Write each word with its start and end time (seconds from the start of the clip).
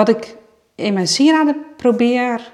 wat 0.00 0.08
ik 0.08 0.36
in 0.74 0.92
mijn 0.92 1.08
sieraden 1.08 1.64
probeer, 1.76 2.52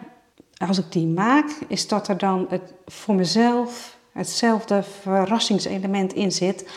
als 0.67 0.79
ik 0.79 0.93
die 0.93 1.07
maak, 1.07 1.51
is 1.69 1.89
dat 1.89 2.09
er 2.09 2.19
dan 2.19 2.47
het, 2.49 2.75
voor 2.87 3.15
mezelf 3.15 3.97
hetzelfde 4.13 4.83
verrassingselement 4.83 6.13
in 6.13 6.33
zit 6.33 6.69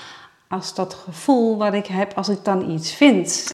als 0.48 0.76
dat 0.76 0.94
gevoel 0.94 1.58
wat 1.58 1.74
ik 1.74 1.86
heb 1.86 2.14
als 2.14 2.30
ik 2.30 2.44
dan 2.44 2.70
iets 2.70 2.94
vind. 2.94 3.50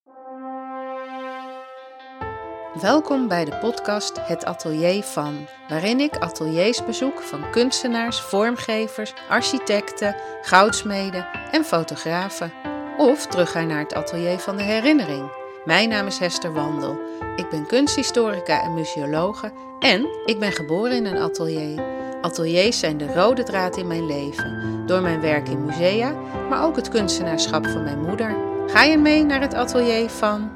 Welkom 2.81 3.27
bij 3.27 3.45
de 3.45 3.57
podcast 3.57 4.19
Het 4.21 4.45
Atelier 4.45 5.03
van, 5.03 5.47
waarin 5.69 5.99
ik 5.99 6.17
ateliers 6.17 6.85
bezoek 6.85 7.21
van 7.21 7.49
kunstenaars, 7.51 8.21
vormgevers, 8.21 9.13
architecten, 9.29 10.15
goudsmeden 10.41 11.27
en 11.51 11.65
fotografen. 11.65 12.53
Of 12.97 13.27
terug 13.27 13.51
ga 13.51 13.61
naar 13.61 13.79
het 13.79 13.93
atelier 13.93 14.39
van 14.39 14.57
de 14.57 14.63
herinnering. 14.63 15.44
Mijn 15.65 15.89
naam 15.89 16.07
is 16.07 16.17
Hester 16.17 16.53
Wandel. 16.53 16.97
Ik 17.35 17.49
ben 17.49 17.67
kunsthistorica 17.67 18.63
en 18.63 18.73
museologe 18.73 19.51
en 19.79 20.07
ik 20.25 20.39
ben 20.39 20.51
geboren 20.51 20.91
in 20.91 21.05
een 21.05 21.17
atelier. 21.17 21.83
Ateliers 22.21 22.79
zijn 22.79 22.97
de 22.97 23.13
rode 23.13 23.43
draad 23.43 23.77
in 23.77 23.87
mijn 23.87 24.05
leven, 24.05 24.83
door 24.85 25.01
mijn 25.01 25.21
werk 25.21 25.49
in 25.49 25.65
musea, 25.65 26.11
maar 26.49 26.63
ook 26.63 26.75
het 26.75 26.89
kunstenaarschap 26.89 27.67
van 27.67 27.83
mijn 27.83 28.01
moeder. 28.01 28.35
Ga 28.67 28.83
je 28.83 28.97
mee 28.97 29.23
naar 29.23 29.41
het 29.41 29.53
atelier 29.53 30.09
van 30.09 30.51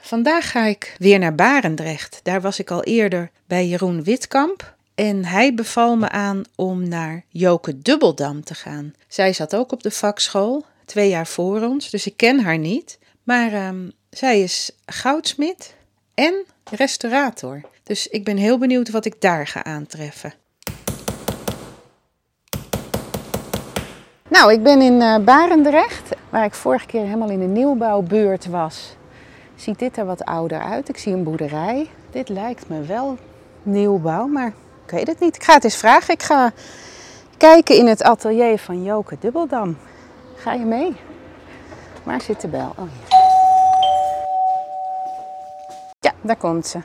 Vandaag 0.00 0.50
ga 0.50 0.64
ik 0.64 0.94
weer 0.98 1.18
naar 1.18 1.34
Barendrecht. 1.34 2.20
Daar 2.22 2.40
was 2.40 2.58
ik 2.58 2.70
al 2.70 2.82
eerder 2.82 3.30
bij 3.46 3.66
Jeroen 3.66 4.02
Witkamp. 4.02 4.74
En 4.94 5.24
hij 5.24 5.54
beval 5.54 5.96
me 5.96 6.08
aan 6.08 6.42
om 6.54 6.88
naar 6.88 7.24
Joke 7.28 7.78
Dubbeldam 7.82 8.44
te 8.44 8.54
gaan. 8.54 8.94
Zij 9.08 9.32
zat 9.32 9.56
ook 9.56 9.72
op 9.72 9.82
de 9.82 9.90
vakschool, 9.90 10.64
twee 10.84 11.08
jaar 11.08 11.26
voor 11.26 11.62
ons, 11.62 11.90
dus 11.90 12.06
ik 12.06 12.16
ken 12.16 12.40
haar 12.40 12.58
niet. 12.58 12.98
Maar 13.26 13.52
ehm, 13.52 13.90
zij 14.10 14.40
is 14.40 14.70
goudsmid 14.86 15.74
en 16.14 16.44
restaurator. 16.70 17.60
Dus 17.82 18.06
ik 18.06 18.24
ben 18.24 18.36
heel 18.36 18.58
benieuwd 18.58 18.90
wat 18.90 19.04
ik 19.04 19.20
daar 19.20 19.46
ga 19.46 19.64
aantreffen. 19.64 20.32
Nou, 24.28 24.52
ik 24.52 24.62
ben 24.62 24.80
in 24.80 25.00
uh, 25.00 25.18
Barendrecht, 25.18 26.10
waar 26.30 26.44
ik 26.44 26.54
vorige 26.54 26.86
keer 26.86 27.04
helemaal 27.04 27.30
in 27.30 27.40
de 27.40 27.46
nieuwbouwbuurt 27.46 28.46
was 28.46 28.96
ziet 29.56 29.78
dit 29.78 29.96
er 29.96 30.04
wat 30.04 30.24
ouder 30.24 30.60
uit. 30.60 30.88
Ik 30.88 30.98
zie 30.98 31.12
een 31.12 31.22
boerderij. 31.22 31.90
Dit 32.10 32.28
lijkt 32.28 32.68
me 32.68 32.82
wel 32.82 33.18
nieuwbouw, 33.62 34.26
maar 34.26 34.52
ik 34.84 34.90
weet 34.90 35.06
het 35.06 35.20
niet. 35.20 35.36
Ik 35.36 35.42
ga 35.42 35.54
het 35.54 35.64
eens 35.64 35.76
vragen. 35.76 36.14
Ik 36.14 36.22
ga 36.22 36.52
kijken 37.36 37.76
in 37.76 37.86
het 37.86 38.02
atelier 38.02 38.58
van 38.58 38.82
Joke 38.82 39.16
Dubbeldam. 39.20 39.76
Ga 40.36 40.52
je 40.52 40.64
mee? 40.64 40.96
Waar 42.02 42.20
zit 42.20 42.40
de 42.40 42.48
bel? 42.48 42.72
Oh, 42.76 42.82
hier. 42.82 43.05
Ja, 46.06 46.12
daar 46.20 46.36
komt 46.36 46.66
ze. 46.66 46.78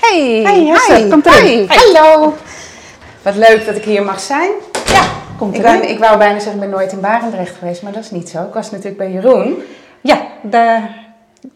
Hey, 0.00 0.42
hi, 0.44 1.08
kom 1.08 1.20
erin. 1.24 1.58
hi, 1.58 1.66
hallo. 1.68 2.34
Wat 3.22 3.34
leuk 3.34 3.66
dat 3.66 3.76
ik 3.76 3.84
hier 3.84 4.02
mag 4.04 4.20
zijn. 4.20 4.50
Ja, 4.86 5.02
komt 5.38 5.54
Ik 5.56 5.64
ik 5.82 5.98
wou 5.98 6.18
bijna 6.18 6.34
zeggen, 6.34 6.54
ik 6.54 6.60
ben 6.60 6.70
nooit 6.70 6.92
in 6.92 7.00
Barendrecht 7.00 7.56
geweest, 7.56 7.82
maar 7.82 7.92
dat 7.92 8.02
is 8.04 8.10
niet 8.10 8.28
zo. 8.28 8.42
Ik 8.42 8.54
was 8.54 8.70
natuurlijk 8.70 8.96
bij 8.98 9.10
Jeroen. 9.10 9.62
Ja, 10.00 10.20
daar, 10.42 10.90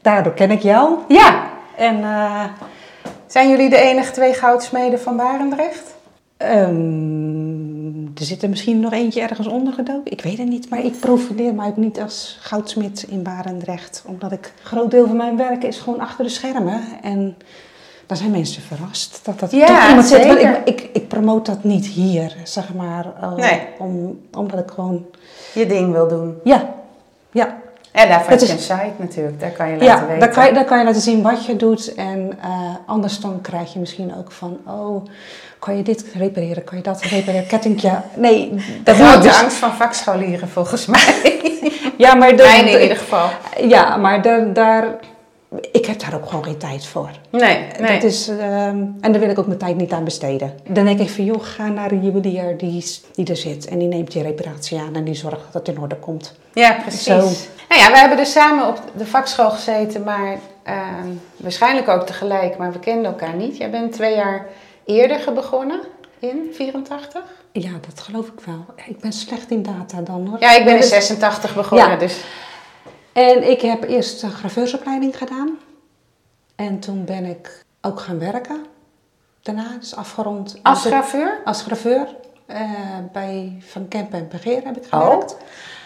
daardoor 0.02 0.32
ken 0.32 0.50
ik 0.50 0.62
jou. 0.62 0.98
Ja, 1.08 1.42
En 1.76 2.02
eh, 2.02 2.44
zijn 3.26 3.50
jullie 3.50 3.70
de 3.70 3.78
enige 3.78 4.12
twee 4.12 4.34
goudsmeden 4.34 5.00
van 5.00 5.16
Barendrecht? 5.16 5.94
ehm, 6.36 7.53
er 8.18 8.24
zit 8.24 8.42
er 8.42 8.48
misschien 8.48 8.80
nog 8.80 8.92
eentje 8.92 9.20
ergens 9.20 9.46
ondergedoken. 9.46 10.12
Ik 10.12 10.20
weet 10.22 10.38
het 10.38 10.48
niet, 10.48 10.68
maar 10.70 10.84
ik 10.84 11.00
profileer 11.00 11.54
mij 11.54 11.66
ook 11.68 11.76
niet 11.76 12.00
als 12.00 12.38
goudsmid 12.40 13.06
in 13.08 13.22
Barendrecht. 13.22 14.04
Omdat 14.06 14.32
ik, 14.32 14.44
een 14.60 14.66
groot 14.66 14.90
deel 14.90 15.06
van 15.06 15.16
mijn 15.16 15.36
werk 15.36 15.62
is 15.64 15.78
gewoon 15.78 16.00
achter 16.00 16.24
de 16.24 16.30
schermen. 16.30 16.80
En 17.02 17.36
daar 18.06 18.16
zijn 18.16 18.30
mensen 18.30 18.62
verrast 18.62 19.20
dat 19.24 19.40
dat 19.40 19.50
Ja, 19.50 19.66
toch 19.66 19.88
iemand 19.88 20.06
zit. 20.06 20.24
Ik, 20.24 20.60
ik, 20.64 20.88
ik 20.92 21.08
promoot 21.08 21.46
dat 21.46 21.64
niet 21.64 21.86
hier, 21.86 22.36
zeg 22.44 22.74
maar. 22.74 23.06
eh, 23.20 23.34
Nee. 23.34 23.60
om, 23.78 24.20
omdat 24.32 24.58
ik 24.58 24.70
gewoon... 24.70 25.04
Je 25.54 25.66
ding 25.66 25.92
wil 25.92 26.08
doen. 26.08 26.34
Ja, 26.44 26.74
ja. 27.32 27.62
En 27.94 28.08
daarvoor 28.08 28.30
Dat 28.30 28.40
is- 28.42 28.50
een 28.50 28.58
site 28.58 28.92
natuurlijk, 28.96 29.40
daar 29.40 29.50
kan 29.50 29.66
je 29.68 29.72
laten 29.72 29.86
Ja, 29.86 30.00
weten. 30.06 30.18
daar 30.20 30.28
kan, 30.28 30.46
je, 30.46 30.52
daar 30.52 30.64
kan 30.64 30.78
je 30.78 30.84
laten 30.84 31.00
zien 31.00 31.22
wat 31.22 31.46
je 31.46 31.56
doet. 31.56 31.94
En 31.94 32.32
eh, 32.42 32.48
anders 32.86 33.18
dan 33.20 33.40
krijg 33.40 33.72
je 33.72 33.78
misschien 33.78 34.14
ook 34.18 34.32
van, 34.32 34.58
oh, 34.66 35.04
kan 35.58 35.76
je 35.76 35.82
dit 35.82 36.04
repareren? 36.14 36.64
Kan 36.64 36.76
je 36.76 36.82
dat 36.82 37.02
repareren? 37.02 37.46
Kettingje? 37.46 37.90
Nee, 38.16 38.54
de 38.54 38.62
dat 38.84 38.96
grote 38.96 39.18
dus. 39.18 39.40
angst 39.42 39.56
van 39.56 39.72
vakscholieren 39.72 40.48
volgens 40.48 40.86
mij. 40.86 41.02
Ja, 41.96 42.14
maar 42.14 42.36
dat- 42.36 42.46
Mijn 42.46 42.66
in 42.68 42.80
ieder 42.82 42.96
geval. 42.96 43.28
Ja, 43.68 43.96
maar 43.96 44.22
daar, 44.22 44.52
daar, 44.52 44.84
ik 45.72 45.86
heb 45.86 45.98
daar 46.00 46.14
ook 46.14 46.28
gewoon 46.28 46.44
geen 46.44 46.58
tijd 46.58 46.86
voor. 46.86 47.10
Nee, 47.30 47.66
nee. 47.80 47.92
Dat 47.92 48.02
is, 48.10 48.28
ehm, 48.28 48.84
en 49.00 49.12
daar 49.12 49.20
wil 49.20 49.28
ik 49.30 49.38
ook 49.38 49.46
mijn 49.46 49.58
tijd 49.58 49.76
niet 49.76 49.92
aan 49.92 50.04
besteden. 50.04 50.54
Dan 50.68 50.84
denk 50.84 51.00
ik 51.00 51.10
van, 51.10 51.24
joh, 51.24 51.42
ga 51.44 51.68
naar 51.68 51.92
een 51.92 52.02
juwelier 52.04 52.56
die, 52.56 52.84
die 53.14 53.26
er 53.26 53.36
zit. 53.36 53.66
En 53.66 53.78
die 53.78 53.88
neemt 53.88 54.12
je 54.12 54.22
reparatie 54.22 54.78
aan 54.78 54.94
en 54.94 55.04
die 55.04 55.14
zorgt 55.14 55.52
dat 55.52 55.66
het 55.66 55.76
in 55.76 55.82
orde 55.82 55.96
komt. 55.96 56.34
Ja, 56.52 56.72
precies. 56.82 57.02
Zo. 57.02 57.16
Nou 57.68 57.80
ja, 57.80 57.90
we 57.90 57.98
hebben 57.98 58.16
dus 58.16 58.32
samen 58.32 58.68
op 58.68 58.80
de 58.96 59.06
vakschool 59.06 59.50
gezeten, 59.50 60.02
maar 60.02 60.38
ehm, 60.62 61.08
waarschijnlijk 61.36 61.88
ook 61.88 62.06
tegelijk, 62.06 62.56
maar 62.58 62.72
we 62.72 62.78
kenden 62.78 63.04
elkaar 63.04 63.34
niet. 63.34 63.56
Jij 63.56 63.70
bent 63.70 63.92
twee 63.92 64.14
jaar 64.14 64.46
eerder 64.84 65.32
begonnen, 65.34 65.80
in 66.18 66.50
84? 66.52 67.22
Ja, 67.52 67.70
dat 67.88 68.00
geloof 68.04 68.26
ik 68.26 68.40
wel. 68.46 68.64
Ik 68.86 69.00
ben 69.00 69.12
slecht 69.12 69.50
in 69.50 69.62
data 69.62 70.00
dan 70.00 70.26
hoor. 70.26 70.36
Ja, 70.40 70.56
ik 70.56 70.64
ben 70.64 70.74
in 70.74 70.80
Dus- 70.80 70.88
86 70.88 71.54
begonnen, 71.54 71.90
Ja. 71.90 71.96
dus 71.96 72.16
En 73.14 73.50
ik 73.50 73.60
heb 73.60 73.84
eerst 73.88 74.22
een 74.22 74.30
graveursopleiding 74.32 75.16
gedaan. 75.18 75.58
En 76.56 76.78
toen 76.78 77.04
ben 77.04 77.24
ik 77.24 77.64
ook 77.80 78.00
gaan 78.00 78.18
werken. 78.18 78.64
Daarna, 79.42 79.64
dus 79.80 79.96
afgerond. 79.96 80.58
als 80.62 80.84
graveur. 80.84 81.38
Als 81.44 81.62
graveur. 81.62 82.06
eh, 82.46 82.60
bij 83.12 83.52
Van 83.60 83.88
Kempen 83.88 84.18
en 84.18 84.28
Begeer 84.28 84.60
heb 84.64 84.76
ik 84.76 84.84
Oh, 84.90 85.00
gewerkt. 85.02 85.36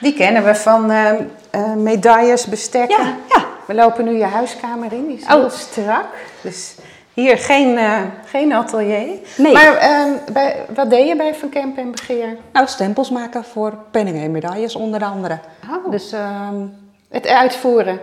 die 0.00 0.14
kennen 0.14 0.44
we 0.44 0.54
van 0.54 0.90
ehm, 0.90 1.22
eh, 1.50 1.72
medailles, 1.74 2.46
bestekken. 2.46 3.04
Ja, 3.04 3.14
ja. 3.28 3.44
We 3.66 3.74
lopen 3.74 4.04
nu 4.04 4.16
je 4.16 4.24
huiskamer 4.24 4.92
in, 4.92 5.06
die 5.06 5.16
is 5.16 5.22
Oh. 5.24 5.28
heel 5.30 5.50
strak. 5.50 6.06
Dus 6.42 6.74
hier 7.14 7.38
geen, 7.38 7.76
eh, 7.78 8.00
geen 8.26 8.52
atelier. 8.52 9.18
Nee. 9.36 9.52
Maar 9.52 9.76
ehm, 9.76 10.10
bij, 10.32 10.64
wat 10.74 10.90
deed 10.90 11.08
je 11.08 11.16
bij 11.16 11.34
Van 11.34 11.48
Kempen 11.48 11.82
en 11.82 11.90
Begeer? 11.90 12.36
Nou, 12.52 12.66
stempels 12.66 13.10
maken 13.10 13.44
voor 13.44 13.74
penningen 13.90 14.22
en 14.22 14.30
medailles 14.30 14.74
onder 14.76 15.04
andere. 15.04 15.38
Oh. 15.70 15.90
Dus 15.90 16.12
ehm, 16.12 16.66
Het 17.08 17.26
uitvoeren. 17.26 18.00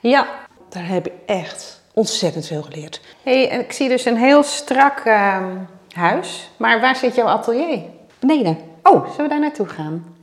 ja, 0.00 0.26
daar 0.68 0.86
heb 0.86 1.06
ik 1.06 1.12
echt 1.26 1.82
ontzettend 1.94 2.46
veel 2.46 2.62
geleerd. 2.62 3.00
Hey, 3.22 3.50
en 3.50 3.60
ik 3.60 3.72
zie 3.72 3.88
dus 3.88 4.04
een 4.04 4.16
heel 4.16 4.42
strak 4.42 4.98
ehm, 4.98 5.56
huis. 5.94 6.50
Maar 6.56 6.80
waar 6.80 6.96
zit 6.96 7.14
jouw 7.14 7.26
atelier? 7.26 7.82
Beneden. 8.18 8.58
Oh, 8.82 9.02
zullen 9.02 9.22
we 9.22 9.28
daar 9.28 9.40
naartoe 9.40 9.66
gaan? 9.66 10.16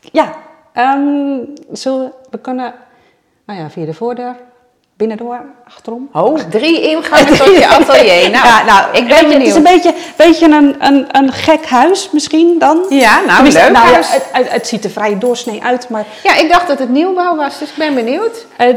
Ja, 0.00 0.36
ehm, 0.72 1.40
zullen 1.70 2.04
we, 2.04 2.12
we 2.30 2.38
kunnen, 2.38 2.74
nou 3.44 3.60
ja, 3.60 3.70
via 3.70 3.84
de 3.84 3.94
voordeur, 3.94 4.36
binnendoor, 5.02 5.40
achterom. 5.66 6.08
Oh, 6.12 6.38
drie 6.50 6.80
ingangen 6.90 7.26
tot 7.38 7.46
je 7.56 7.66
atelier. 7.68 8.30
Nou, 8.30 8.46
ja, 8.46 8.64
nou, 8.64 8.96
ik 8.96 9.08
ben 9.08 9.28
je, 9.28 9.34
Het 9.34 9.42
is 9.46 9.54
een 9.54 9.62
benieuwd. 9.62 9.82
beetje, 9.82 9.94
beetje 10.16 10.46
een, 10.46 10.76
een, 10.78 11.06
een 11.16 11.32
gek 11.32 11.66
huis 11.66 12.10
misschien 12.10 12.58
dan. 12.58 12.78
Ja, 12.88 13.14
nou, 13.20 13.32
Tenminste, 13.34 13.60
leuk 13.62 13.72
nou 13.72 13.88
ja, 13.90 13.96
het, 13.96 14.24
het, 14.32 14.50
het 14.52 14.66
ziet 14.66 14.84
er 14.84 14.90
vrij 14.90 15.18
doorsnee 15.18 15.62
uit, 15.62 15.88
maar 15.88 16.04
Ja, 16.22 16.34
ik 16.36 16.48
dacht 16.50 16.66
dat 16.66 16.78
het 16.78 16.88
nieuwbouw 16.88 17.36
was, 17.36 17.58
dus 17.58 17.68
ik 17.70 17.76
ben 17.76 17.94
benieuwd. 17.94 18.46
het, 18.56 18.76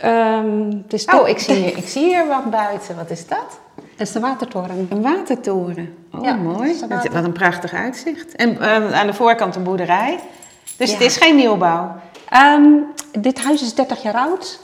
ehm, 0.00 0.70
het, 0.82 0.92
is, 0.92 1.04
Oh, 1.04 1.28
ik 1.28 1.38
zie, 1.38 1.54
hier, 1.54 1.76
ik 1.76 1.88
zie 1.88 2.04
hier 2.04 2.26
wat 2.26 2.50
buiten. 2.50 2.96
Wat 2.96 3.10
is 3.10 3.26
dat? 3.26 3.58
het 3.90 4.08
is 4.08 4.12
de 4.14 4.20
watertoren. 4.20 4.88
Een 4.90 5.02
watertoren. 5.02 5.94
Oh, 6.14 6.24
Ja, 6.24 6.34
mooi. 6.34 6.68
dat 6.70 6.80
Wat, 6.80 6.88
water- 6.88 7.12
wat 7.12 7.24
een 7.24 7.32
prachtig 7.32 7.72
uitzicht. 7.74 8.36
En 8.36 8.60
eh, 8.60 8.92
aan 9.00 9.06
de 9.06 9.14
voorkant 9.14 9.56
een 9.56 9.62
boerderij. 9.62 10.18
Dus 10.76 10.88
Ja. 10.90 10.96
het 10.96 11.04
is 11.06 11.16
geen 11.16 11.36
nieuwbouw. 11.36 11.92
Ehm, 12.28 12.62
dit 13.18 13.44
huis 13.44 13.62
is 13.62 13.74
30 13.74 14.02
jaar 14.02 14.14
oud. 14.14 14.60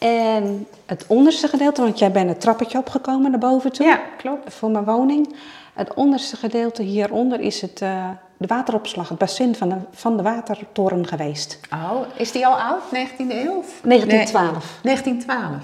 En 0.00 0.66
het 0.86 1.04
onderste 1.06 1.48
gedeelte, 1.48 1.82
want 1.82 1.98
jij 1.98 2.10
bent 2.10 2.28
het 2.28 2.40
trappetje 2.40 2.78
opgekomen 2.78 3.30
naar 3.30 3.40
boven 3.40 3.72
toe. 3.72 3.86
Ja, 3.86 4.00
klopt. 4.18 4.54
Voor 4.54 4.70
mijn 4.70 4.84
woning. 4.84 5.34
Het 5.74 5.94
onderste 5.94 6.36
gedeelte 6.36 6.82
hieronder 6.82 7.40
is 7.40 7.60
het, 7.60 7.82
eh, 7.82 8.08
de 8.36 8.46
wateropslag, 8.46 9.08
het 9.08 9.18
bassin 9.18 9.54
van 9.54 9.68
de, 9.68 9.76
van 9.90 10.16
de 10.16 10.22
watertoren 10.22 11.06
geweest. 11.06 11.60
Oh, 11.72 12.00
is 12.16 12.32
die 12.32 12.46
al 12.46 12.60
oud? 12.60 12.82
19e 12.92 13.34
eeuw? 13.34 13.64
1912. 13.82 14.78
1912. 14.82 15.62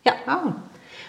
Ja. 0.00 0.14
Oh. 0.26 0.46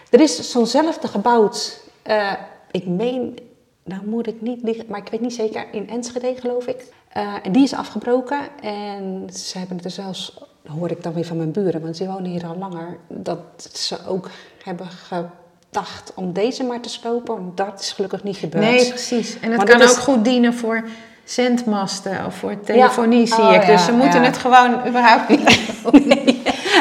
Er 0.09 0.19
is 0.19 0.51
zo'nzelfde 0.51 1.07
gebouwd, 1.07 1.81
eh, 2.01 2.33
ik 2.71 2.85
meen, 2.85 3.39
nou 3.83 4.05
moet 4.05 4.27
ik 4.27 4.41
niet 4.41 4.63
liegen, 4.63 4.85
maar 4.87 4.99
ik 4.99 5.09
weet 5.11 5.21
niet 5.21 5.33
zeker, 5.33 5.65
in 5.71 5.89
Enschede 5.89 6.35
geloof 6.39 6.67
ik. 6.67 6.93
Eh, 7.09 7.33
en 7.43 7.51
die 7.51 7.63
is 7.63 7.73
afgebroken 7.73 8.39
en 8.61 9.29
ze 9.33 9.57
hebben 9.57 9.75
het 9.75 9.85
er 9.85 9.91
zelfs, 9.91 10.37
hoor 10.67 10.91
ik 10.91 11.03
dan 11.03 11.13
weer 11.13 11.25
van 11.25 11.37
mijn 11.37 11.51
buren, 11.51 11.81
want 11.81 11.97
ze 11.97 12.05
wonen 12.05 12.31
hier 12.31 12.45
al 12.45 12.55
langer, 12.57 12.97
dat 13.07 13.69
ze 13.73 13.97
ook 14.07 14.29
hebben 14.63 14.87
gedacht 14.87 16.11
om 16.15 16.33
deze 16.33 16.63
maar 16.63 16.79
te 16.81 16.89
slopen. 16.89 17.51
Dat 17.55 17.79
is 17.79 17.91
gelukkig 17.91 18.23
niet 18.23 18.37
gebeurd. 18.37 18.63
Nee, 18.65 18.87
precies. 18.89 19.39
En 19.39 19.47
het 19.49 19.57
Maar 19.57 19.65
kan 19.65 19.81
ook 19.81 19.87
is- 19.89 19.97
goed 19.97 20.23
dienen 20.25 20.53
voor 20.53 20.83
zendmasten 21.23 22.25
of 22.25 22.35
voor 22.35 22.59
telefonie, 22.63 23.25
zie 23.27 23.37
Oh, 23.43 23.53
ik. 23.53 23.59
Dus 23.59 23.69
ja, 23.69 23.77
ze 23.77 23.91
moeten 23.91 24.19
ja. 24.21 24.25
het 24.25 24.37
gewoon 24.37 24.87
überhaupt 24.87 25.29
niet. 25.29 25.43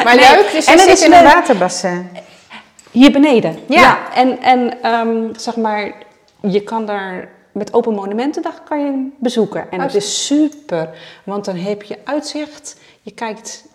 Maar 0.03 0.15
Nee. 0.15 0.29
leuk, 0.35 0.49
dus 0.51 0.65
En 0.65 0.79
het 0.79 0.87
is 0.87 1.01
in 1.03 1.13
een 1.13 1.23
waterbassin. 1.23 2.09
Hier 2.91 3.11
beneden. 3.11 3.57
Ja. 3.67 4.11
En, 4.13 4.41
en 4.41 4.81
ehm, 4.81 5.23
zeg 5.35 5.55
maar, 5.55 5.93
je 6.41 6.61
kan 6.61 6.85
daar 6.85 7.29
met 7.51 7.73
Open 7.73 7.93
Monumentendag 7.93 8.63
kan 8.63 8.79
je 8.79 8.85
hem 8.85 9.13
bezoeken. 9.17 9.71
En 9.71 9.77
Oh, 9.79 9.85
het 9.85 9.95
is 9.95 10.25
super, 10.25 10.89
want 11.23 11.45
dan 11.45 11.55
heb 11.55 11.83
je 11.83 11.97
uitzicht. 12.03 12.75
Je 13.01 13.11
kijkt 13.11 13.65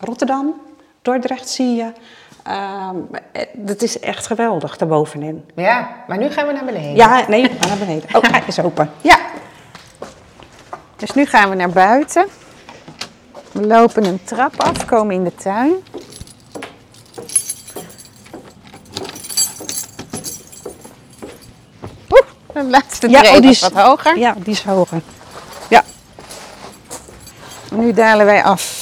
Rotterdam, 0.00 0.54
Dordrecht 1.02 1.48
zie 1.48 1.74
je. 1.76 1.92
Ehm, 2.42 2.96
het 3.66 3.82
is 3.82 4.00
echt 4.00 4.26
geweldig 4.26 4.76
daarbovenin. 4.76 5.44
Ja, 5.54 5.88
maar 6.08 6.18
nu 6.18 6.30
gaan 6.30 6.46
we 6.46 6.52
naar 6.52 6.64
beneden. 6.64 6.94
Ja, 6.94 7.24
nee, 7.28 7.42
we 7.42 7.56
gaan 7.60 7.68
naar 7.68 7.78
beneden. 7.86 8.14
Oh, 8.16 8.22
kijk 8.22 8.46
eens 8.46 8.60
open. 8.60 8.90
Ja. 9.00 9.18
Dus 10.96 11.12
nu 11.12 11.26
gaan 11.26 11.48
we 11.50 11.54
naar 11.56 11.70
buiten. 11.70 12.26
We 13.52 13.66
lopen 13.66 14.04
een 14.04 14.20
trap 14.24 14.60
af, 14.62 14.84
komen 14.84 15.14
in 15.14 15.24
de 15.24 15.34
tuin. 15.34 15.72
Oeh, 22.10 22.26
de 22.52 22.64
laatste 22.64 23.08
Ja, 23.08 23.20
oh, 23.22 23.40
die 23.40 23.50
is- 23.50 23.60
wat 23.60 23.72
hoger. 23.72 24.18
Ja, 24.18 24.34
die 24.38 24.52
is 24.52 24.62
hoger. 24.64 25.00
Ja, 25.68 25.84
Nu 27.70 27.92
dalen 27.92 28.26
wij 28.26 28.44
af. 28.44 28.77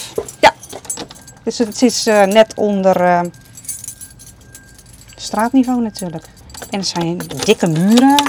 Dus 1.47 1.59
het 1.59 1.83
is 1.83 2.07
eh, 2.07 2.23
net 2.23 2.55
onder 2.57 3.01
eh, 3.01 3.21
straatniveau 5.17 5.83
natuurlijk. 5.83 6.25
En 6.71 6.79
er 6.79 6.85
zijn 6.85 7.19
dikke 7.45 7.67
muren. 7.67 8.23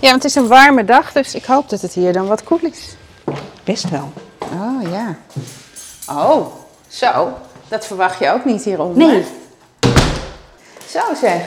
Ja, 0.00 0.10
want 0.10 0.22
het 0.22 0.24
is 0.24 0.34
een 0.34 0.46
warme 0.46 0.84
dag, 0.84 1.12
dus 1.12 1.34
ik 1.34 1.44
hoop 1.44 1.68
dat 1.68 1.80
het 1.80 1.92
hier 1.92 2.12
dan 2.12 2.26
wat 2.26 2.44
koel 2.44 2.58
is. 2.60 2.94
Best 3.64 3.88
wel. 3.88 4.12
Oh 4.38 4.90
ja. 4.90 5.18
Oh, 6.08 6.46
zo. 6.88 7.32
Dat 7.68 7.86
verwacht 7.86 8.18
je 8.18 8.30
ook 8.30 8.44
niet 8.44 8.64
hieronder. 8.64 9.06
Nee. 9.08 9.24
Zo 10.88 11.00
zeg. 11.20 11.42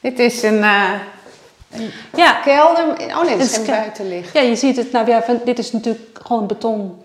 Dit 0.00 0.18
is 0.18 0.42
een, 0.42 0.62
eh, 0.62 0.92
een 1.70 1.90
Ja, 2.16 2.32
kelder. 2.32 2.88
Oh 2.88 3.22
nee, 3.22 3.36
Het 3.36 3.50
is 3.50 3.62
buitenlicht. 3.62 4.32
Ja, 4.32 4.40
je 4.40 4.56
ziet 4.56 4.76
het. 4.76 4.92
Nou 4.92 5.06
ja, 5.10 5.24
dit 5.44 5.58
is 5.58 5.72
natuurlijk 5.72 6.18
gewoon 6.22 6.46
beton 6.46 7.02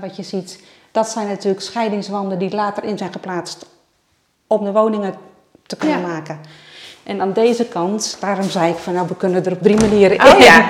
wat 0.00 0.16
je 0.16 0.22
ziet. 0.22 0.58
Dat 0.96 1.08
zijn 1.08 1.26
natuurlijk 1.26 1.62
scheidingswanden 1.62 2.38
die 2.38 2.54
later 2.54 2.84
in 2.84 2.98
zijn 2.98 3.12
geplaatst 3.12 3.66
om 4.46 4.64
de 4.64 4.72
woningen 4.72 5.14
te 5.66 5.76
kunnen 5.76 6.00
Ja. 6.00 6.06
maken. 6.06 6.40
En 7.02 7.20
aan 7.20 7.32
deze 7.32 7.64
kant, 7.64 8.16
daarom 8.20 8.48
zei 8.50 8.70
ik 8.72 8.76
van 8.78 8.92
nou, 8.94 9.06
we 9.08 9.16
kunnen 9.16 9.44
er 9.44 9.52
op 9.52 9.62
drie 9.62 9.76
manieren 9.80 10.26
Oh 10.26 10.38
in. 10.38 10.44
ja. 10.44 10.68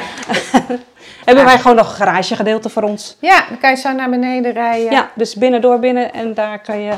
Hebben 1.25 1.44
wij 1.44 1.58
gewoon 1.58 1.76
nog 1.76 1.88
een 1.88 1.94
garagegedeelte 1.96 2.69
voor 2.69 2.82
ons. 2.82 3.17
Ja, 3.20 3.44
dan 3.49 3.58
kan 3.58 3.70
je 3.70 3.76
zo 3.76 3.93
naar 3.93 4.11
beneden 4.11 4.52
rijden. 4.52 4.90
Ja, 4.90 5.11
dus 5.14 5.34
binnen 5.34 5.61
door 5.61 5.78
binnen 5.78 6.12
en 6.12 6.34
daar 6.34 6.58
kan 6.61 6.79
je, 6.81 6.90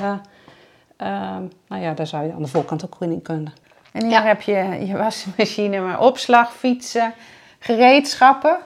eh, 0.96 1.36
nou 1.69 1.82
ja, 1.82 1.92
daar 1.92 2.06
zou 2.06 2.24
je 2.26 2.32
aan 2.32 2.42
de 2.42 2.48
voorkant 2.48 2.84
ook 2.84 2.96
in 3.00 3.22
kunnen. 3.22 3.52
En 3.92 4.02
hier 4.02 4.10
Ja. 4.10 4.22
heb 4.22 4.40
je 4.42 4.84
je 4.86 4.96
wasmachine, 4.96 5.81
maar 5.81 6.00
opslag, 6.00 6.52
fietsen, 6.54 7.12
gereedschappen. 7.58 8.56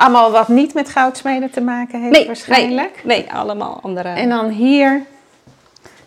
Allemaal 0.00 0.30
wat 0.30 0.48
niet 0.48 0.74
met 0.74 0.88
goudsmeden 0.88 1.50
te 1.50 1.60
maken 1.60 2.02
heeft 2.02 2.26
waarschijnlijk. 2.26 3.00
Nee, 3.04 3.18
nee, 3.18 3.32
allemaal 3.32 3.78
andere. 3.82 4.08
En 4.08 4.28
dan 4.28 4.48
hier 4.48 5.02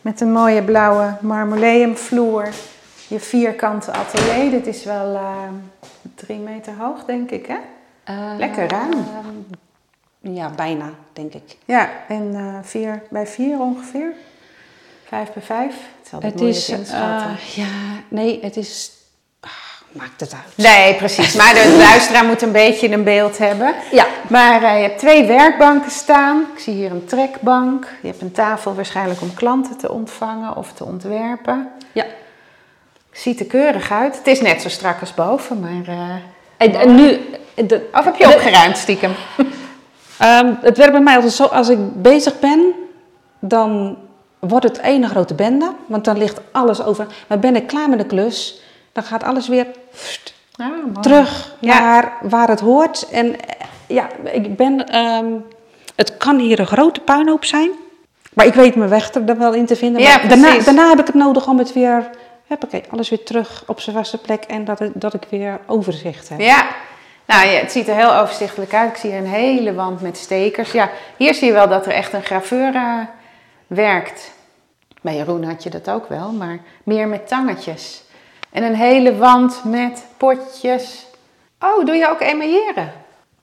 met 0.01 0.21
een 0.21 0.31
mooie 0.31 0.63
blauwe 0.63 1.15
marmoleumvloer. 1.21 2.49
Je 3.07 3.19
vierkante 3.19 3.91
atelier. 3.91 4.51
Dit 4.51 4.67
is 4.67 4.83
wel 4.83 5.15
eh, 5.15 5.47
drie 6.15 6.37
meter 6.37 6.73
hoog, 6.79 7.05
denk 7.05 7.31
ik, 7.31 7.45
hè? 7.45 7.57
Eh, 8.03 8.37
lekker 8.37 8.67
ruim. 8.67 9.05
ja, 10.19 10.49
bijna, 10.49 10.89
denk 11.13 11.33
ik. 11.33 11.57
Ja, 11.65 11.89
en 12.07 12.35
eh, 12.35 12.57
vier 12.61 13.03
bij 13.09 13.27
vier 13.27 13.59
ongeveer. 13.59 14.13
Vijf 15.03 15.33
bij 15.33 15.43
vijf. 15.43 15.75
Het 16.09 16.23
Het 16.23 16.41
is, 16.41 16.67
ja, 17.55 17.67
nee, 18.07 18.39
het 18.41 18.57
is, 18.57 18.91
maakt 19.93 20.19
het 20.19 20.33
uit. 20.33 20.67
Nee, 20.67 20.95
precies. 20.95 21.33
Maar 21.35 21.53
de 21.53 21.75
luisteraar 21.89 22.25
moet 22.25 22.41
een 22.41 22.51
beetje 22.51 22.91
een 22.91 23.03
beeld 23.03 23.37
hebben. 23.37 23.73
Ja. 23.91 24.05
Maar 24.27 24.63
eh, 24.63 24.75
je 24.75 24.81
hebt 24.87 24.99
twee 24.99 25.25
werkbanken 25.25 25.91
staan. 25.91 26.45
Ik 26.55 26.59
zie 26.59 26.73
hier 26.73 26.91
een 26.91 27.05
trekbank. 27.05 27.87
Je 28.01 28.07
hebt 28.07 28.21
een 28.21 28.31
tafel 28.31 28.75
waarschijnlijk 28.75 29.21
om 29.21 29.33
klanten 29.33 29.77
te 29.77 29.91
ontvangen 29.91 30.55
of 30.57 30.71
te 30.73 30.83
ontwerpen. 30.85 31.69
Ja. 31.91 32.05
Ziet 33.11 33.39
er 33.39 33.45
keurig 33.45 33.91
uit. 33.91 34.17
Het 34.17 34.27
is 34.27 34.41
net 34.41 34.61
zo 34.61 34.69
strak 34.69 34.99
als 34.99 35.13
boven, 35.13 35.59
maar... 35.59 35.95
eh, 35.95 36.15
En, 36.57 36.75
en 36.75 36.95
nu, 36.95 37.19
de, 37.55 37.89
Of 37.93 38.05
heb 38.05 38.15
je 38.15 38.33
opgeruimd 38.33 38.77
stiekem? 38.77 39.11
ehm, 40.17 40.53
het 40.61 40.77
werkt 40.77 40.91
bij 40.91 41.01
mij 41.01 41.15
altijd 41.15 41.33
zo, 41.33 41.43
als 41.45 41.69
ik 41.69 42.01
bezig 42.01 42.39
ben, 42.39 42.73
dan 43.39 43.97
wordt 44.39 44.65
het 44.67 44.79
één 44.79 45.09
grote 45.09 45.33
bende, 45.33 45.71
want 45.85 46.05
dan 46.05 46.17
ligt 46.17 46.39
alles 46.51 46.83
over. 46.83 47.07
Maar 47.27 47.39
ben 47.39 47.55
ik 47.55 47.67
klaar 47.67 47.89
met 47.89 47.99
de 47.99 48.05
klus, 48.05 48.61
dan 48.93 49.03
gaat 49.03 49.23
alles 49.23 49.47
weer 49.47 49.67
pst, 49.91 50.33
Ah, 50.57 51.01
terug 51.01 51.55
Ja. 51.59 51.79
naar 51.79 52.13
waar 52.21 52.47
het 52.47 52.59
hoort. 52.59 53.09
En 53.11 53.39
eh, 53.39 53.65
ja, 53.87 54.07
ik 54.31 54.55
ben, 54.55 54.87
ehm, 54.87 55.25
het 55.95 56.17
kan 56.17 56.37
hier 56.39 56.59
een 56.59 56.67
grote 56.67 56.99
puinhoop 56.99 57.45
zijn, 57.45 57.69
maar 58.33 58.45
ik 58.45 58.53
weet 58.53 58.75
mijn 58.75 58.89
weg 58.89 59.13
er 59.13 59.37
wel 59.37 59.53
in 59.53 59.65
te 59.65 59.75
vinden. 59.75 60.01
Ja, 60.01 60.17
daarna, 60.17 60.59
daarna 60.59 60.89
heb 60.89 60.99
ik 60.99 61.05
het 61.05 61.15
nodig 61.15 61.47
om 61.47 61.57
het 61.57 61.73
weer, 61.73 62.09
huppakee, 62.47 62.83
alles 62.89 63.09
weer 63.09 63.23
terug 63.23 63.63
op 63.67 63.79
zijn 63.79 63.95
vaste 63.95 64.17
plek 64.17 64.43
en 64.43 64.65
dat, 64.65 64.79
het, 64.79 64.91
dat 64.95 65.13
ik 65.13 65.23
weer 65.29 65.59
overzicht 65.67 66.29
heb. 66.29 66.39
Ja. 66.39 66.67
Nou 67.25 67.47
ja, 67.47 67.59
het 67.59 67.71
ziet 67.71 67.87
er 67.87 67.95
heel 67.95 68.15
overzichtelijk 68.15 68.73
uit. 68.73 68.89
Ik 68.89 68.97
zie 68.97 69.13
een 69.15 69.27
hele 69.27 69.73
wand 69.73 70.01
met 70.01 70.17
stekers. 70.17 70.71
Ja, 70.71 70.89
hier 71.17 71.33
zie 71.33 71.47
je 71.47 71.53
wel 71.53 71.67
dat 71.67 71.85
er 71.85 71.91
echt 71.91 72.13
een 72.13 72.23
graveur 72.23 72.75
eh, 72.75 72.97
werkt. 73.67 74.31
Bij 75.01 75.15
Jeroen 75.15 75.43
had 75.43 75.63
je 75.63 75.69
dat 75.69 75.89
ook 75.89 76.09
wel, 76.09 76.31
maar 76.31 76.59
meer 76.83 77.07
met 77.07 77.27
tangetjes. 77.27 78.02
En 78.53 78.63
een 78.63 78.75
hele 78.75 79.17
wand 79.17 79.63
met 79.63 80.05
potjes. 80.17 81.05
Oh, 81.59 81.85
doe 81.85 81.95
je 81.95 82.09
ook 82.09 82.19
emailleren? 82.21 82.91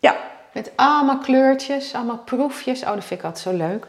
Ja, 0.01 0.17
Met 0.53 0.71
allemaal 0.77 1.19
kleurtjes, 1.19 1.95
allemaal 1.95 2.19
proefjes. 2.19 2.83
Oh, 2.83 2.95
dat 2.95 3.05
vind 3.05 3.21
ik 3.21 3.27
altijd 3.27 3.45
zo 3.45 3.57
leuk. 3.57 3.87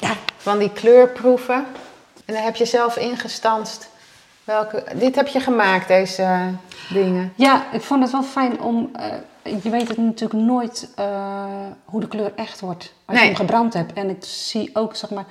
Ja. 0.00 0.10
Van 0.36 0.58
die 0.58 0.72
kleurproeven. 0.72 1.64
En 2.24 2.34
dan 2.34 2.42
heb 2.42 2.56
je 2.56 2.64
zelf 2.64 2.96
ingestanst. 2.96 3.88
Welke, 4.44 4.84
dit 4.94 5.14
heb 5.14 5.26
je 5.26 5.40
gemaakt, 5.40 5.88
deze 5.88 6.50
dingen. 6.92 7.32
Ja, 7.36 7.72
ik 7.72 7.80
vond 7.82 8.02
het 8.02 8.12
wel 8.12 8.22
fijn 8.22 8.60
om. 8.60 8.90
eh, 8.92 9.62
je 9.62 9.70
weet 9.70 9.88
het 9.88 9.96
natuurlijk 9.96 10.40
nooit 10.44 10.88
eh, 10.96 11.54
hoe 11.84 12.00
de 12.00 12.08
kleur 12.08 12.32
echt 12.36 12.60
wordt 12.60 12.92
als 13.04 13.16
Nee. 13.16 13.18
je 13.20 13.30
hem 13.30 13.36
gebrand 13.46 13.74
hebt. 13.74 13.92
En 13.92 14.10
ik 14.10 14.24
zie 14.24 14.70
ook, 14.72 14.96
zeg 14.96 15.10
maar, 15.10 15.24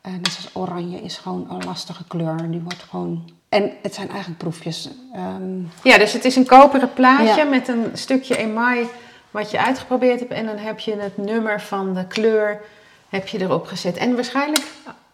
eh, 0.00 0.12
net 0.12 0.28
zoals 0.32 0.50
oranje 0.68 1.00
is 1.00 1.16
gewoon 1.18 1.46
een 1.50 1.64
lastige 1.64 2.04
kleur. 2.08 2.50
Die 2.50 2.60
wordt 2.60 2.82
gewoon. 2.90 3.30
En 3.54 3.70
het 3.82 3.94
zijn 3.94 4.08
eigenlijk 4.08 4.38
proefjes. 4.38 4.88
Ehm, 5.12 5.58
Ja, 5.82 5.98
dus 5.98 6.12
het 6.12 6.24
is 6.24 6.36
een 6.36 6.46
koperen 6.46 6.92
plaatje 6.92 7.24
Ja. 7.36 7.44
met 7.44 7.68
een 7.68 7.90
stukje 7.92 8.36
email 8.36 8.86
wat 9.30 9.50
je 9.50 9.64
uitgeprobeerd 9.64 10.20
hebt. 10.20 10.32
En 10.32 10.46
dan 10.46 10.56
heb 10.56 10.78
je 10.78 10.96
het 10.96 11.16
nummer 11.16 11.60
van 11.60 11.94
de 11.94 12.06
kleur 12.06 12.60
heb 13.08 13.28
je 13.28 13.40
erop 13.40 13.66
gezet. 13.66 13.96
En 13.96 14.14
waarschijnlijk... 14.14 14.66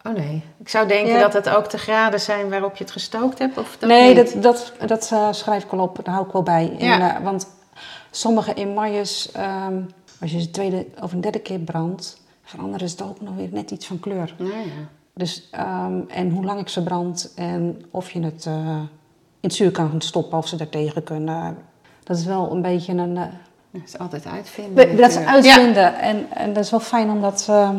Oh 0.03 0.13
nee, 0.13 0.43
ik 0.59 0.69
zou 0.69 0.87
denken 0.87 1.13
Ja. 1.13 1.19
dat 1.19 1.33
het 1.33 1.49
ook 1.49 1.69
de 1.69 1.77
graden 1.77 2.19
zijn 2.19 2.49
waarop 2.49 2.75
je 2.75 2.83
het 2.83 2.93
gestookt 2.93 3.39
hebt. 3.39 3.57
Of 3.57 3.75
dat 3.79 3.89
nee, 3.89 4.07
niet? 4.15 4.33
dat, 4.33 4.43
dat, 4.43 4.73
dat 4.89 5.09
eh, 5.11 5.27
schrijf 5.31 5.63
ik 5.63 5.71
wel 5.71 5.79
op. 5.79 5.99
Daar 6.03 6.13
hou 6.13 6.25
ik 6.27 6.33
wel 6.33 6.43
bij. 6.43 6.73
Ja. 6.77 6.93
En, 6.99 7.15
eh, 7.15 7.23
want 7.23 7.47
sommige 8.11 8.53
emailles, 8.53 9.31
ehm, 9.31 9.81
als 10.21 10.31
je 10.31 10.41
ze 10.41 10.51
tweede 10.51 10.85
of 11.01 11.11
een 11.11 11.21
derde 11.21 11.39
keer 11.39 11.59
brandt, 11.59 12.21
veranderen 12.43 12.89
ze 12.89 13.03
ook 13.03 13.21
nog 13.21 13.35
weer 13.35 13.49
net 13.51 13.71
iets 13.71 13.85
van 13.85 13.99
kleur. 13.99 14.33
Nou 14.37 14.51
ja. 14.51 14.87
Dus, 15.13 15.47
ehm, 15.51 15.99
en 16.07 16.29
hoe 16.29 16.45
lang 16.45 16.59
ik 16.59 16.69
ze 16.69 16.83
brand 16.83 17.31
en 17.35 17.85
of 17.91 18.11
je 18.11 18.23
het 18.23 18.45
eh, 18.45 18.53
in 19.39 19.49
het 19.49 19.53
zuur 19.53 19.71
kan 19.71 19.95
stoppen 20.01 20.37
of 20.37 20.47
ze 20.47 20.55
daartegen 20.55 21.03
kunnen. 21.03 21.57
Dat 22.03 22.17
is 22.17 22.25
wel 22.25 22.51
een 22.51 22.61
beetje 22.61 22.93
een. 22.93 23.17
eh, 23.17 23.23
Dat 23.71 23.81
is 23.85 23.97
altijd 23.97 24.25
uitvinden. 24.25 24.97
dat 24.97 25.11
ze 25.11 25.19
natuurlijk. 25.19 25.45
uitvinden. 25.57 25.99
En, 25.99 26.27
en 26.29 26.53
dat 26.53 26.63
is 26.63 26.69
wel 26.71 26.79
fijn 26.79 27.09
omdat. 27.09 27.45
eh, 27.49 27.69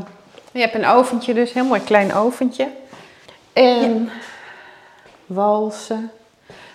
Je 0.53 0.61
hebt 0.61 0.75
een 0.75 0.87
oventje 0.87 1.35
dus, 1.35 1.49
een 1.49 1.55
heel 1.61 1.69
mooi 1.69 1.81
klein 1.81 2.15
oventje. 2.15 2.69
En 3.53 4.11
walsen. 5.27 6.11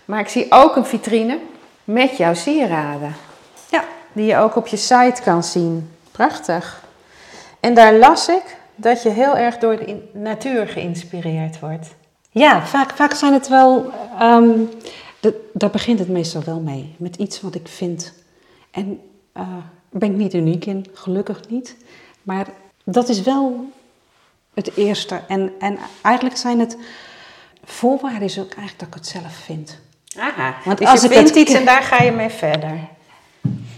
Maar 0.05 0.19
ik 0.19 0.27
zie 0.27 0.45
ook 0.49 0.75
een 0.75 0.85
vitrine 0.85 1.39
met 1.83 2.17
jouw 2.17 2.33
sieraden. 2.33 3.15
ja, 3.69 3.83
Die 4.13 4.25
je 4.25 4.37
ook 4.37 4.55
op 4.55 4.67
je 4.67 4.77
site 4.77 5.21
kan 5.23 5.43
zien. 5.43 5.91
Prachtig. 6.11 6.83
En 7.59 7.73
daar 7.73 7.93
las 7.93 8.27
ik 8.27 8.56
dat 8.77 9.01
je 9.03 9.09
heel 9.09 9.37
erg 9.37 9.57
door 9.57 9.77
de 9.77 10.09
natuur 10.13 10.67
geïnspireerd 10.67 11.59
wordt. 11.59 11.87
ja 12.31 12.65
vaak, 12.65 12.91
vaak 12.95 13.13
zijn 13.13 13.33
het 13.33 13.47
wel. 13.47 13.91
de- 15.19 15.49
daar 15.53 15.69
begint 15.69 15.99
het 15.99 16.09
meestal 16.09 16.43
wel 16.43 16.59
mee. 16.59 16.95
Met 16.97 17.15
iets 17.15 17.41
wat 17.41 17.55
ik 17.55 17.67
vind. 17.67 18.13
En 18.71 18.99
eh, 19.31 19.43
daar 19.89 19.99
ben 19.99 20.11
ik 20.11 20.17
niet 20.17 20.33
uniek 20.33 20.65
in, 20.65 20.85
gelukkig 20.93 21.39
niet. 21.49 21.75
Maar 22.23 22.47
dat 22.83 23.09
is 23.09 23.21
wel 23.21 23.69
het 24.53 24.77
eerste. 24.77 25.19
En, 25.27 25.51
en 25.59 25.77
eigenlijk 26.01 26.37
zijn 26.37 26.59
het. 26.59 26.77
Voorwaarden 27.63 28.21
is 28.21 28.39
ook 28.39 28.51
eigenlijk 28.53 28.79
dat 28.79 28.87
ik 28.87 28.93
het 28.93 29.07
zelf 29.07 29.33
vind. 29.35 29.79
Aha. 30.17 30.55
Want 30.65 30.77
dus 30.77 30.87
als 30.87 31.01
je 31.01 31.07
ik 31.07 31.13
vindt 31.13 31.29
het- 31.29 31.37
iets 31.37 31.53
en 31.53 31.65
daar 31.65 31.81
ga 31.83 32.03
je 32.03 32.11
mee 32.11 32.29
verder. 32.29 32.79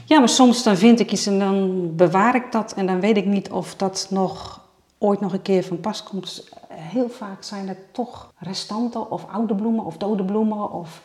Ja, 0.06 0.20
maar 0.20 0.30
soms 0.30 0.64
dan 0.64 0.78
vind 0.78 1.00
ik 1.00 1.12
iets 1.12 1.26
en 1.26 1.40
dan 1.40 1.90
bewaar 1.96 2.36
ik 2.36 2.52
dat 2.52 2.74
en 2.74 2.86
dan 2.86 3.00
weet 3.00 3.18
ik 3.18 3.26
niet 3.26 3.50
of 3.52 3.76
dat 3.76 4.08
nog 4.10 4.59
ooit 5.00 5.20
nog 5.20 5.34
een 5.34 5.42
keer 5.42 5.64
van 5.64 5.80
pas 5.80 6.04
komt. 6.04 6.50
heel 6.74 7.10
vaak 7.10 7.44
zijn 7.44 7.68
het 7.68 7.94
toch 7.94 8.34
restanten 8.38 9.12
of 9.12 9.26
oude 9.32 9.56
bloemen 9.56 9.86
of 9.86 9.98
dode 9.98 10.24
bloemen. 10.24 10.72
Of... 10.72 11.02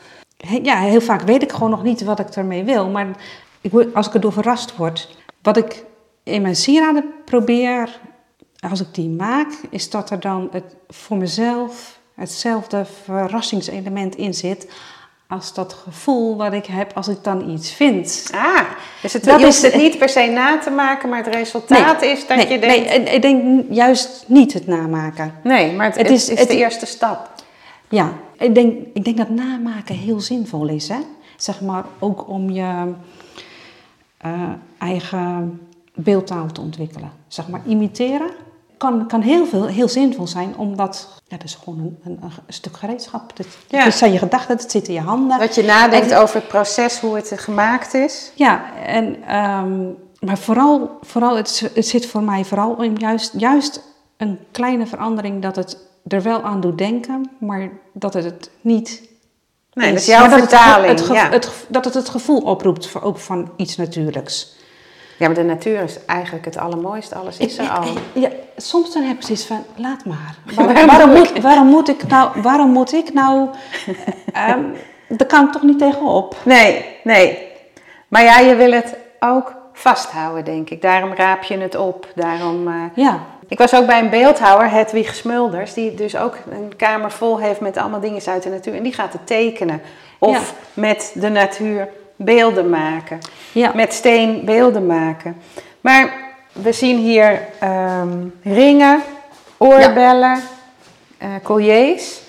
Ja, 0.63 0.79
heel 0.79 1.01
vaak 1.01 1.23
weet 1.23 1.43
ik 1.43 1.53
gewoon 1.53 1.71
nog 1.71 1.83
niet 1.83 2.05
wat 2.05 2.19
ik 2.19 2.29
ermee 2.29 2.65
wil. 2.65 2.89
Maar 2.89 3.17
als 3.95 4.07
ik 4.07 4.15
erdoor 4.15 4.33
verrast 4.33 4.77
word, 4.77 5.17
wat 5.43 5.57
ik 5.57 5.85
in 6.23 6.43
mijn 6.43 6.57
sieraden 6.57 7.05
probeer, 7.25 8.01
als 8.71 8.81
ik 8.81 8.95
die 8.95 9.09
maak, 9.09 9.53
is 9.71 9.91
dat 9.91 10.11
er 10.11 10.21
dan 10.21 10.49
het, 10.51 10.77
voor 10.89 11.17
mezelf 11.17 11.99
hetzelfde 12.15 12.85
verrassingselement 12.85 14.15
in 14.15 14.35
zit 14.35 14.73
als 15.29 15.55
dat 15.55 15.73
gevoel 15.73 16.37
wat 16.37 16.53
ik 16.53 16.67
heb 16.67 16.93
als 16.95 17.09
ik 17.09 17.19
dan 17.25 17.49
iets 17.51 17.73
vind. 17.73 18.31
Ah, 18.35 18.61
dus 19.03 19.13
het, 19.13 19.25
Dat 19.25 19.39
je 19.41 19.45
hoeft 19.47 19.65
is- 19.65 19.73
het 19.73 19.83
niet 19.83 19.99
per 19.99 20.09
se 20.09 20.27
na 20.27 20.59
te 20.59 20.71
maken, 20.71 21.09
maar 21.09 21.25
het 21.25 21.35
resultaat 21.35 22.03
is 22.03 22.27
dat 22.27 22.37
nee, 22.37 22.49
je 22.49 22.59
denkt... 22.59 22.89
Nee, 22.89 23.01
ik 23.15 23.23
denk 23.23 23.65
juist 23.71 24.25
niet 24.27 24.53
het 24.53 24.67
namaken. 24.67 25.35
Nee, 25.43 25.73
maar 25.73 25.87
het, 25.97 26.11
is- 26.11 26.29
is, 26.29 26.39
het- 26.39 26.49
de 26.49 26.57
eerste 26.57 26.87
stap. 26.87 27.29
Ja, 27.89 28.13
ik 28.39 28.55
denk, 28.55 28.87
ik 28.95 29.05
denk 29.05 29.17
dat 29.17 29.29
namaken 29.29 29.95
heel 29.95 30.21
zinvol 30.21 30.69
is. 30.69 30.89
Hè? 30.89 30.99
Zeg 31.37 31.61
maar 31.61 31.85
ook 31.99 32.29
om 32.29 32.51
je 32.51 32.93
eh, 34.19 34.33
eigen 34.79 35.61
beeldtaal 35.95 36.47
te 36.53 36.61
ontwikkelen. 36.61 37.13
Zeg 37.29 37.49
maar 37.49 37.61
imiteren 37.67 38.31
kan, 38.85 39.07
kan 39.09 39.21
heel, 39.21 39.47
veel, 39.47 39.67
heel 39.67 39.89
zinvol 39.89 40.27
zijn, 40.27 40.57
omdat 40.57 41.09
ja, 41.27 41.37
dat 41.37 41.47
is 41.47 41.59
gewoon 41.65 41.79
een, 41.79 41.99
een, 42.05 42.19
een 42.23 42.53
stuk 42.53 42.77
gereedschap. 42.77 43.37
Dat, 43.37 43.47
Ja. 43.69 43.85
dat 43.85 43.95
zijn 43.95 44.13
je 44.13 44.19
gedachten, 44.19 44.57
dat 44.57 44.71
zit 44.71 44.89
in 44.89 44.95
je 44.95 45.01
handen. 45.01 45.39
Dat 45.39 45.55
je 45.55 45.63
nadenkt 45.63 46.11
En- 46.11 46.19
over 46.19 46.35
het 46.37 46.49
proces, 46.49 47.01
hoe 47.01 47.17
het 47.17 47.33
gemaakt 47.37 47.95
is. 47.95 48.31
Ja, 48.35 48.65
en, 48.87 49.23
ehm, 49.27 49.83
maar 50.21 50.39
vooral, 50.39 50.99
vooral 51.03 51.37
het, 51.37 51.71
het 51.75 51.87
zit 51.87 52.07
voor 52.07 52.23
mij 52.23 52.45
vooral 52.45 52.83
in 52.83 52.95
juist, 52.99 53.33
juist 53.37 53.81
een 54.17 54.39
kleine 54.51 54.87
verandering 54.87 55.43
dat 55.43 55.57
het 55.57 55.79
er 56.07 56.23
wel 56.23 56.43
aan 56.43 56.61
doet 56.61 56.79
denken, 56.79 57.31
maar 57.39 57.69
dat 57.93 58.15
het 58.15 58.25
het 58.25 58.51
niet 58.61 59.03
Nee, 59.73 59.91
dat 59.93 60.01
is. 60.01 60.07
jouw 60.07 60.25
het 60.31 60.33
vertaling. 60.39 60.99
Het, 60.99 61.07
ja. 61.13 61.29
het 61.31 61.47
ge- 61.47 61.65
dat 61.69 61.85
het 61.85 61.95
het 61.95 62.09
gevoel 62.09 62.41
oproept 62.41 62.87
voor, 62.87 63.03
ook 63.03 63.19
van 63.19 63.51
iets 63.57 63.77
natuurlijks. 63.77 64.54
Ja, 65.19 65.27
maar 65.27 65.35
de 65.35 65.43
natuur 65.43 65.83
is 65.83 65.99
eigenlijk 66.07 66.45
het 66.45 66.57
allermooiste. 66.57 67.15
Alles 67.15 67.37
is 67.39 67.59
er 67.59 67.69
al. 67.69 67.85
Ja, 68.13 68.29
soms 68.57 68.93
dan 68.93 69.03
heb 69.03 69.17
ik 69.17 69.23
zoiets 69.23 69.47
van, 69.47 69.65
laat 69.77 70.05
maar. 70.05 70.35
Waarom 70.55 70.75
Waar- 70.75 70.87
waarom, 70.87 71.11
moet 71.11 71.41
waarom 71.41 71.67
moet 71.67 71.89
ik 71.89 72.07
nou, 72.07 72.41
waarom 72.43 72.71
moet 72.71 72.93
ik 72.93 73.13
nou, 73.13 73.49
ehm 74.33 74.61
daar 75.09 75.27
kan 75.27 75.47
ik 75.47 75.53
toch 75.53 75.63
niet 75.63 75.79
tegenop. 75.79 76.37
Nee, 76.45 76.85
nee. 77.05 77.39
Maar 78.09 78.23
ja, 78.23 78.39
je 78.39 78.55
wil 78.55 78.73
het 78.73 78.97
ook 79.21 79.55
vasthouden, 79.73 80.45
denk 80.45 80.71
ik. 80.71 80.83
Daarom 80.83 81.13
raap 81.15 81.43
je 81.43 81.59
het 81.59 81.77
op. 81.77 82.09
Daarom, 82.15 82.69
eh, 82.69 82.75
Ja, 82.95 83.21
Ik 83.49 83.59
was 83.59 83.75
ook 83.75 83.87
bij 83.87 84.01
een 84.01 84.11
beeldhouwer, 84.11 84.71
Hedwig 84.71 85.15
Smulders, 85.15 85.75
die 85.75 85.95
dus 85.95 86.17
ook 86.17 86.37
een 86.51 86.77
kamer 86.77 87.11
vol 87.11 87.39
heeft 87.41 87.61
met 87.61 87.77
allemaal 87.77 88.01
dingen 88.01 88.23
uit 88.27 88.43
de 88.43 88.49
natuur. 88.49 88.75
En 88.75 88.83
die 88.83 88.93
gaat 88.93 89.13
het 89.13 89.27
tekenen. 89.27 89.81
Of 90.19 90.55
met 90.75 91.13
de 91.15 91.29
natuur 91.29 91.89
beelden 92.17 92.71
maken. 92.71 93.19
Ja. 93.55 93.71
Met 93.75 93.93
steen 93.93 94.45
beelden 94.45 94.87
maken. 94.87 95.37
Maar 95.81 96.13
we 96.53 96.73
zien 96.73 96.99
hier 96.99 97.41
ehm, 97.59 98.19
ringen, 98.43 99.03
oorbellen, 99.57 100.41
eh 101.19 101.29
colliers. 101.43 102.23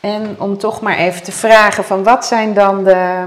En 0.00 0.36
om 0.38 0.58
toch 0.58 0.80
maar 0.80 0.96
even 0.96 1.22
te 1.22 1.32
vragen 1.32 1.84
van 1.84 2.02
wat 2.02 2.26
zijn 2.26 2.54
dan 2.54 2.84
de 2.84 3.24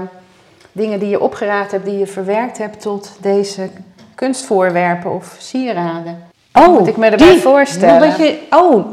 dingen 0.72 0.98
die 0.98 1.08
je 1.08 1.20
opgeraapt 1.20 1.70
hebt, 1.70 1.84
die 1.84 1.98
je 1.98 2.06
verwerkt 2.06 2.58
hebt 2.58 2.80
tot 2.80 3.16
deze 3.20 3.70
kunstvoorwerpen 4.14 5.10
of 5.10 5.36
sieraden? 5.38 6.28
moet 6.68 6.86
ik 6.86 6.96
me 6.96 7.08
erbij 7.08 7.32
die. 7.32 7.40
voorstellen? 7.40 8.08
Dat 8.08 8.16
je, 8.18 8.38
oh, 8.50 8.86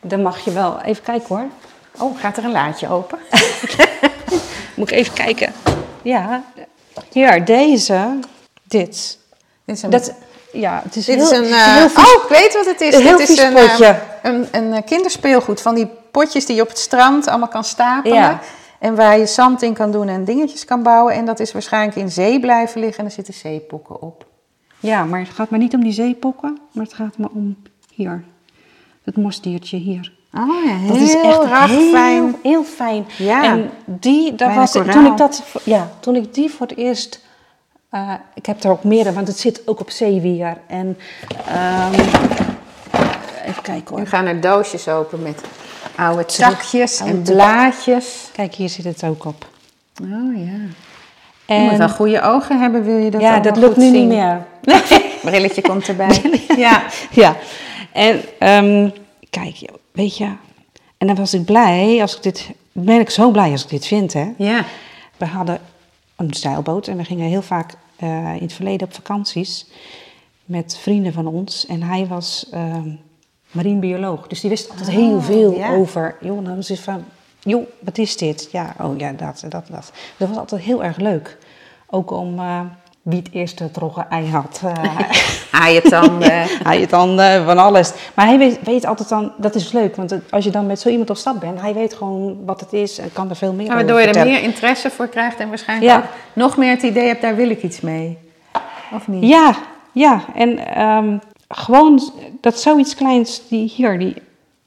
dan 0.00 0.22
mag 0.22 0.38
je 0.38 0.52
wel. 0.52 0.80
Even 0.80 1.02
kijken 1.02 1.36
hoor. 1.36 1.46
Oh, 1.98 2.18
gaat 2.18 2.36
er 2.36 2.44
een 2.44 2.52
laadje 2.52 2.88
open? 2.88 3.18
Moet 4.76 4.90
ik 4.90 4.96
even 4.96 5.14
kijken. 5.14 5.52
Ja, 6.02 6.42
hier, 7.12 7.44
deze, 7.44 8.18
dit. 8.64 9.18
Dit 9.64 9.76
is 9.76 9.82
een, 9.82 9.90
Dat, 9.90 10.14
ja, 10.52 10.80
het 10.84 10.96
is 10.96 11.04
dit 11.04 11.14
heel, 11.14 11.30
is 11.30 11.38
een 11.38 11.44
eh, 11.44 11.74
heel 11.74 11.88
vies- 11.88 12.14
oh, 12.14 12.22
ik 12.22 12.28
weet 12.28 12.54
wat 12.54 12.66
het 12.66 12.80
is. 12.80 12.94
een 12.94 13.02
heel 13.02 13.16
dit 13.16 13.28
is 13.28 13.38
een, 13.38 13.56
eh, 13.56 13.68
potje. 13.68 14.00
een, 14.22 14.48
een 14.50 14.72
eh, 14.72 14.82
kinderspeelgoed 14.84 15.60
van 15.62 15.74
die 15.74 15.88
potjes 16.10 16.46
die 16.46 16.56
je 16.56 16.62
op 16.62 16.68
het 16.68 16.78
strand 16.78 17.26
allemaal 17.28 17.48
kan 17.48 17.64
stapelen. 17.64 18.16
Ja. 18.16 18.40
En 18.78 18.94
waar 18.94 19.18
je 19.18 19.26
zand 19.26 19.62
in 19.62 19.74
kan 19.74 19.90
doen 19.92 20.08
en 20.08 20.24
dingetjes 20.24 20.64
kan 20.64 20.82
bouwen. 20.82 21.14
En 21.14 21.24
dat 21.24 21.40
is 21.40 21.52
waarschijnlijk 21.52 21.96
in 21.96 22.10
zee 22.10 22.40
blijven 22.40 22.80
liggen 22.80 22.98
en 22.98 23.04
er 23.04 23.10
zitten 23.10 23.34
zeepokken 23.34 24.00
op. 24.00 24.26
Ja, 24.78 25.04
maar 25.04 25.20
het 25.20 25.28
gaat 25.28 25.50
me 25.50 25.58
niet 25.58 25.74
om 25.74 25.82
die 25.82 25.92
zeepokken, 25.92 26.58
maar 26.72 26.84
het 26.84 26.94
gaat 26.94 27.18
me 27.18 27.28
om 27.32 27.56
hier. 27.94 28.24
Het 29.04 29.16
mosdiertje 29.16 29.76
hier. 29.76 30.12
Oh 30.34 30.64
ja, 30.64 30.86
Dat 30.86 30.96
is 30.96 31.14
echt 31.14 31.22
heel, 31.22 31.90
fijn. 31.92 32.36
heel 32.42 32.64
fijn. 32.64 33.06
Ja. 33.16 33.44
En 33.44 33.70
die, 33.84 34.28
dat 34.28 34.38
Bijna 34.38 34.54
was, 34.54 34.72
koraal. 34.72 34.92
toen 34.92 35.06
ik 35.06 35.16
dat, 35.16 35.42
ja, 35.64 35.90
toen 36.00 36.16
ik 36.16 36.34
die 36.34 36.50
voor 36.50 36.66
het 36.66 36.76
eerst, 36.76 37.20
eh, 37.90 38.12
ik 38.34 38.46
heb 38.46 38.62
er 38.64 38.70
ook 38.70 38.84
meerdere, 38.84 39.14
want 39.14 39.28
het 39.28 39.38
zit 39.38 39.62
ook 39.64 39.80
op 39.80 39.90
zeewier. 39.90 40.56
En 40.66 40.98
ehm, 41.46 41.94
even 43.46 43.62
kijken 43.62 43.94
Nu 43.94 44.00
hoor. 44.00 44.06
gaan 44.06 44.26
er 44.26 44.40
doosjes 44.40 44.88
open 44.88 45.22
met 45.22 45.40
oude 45.96 46.24
takjes 46.24 47.00
en 47.00 47.22
blaadjes. 47.22 48.28
Kijk, 48.32 48.54
hier 48.54 48.68
zit 48.68 48.84
het 48.84 49.04
ook 49.04 49.24
op. 49.24 49.46
Oh 50.02 50.36
ja. 50.36 50.52
En, 51.46 51.62
Je 51.62 51.68
moet 51.68 51.78
wel 51.78 51.88
goede 51.88 52.22
ogen 52.22 52.60
hebben, 52.60 52.84
wil 52.84 52.96
je 52.96 53.10
dat 53.10 53.20
ja, 53.20 53.40
dat 53.40 53.56
lukt 53.56 53.76
nu 53.76 53.82
zien. 53.82 53.92
niet 53.92 54.08
meer. 54.08 54.46
Brilletje 55.24 55.62
komt 55.62 55.88
erbij. 55.88 56.40
ja. 56.56 56.82
Ja, 57.10 57.36
en 57.92 58.20
ehm, 58.38 58.88
kijk, 59.30 59.56
weet 59.92 60.16
je, 60.16 60.32
en 60.96 61.06
dan 61.06 61.16
was 61.16 61.34
ik 61.34 61.44
blij 61.44 62.00
als 62.00 62.16
ik 62.16 62.22
dit, 62.22 62.50
ben 62.72 63.00
ik 63.00 63.10
zo 63.10 63.30
blij 63.30 63.50
als 63.50 63.62
ik 63.62 63.68
dit 63.68 63.86
vind, 63.86 64.12
hè. 64.12 64.32
Ja. 64.38 64.64
We 65.16 65.26
hadden 65.26 65.60
een 66.16 66.34
zeilboot 66.34 66.88
en 66.88 66.96
we 66.96 67.04
gingen 67.04 67.28
heel 67.28 67.42
vaak 67.42 67.74
eh, 67.96 68.34
in 68.34 68.42
het 68.42 68.52
verleden 68.52 68.86
op 68.86 68.94
vakanties 68.94 69.66
met 70.44 70.78
vrienden 70.80 71.12
van 71.12 71.26
ons. 71.26 71.66
En 71.66 71.82
hij 71.82 72.06
was 72.06 72.46
ehm 72.50 72.88
marinebioloog, 73.50 74.26
dus 74.26 74.40
die 74.40 74.50
wist 74.50 74.70
altijd 74.70 74.90
heel 74.90 75.16
Oh, 75.16 75.24
veel 75.24 75.54
ja. 75.54 75.74
over. 75.74 76.16
Joh, 76.20 76.44
dan 76.44 76.56
was 76.56 76.70
van, 76.70 77.04
joh, 77.38 77.66
wat 77.78 77.98
is 77.98 78.16
dit? 78.16 78.48
Ja, 78.52 78.74
oh 78.80 78.98
ja, 78.98 79.12
dat, 79.12 79.44
dat, 79.48 79.66
dat. 79.66 79.92
Dat 80.16 80.28
was 80.28 80.36
altijd 80.36 80.62
heel 80.62 80.84
erg 80.84 80.96
leuk. 80.96 81.38
Ook 81.86 82.10
om 82.10 82.38
eh, 82.38 82.60
wie 83.10 83.18
het 83.18 83.28
eerste 83.32 83.62
het 83.62 83.76
rogge 83.76 84.06
ei 84.10 84.30
had. 84.30 84.60
eh, 84.64 84.98
Haaientanden. 85.60 86.46
hij 86.68 86.80
het 86.80 86.90
dan 86.90 87.20
eh, 87.20 87.44
van 87.44 87.58
alles. 87.58 87.92
Maar 88.14 88.26
hij 88.26 88.38
weet, 88.38 88.58
weet 88.64 88.86
altijd 88.86 89.08
dan, 89.08 89.32
dat 89.36 89.54
is 89.54 89.72
leuk, 89.72 89.96
want 89.96 90.14
als 90.30 90.44
je 90.44 90.50
dan 90.50 90.66
met 90.66 90.80
zo 90.80 90.88
iemand 90.88 91.10
op 91.10 91.16
stap 91.16 91.40
bent, 91.40 91.60
hij 91.60 91.74
weet 91.74 91.94
gewoon 91.94 92.44
wat 92.44 92.60
het 92.60 92.72
is 92.72 92.98
en 92.98 93.12
kan 93.12 93.30
er 93.30 93.36
veel 93.36 93.52
meer 93.52 93.66
Maar 93.66 93.76
over 93.76 93.86
waardoor 93.94 94.12
je 94.14 94.18
er 94.18 94.26
meer 94.26 94.42
interesse 94.42 94.90
voor 94.90 95.08
krijgt 95.08 95.38
en 95.38 95.48
waarschijnlijk 95.48 95.90
Ja. 95.90 95.96
ook 95.98 96.04
nog 96.32 96.56
meer 96.56 96.70
het 96.70 96.82
idee 96.82 97.06
hebt, 97.06 97.22
daar 97.22 97.36
wil 97.36 97.50
ik 97.50 97.62
iets 97.62 97.80
mee. 97.80 98.18
Of 98.94 99.08
niet? 99.08 99.28
Ja, 99.28 99.54
ja. 99.92 100.20
En 100.34 100.74
ehm, 100.74 101.16
gewoon 101.48 102.00
dat 102.40 102.60
zoiets 102.60 102.94
kleins, 102.94 103.42
die 103.48 103.72
hier, 103.76 103.98
die, 103.98 104.14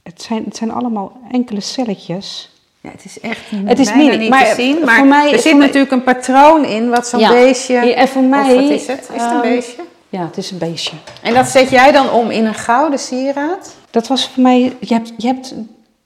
het, 0.04 0.22
zijn, 0.22 0.44
het 0.44 0.56
zijn 0.58 0.72
allemaal 0.72 1.12
enkele 1.32 1.62
celletjes. 1.62 2.52
Ja, 2.84 2.90
het 2.92 3.06
is 3.06 3.20
echt 3.20 3.40
Het 3.66 3.80
is 3.80 3.94
mini, 3.94 4.18
niet 4.18 4.30
maar 4.30 4.46
te 4.50 4.54
zien. 4.56 4.75
voor 4.75 4.86
Maar 4.86 5.06
mij- 5.06 5.25
er 5.25 5.30
voor 5.34 5.40
zit 5.42 5.58
natuurlijk 5.58 5.92
een 5.92 6.04
patroon 6.04 6.66
in 6.66 6.90
wat 6.90 7.08
zo'n 7.08 7.20
Ja. 7.20 7.30
beestje... 7.30 7.74
Ja, 7.74 7.94
en 7.94 8.08
voor 8.08 8.24
mij... 8.24 8.56
of 8.56 8.62
wat 8.62 8.70
is 8.70 8.88
het? 8.88 9.00
Is 9.00 9.08
het 9.08 9.22
een 9.22 9.30
ehm, 9.30 9.42
beestje? 9.42 9.82
Ja, 10.10 10.25
het 10.25 10.38
is 10.38 10.52
een 10.52 10.58
beestje. 10.58 10.96
En 11.22 11.34
dat 11.34 11.48
zet 11.48 11.70
jij 11.70 11.92
dan 11.92 12.12
om 12.12 12.30
in 12.30 12.46
een 12.46 12.54
gouden 12.54 13.00
sieraad? 13.00 13.75
Dat 13.92 14.08
was 14.08 14.30
voor 14.30 14.44
mij... 14.44 14.75
Je 14.80 14.94
hebt, 14.94 15.13
je 15.18 15.28
hebt 15.28 15.54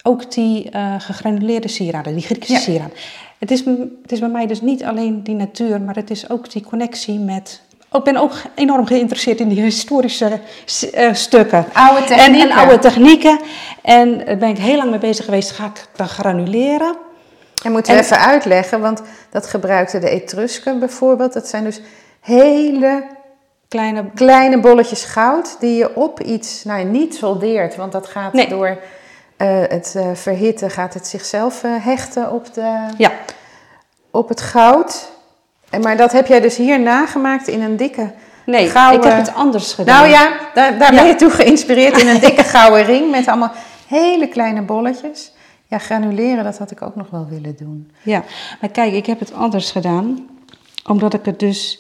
ook 0.04 0.32
die 0.32 0.70
eh 0.70 0.94
gegranuleerde 0.98 1.68
sieraden, 1.68 2.14
die 2.14 2.24
Griekse 2.24 2.52
Ja. 2.52 2.60
sieraden. 2.60 2.94
Het 3.38 3.52
is, 3.52 3.60
het 4.02 4.12
is 4.12 4.20
bij 4.20 4.30
mij 4.30 4.48
dus 4.48 4.62
niet 4.62 4.84
alleen 4.84 5.24
die 5.24 5.36
natuur, 5.36 5.82
maar 5.82 5.96
het 5.96 6.10
is 6.10 6.30
ook 6.30 6.52
die 6.52 6.64
connectie 6.64 7.20
met... 7.20 7.62
Ik 7.98 8.04
ben 8.04 8.18
ook 8.18 8.32
enorm 8.56 8.86
geïnteresseerd 8.86 9.40
in 9.40 9.48
die 9.50 9.62
historische 9.62 10.40
eh, 10.94 11.14
stukken. 11.14 11.66
Oude 11.74 12.00
En, 12.02 12.06
technieken. 12.06 12.50
en 12.50 12.58
oude 12.58 12.80
technieken. 12.80 13.40
En 13.82 14.18
daar 14.26 14.38
ben 14.38 14.50
ik 14.50 14.58
heel 14.58 14.76
lang 14.78 14.90
mee 14.90 15.00
bezig 15.00 15.26
geweest. 15.26 15.52
Ga 15.52 15.66
ik 15.66 15.86
dan 15.96 16.08
granuleren? 16.08 16.96
En 17.64 17.72
moeten 17.72 17.92
we 17.94 17.98
En- 18.00 18.04
even 18.06 18.20
uitleggen, 18.20 18.82
want 18.82 19.02
dat 19.30 19.48
gebruikten 19.48 20.02
de 20.02 20.10
Etrusken 20.10 20.80
bijvoorbeeld. 20.80 21.34
Dat 21.34 21.48
zijn 21.48 21.64
dus 21.64 21.82
hele 22.22 23.04
Kleine... 23.68 24.06
kleine 24.16 24.60
bolletjes 24.60 25.04
goud 25.04 25.56
die 25.60 25.76
je 25.78 25.96
op 25.96 26.22
iets, 26.22 26.64
nou 26.64 26.84
niet 26.84 27.16
soldeert, 27.16 27.76
want 27.76 27.92
dat 27.92 28.08
gaat 28.08 28.34
Nee. 28.34 28.48
door 28.48 28.78
eh, 29.38 29.48
het 29.68 29.94
eh, 29.98 30.08
verhitten, 30.14 30.70
gaat 30.72 30.94
het 30.94 31.08
zichzelf 31.08 31.64
eh, 31.64 31.72
hechten 31.80 32.32
op, 32.32 32.54
de, 32.54 32.76
Ja, 32.98 33.12
op 34.12 34.30
het 34.30 34.42
goud. 34.42 35.12
En, 35.70 35.82
maar 35.82 35.98
dat 35.98 36.12
heb 36.12 36.28
jij 36.28 36.40
dus 36.40 36.58
hier 36.58 36.80
nagemaakt 36.80 37.48
in 37.48 37.62
een 37.62 37.78
dikke 37.78 38.14
nee, 38.46 38.70
gouden... 38.70 39.02
ik 39.02 39.16
heb 39.16 39.26
het 39.26 39.36
anders 39.36 39.74
gedaan. 39.74 39.96
Nou 39.96 40.10
ja, 40.10 40.38
daar, 40.54 40.78
daar 40.78 40.94
Ja. 40.94 41.00
ben 41.00 41.08
je 41.08 41.16
toe 41.16 41.30
geïnspireerd 41.30 42.02
in 42.02 42.08
een 42.08 42.20
dikke 42.28 42.44
gouden 42.44 42.86
ring 42.86 43.12
met 43.12 43.28
allemaal 43.28 43.52
hele 43.88 44.28
kleine 44.28 44.62
bolletjes. 44.62 45.32
Ja, 45.68 45.78
granuleren, 45.78 46.44
dat 46.44 46.58
had 46.58 46.72
ik 46.72 46.82
ook 46.82 46.96
nog 46.96 47.10
wel 47.10 47.28
willen 47.30 47.56
doen. 47.56 47.92
Ja, 48.02 48.24
maar 48.62 48.70
kijk, 48.70 48.94
ik 48.94 49.06
heb 49.06 49.20
het 49.20 49.34
anders 49.34 49.72
gedaan. 49.72 50.28
Omdat 50.86 51.14
ik 51.14 51.26
het 51.26 51.40
dus 51.40 51.80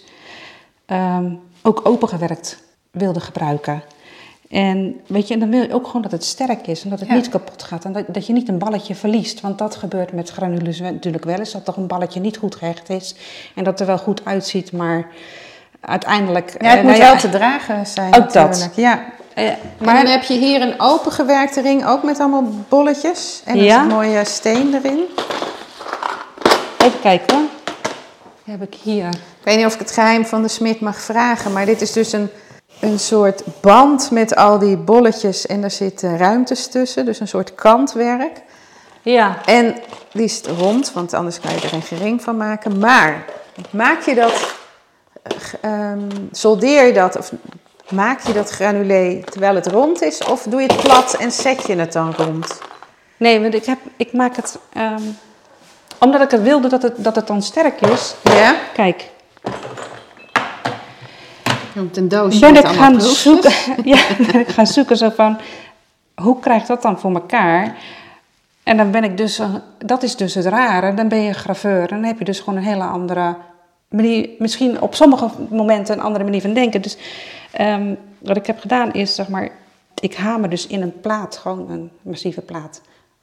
ehm, 0.85 1.31
ook 1.61 1.81
opengewerkt 1.83 2.63
wilde 2.91 3.19
gebruiken. 3.19 3.83
En 4.49 4.99
weet 5.07 5.27
je, 5.27 5.33
en 5.33 5.39
dan 5.39 5.49
wil 5.49 5.61
je 5.61 5.73
ook 5.73 5.85
gewoon 5.85 6.01
dat 6.01 6.11
het 6.11 6.23
sterk 6.23 6.67
is 6.67 6.83
en 6.83 6.89
dat 6.89 6.99
het 6.99 7.07
Ja. 7.07 7.15
niet 7.15 7.29
kapot 7.29 7.63
gaat. 7.63 7.85
En 7.85 7.93
dat, 7.93 8.03
dat 8.07 8.27
je 8.27 8.33
niet 8.33 8.47
een 8.49 8.57
balletje 8.57 8.95
verliest. 8.95 9.41
Want 9.41 9.57
dat 9.57 9.75
gebeurt 9.75 10.11
met 10.11 10.29
granules 10.29 10.79
natuurlijk 10.79 11.25
wel 11.25 11.37
eens. 11.39 11.51
Dat 11.51 11.65
toch 11.65 11.77
een 11.77 11.87
balletje 11.87 12.19
niet 12.19 12.37
goed 12.37 12.55
gehecht 12.55 12.89
is. 12.89 13.15
En 13.55 13.63
dat 13.63 13.79
er 13.79 13.85
wel 13.85 13.97
goed 13.97 14.21
uitziet, 14.25 14.71
maar 14.71 15.07
uiteindelijk... 15.79 16.55
Ja, 16.61 16.67
het 16.69 16.77
eh, 16.77 16.83
moet 16.83 16.91
nou 16.91 17.03
ja, 17.03 17.11
wel 17.11 17.19
te 17.19 17.29
dragen 17.29 17.85
zijn 17.87 18.15
Ook 18.15 18.33
dat. 18.33 18.69
Ja. 18.75 19.05
eh, 19.33 19.49
Maar 19.77 19.95
dan 20.03 20.11
heb 20.11 20.23
je 20.23 20.33
hier 20.37 20.61
een 20.61 20.73
opengewerkte 20.77 21.61
ring, 21.61 21.85
ook 21.85 22.03
met 22.03 22.19
allemaal 22.19 22.49
bolletjes. 22.69 23.41
En 23.45 23.59
een 23.59 23.87
mooie 23.87 24.25
steen 24.25 24.73
erin. 24.73 24.99
even 26.77 26.99
kijken 27.01 27.35
hoor. 27.37 27.45
Heb 28.43 28.61
ik 28.61 28.75
hier. 28.83 29.07
Ik 29.07 29.43
weet 29.43 29.57
niet 29.57 29.65
of 29.65 29.73
ik 29.73 29.79
het 29.79 29.91
geheim 29.91 30.25
van 30.25 30.41
de 30.41 30.47
smid 30.47 30.79
mag 30.79 30.99
vragen, 30.99 31.53
maar 31.53 31.65
dit 31.65 31.81
is 31.81 31.91
dus 31.91 32.11
een, 32.13 32.29
een 32.79 32.99
soort 32.99 33.43
band 33.61 34.11
met 34.11 34.35
al 34.35 34.59
die 34.59 34.77
bolletjes 34.77 35.45
en 35.45 35.61
daar 35.61 35.71
zitten 35.71 36.17
ruimtes 36.17 36.67
tussen, 36.67 37.05
dus 37.05 37.19
een 37.19 37.27
soort 37.27 37.55
kantwerk. 37.55 38.41
Ja, 39.01 39.37
En 39.45 39.75
die 40.11 40.23
is 40.23 40.41
rond, 40.41 40.93
want 40.93 41.13
anders 41.13 41.39
kan 41.39 41.51
je 41.53 41.61
er 41.61 41.73
een 41.73 41.81
gering 41.81 42.21
van 42.21 42.37
maken. 42.37 42.79
Maar 42.79 43.25
maak 43.69 44.01
je 44.01 44.15
dat, 44.15 44.55
ehm, 45.61 46.09
soldeer 46.31 46.85
je 46.85 46.93
dat 46.93 47.17
of 47.17 47.31
maak 47.89 48.19
je 48.21 48.33
dat 48.33 48.49
granulé 48.49 49.21
terwijl 49.29 49.55
het 49.55 49.67
rond 49.67 50.01
is, 50.01 50.23
of 50.23 50.43
doe 50.43 50.61
je 50.61 50.67
het 50.67 50.81
plat 50.81 51.13
en 51.13 51.31
zet 51.31 51.67
je 51.67 51.75
het 51.75 51.93
dan 51.93 52.13
rond? 52.17 52.59
nee, 53.17 53.41
want 53.41 53.53
ik, 53.53 53.65
heb, 53.65 53.79
ik 53.95 54.13
maak 54.13 54.35
het... 54.35 54.57
ehm, 54.73 55.03
omdat 55.99 56.21
ik 56.21 56.31
het 56.31 56.41
wilde 56.41 56.67
dat 56.67 56.81
het, 56.81 56.93
dat 56.97 57.15
het 57.15 57.27
dan 57.27 57.41
sterk 57.41 57.81
is. 57.81 58.15
Ja? 58.23 58.55
Kijk, 58.73 59.09
Want 61.77 61.97
een 61.97 62.07
doosje 62.07 62.39
ben 62.39 62.55
ik 62.55 62.67
gaan 62.67 63.01
zoeken. 63.01 63.51
Ja, 63.93 63.99
ben 64.31 64.39
ik 64.39 64.47
gaan 64.47 64.67
zoeken 64.67 64.97
zo 64.97 65.09
van 65.09 65.37
hoe 66.15 66.39
krijg 66.39 66.61
ik 66.61 66.67
dat 66.67 66.81
dan 66.81 66.99
voor 66.99 67.13
elkaar? 67.13 67.75
En 68.63 68.77
dan 68.77 68.91
ben 68.91 69.03
ik 69.03 69.17
dus, 69.17 69.39
eh, 69.39 69.55
dat 69.77 70.03
is 70.03 70.15
dus 70.15 70.33
het 70.33 70.45
rare. 70.45 70.93
Dan 70.93 71.07
ben 71.07 71.21
je 71.21 71.33
graveur 71.33 71.81
en 71.81 71.87
dan 71.87 72.03
heb 72.03 72.19
je 72.19 72.25
dus 72.25 72.39
gewoon 72.39 72.59
een 72.59 72.65
hele 72.65 72.83
andere 72.83 73.35
manier, 73.87 74.29
misschien 74.39 74.81
op 74.81 74.95
sommige 74.95 75.29
momenten 75.49 75.95
een 75.95 76.03
andere 76.03 76.23
manier 76.23 76.41
van 76.41 76.53
denken. 76.53 76.81
Dus 76.81 76.97
ehm, 77.51 77.93
wat 78.19 78.37
ik 78.37 78.45
heb 78.45 78.59
gedaan 78.59 78.93
is, 78.93 79.15
zeg 79.15 79.27
maar, 79.27 79.49
ik 79.99 80.15
hamer 80.15 80.49
dus 80.49 80.67
in 80.67 80.81
een 80.81 80.99
plaat, 81.01 81.37
gewoon 81.37 81.69
een 81.69 81.91
massieve 82.01 82.41
plaat, 82.41 82.81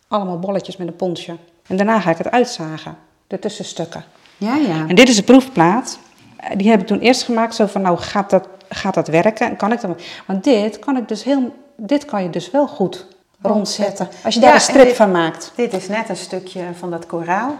allemaal 0.08 0.38
bolletjes 0.38 0.76
met 0.76 0.86
een 0.86 0.96
ponsje. 0.96 1.36
En 1.66 1.76
daarna 1.76 2.00
ga 2.00 2.10
ik 2.10 2.18
het 2.18 2.30
uitzagen, 2.30 2.96
de 3.26 3.38
tussenstukken. 3.38 4.04
Ja, 4.36 4.56
ja. 4.56 4.84
En 4.88 4.94
dit 4.94 5.08
is 5.08 5.16
de 5.16 5.22
proefplaat. 5.22 5.98
Eh, 6.48 6.56
Die 6.56 6.70
heb 6.70 6.80
ik 6.80 6.86
toen 6.86 6.98
eerst 7.00 7.22
gemaakt, 7.22 7.54
zo 7.54 7.66
van 7.66 7.80
nou 7.82 7.98
gaat 7.98 8.30
dat, 8.30 8.48
gaat 8.68 8.94
dat 8.94 9.08
werken? 9.08 9.46
En 9.46 9.56
kan 9.56 9.72
ik 9.72 9.80
dat? 9.80 9.90
Want 10.26 10.44
dit 10.44 10.78
kan 10.78 10.96
ik 10.96 11.08
dus 11.08 11.24
heel, 11.24 11.54
dit 11.76 12.04
kan 12.04 12.22
je 12.22 12.30
dus 12.30 12.50
wel 12.50 12.66
goed 12.68 13.06
rondzetten. 13.42 14.08
Als 14.24 14.34
je 14.34 14.40
daar 14.40 14.48
Ja, 14.48 14.54
een 14.54 14.60
en 14.62 14.66
strip 14.68 14.86
dit- 14.86 14.96
van 14.96 15.10
maakt. 15.10 15.52
Dit 15.56 15.72
is 15.72 15.88
net 15.88 16.08
een 16.08 16.16
stukje 16.16 16.62
van 16.78 16.90
dat 16.90 17.06
koraal. 17.06 17.54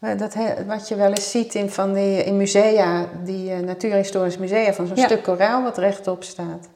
Eh, 0.00 0.18
Dat, 0.18 0.34
wat 0.66 0.88
je 0.88 0.94
wel 0.94 1.08
eens 1.08 1.30
ziet 1.30 1.54
in, 1.54 1.70
van 1.70 1.92
die, 1.92 2.24
in 2.24 2.36
musea, 2.36 3.06
die 3.24 3.50
eh, 3.52 3.58
natuurhistorisch 3.58 4.38
musea, 4.38 4.72
van 4.72 4.86
zo'n 4.86 4.96
Ja. 4.96 5.04
stuk 5.04 5.22
koraal 5.22 5.62
wat 5.62 5.78
rechtop 5.78 6.22
staat. 6.24 6.68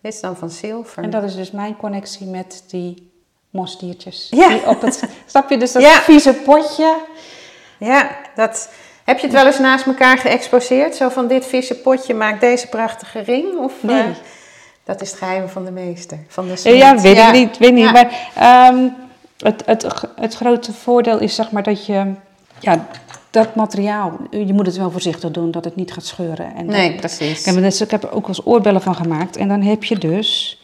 Dit 0.00 0.14
is 0.14 0.20
dan 0.20 0.36
van 0.36 0.50
zilver. 0.50 1.02
En 1.02 1.10
dat 1.10 1.22
is 1.22 1.34
dus 1.36 1.50
mijn 1.50 1.76
connectie 1.76 2.26
met 2.26 2.64
die 2.68 3.10
mosdiertjes. 3.50 4.28
Ja. 4.30 4.48
Die 4.48 4.66
op 4.66 4.80
het, 4.80 5.02
snap 5.26 5.50
je? 5.50 5.56
Dus 5.58 5.72
dat 5.72 5.82
Ja. 5.82 6.00
vieze 6.00 6.32
potje. 6.34 6.96
Ja, 7.78 8.10
dat, 8.34 8.68
heb 9.06 9.18
je 9.18 9.26
het 9.26 9.34
wel 9.36 9.46
eens 9.46 9.58
naast 9.58 9.86
elkaar 9.86 10.18
geëxposeerd? 10.18 10.96
Zo 10.96 11.08
van 11.08 11.26
dit 11.26 11.46
vieze 11.46 11.74
potje 11.74 12.14
maakt 12.14 12.40
deze 12.40 12.66
prachtige 12.68 13.20
ring? 13.20 13.58
Of, 13.58 13.72
Nee. 13.80 14.02
eh, 14.02 14.06
dat 14.84 15.00
is 15.00 15.10
het 15.10 15.18
geheim 15.18 15.48
van 15.48 15.64
de 15.64 15.70
meester, 15.70 16.18
van 16.28 16.44
de 16.44 16.50
Ja, 16.50 16.56
smid. 16.56 16.76
ja, 16.76 17.00
weet 17.00 17.16
ik 17.18 17.32
niet. 17.32 17.58
Weet 17.58 17.72
niet. 17.74 17.84
Ja. 17.84 17.92
Maar 17.92 18.30
ehm, 18.34 18.88
het, 19.38 19.62
het, 19.66 19.86
het 20.16 20.34
grote 20.34 20.72
voordeel 20.72 21.18
is 21.18 21.34
zeg 21.34 21.50
maar 21.50 21.62
dat 21.62 21.86
je... 21.86 22.12
Ja, 22.60 22.86
dat 23.30 23.54
materiaal, 23.54 24.12
je 24.30 24.52
moet 24.52 24.66
het 24.66 24.76
wel 24.76 24.90
voorzichtig 24.90 25.30
doen 25.30 25.50
dat 25.50 25.64
het 25.64 25.76
niet 25.76 25.92
gaat 25.92 26.04
scheuren. 26.04 26.54
En 26.54 26.66
Nee, 26.66 26.90
dat- 26.90 26.96
precies. 27.00 27.38
Ik 27.40 27.44
heb, 27.54 27.56
er 27.64 27.80
ik 27.82 27.90
heb 27.90 28.04
ook 28.04 28.12
wel 28.26 28.28
eens 28.28 28.46
oorbellen 28.46 28.82
van 28.82 28.94
gemaakt. 28.94 29.36
En 29.36 29.48
dan 29.48 29.62
heb 29.62 29.84
je 29.84 29.98
dus... 29.98 30.60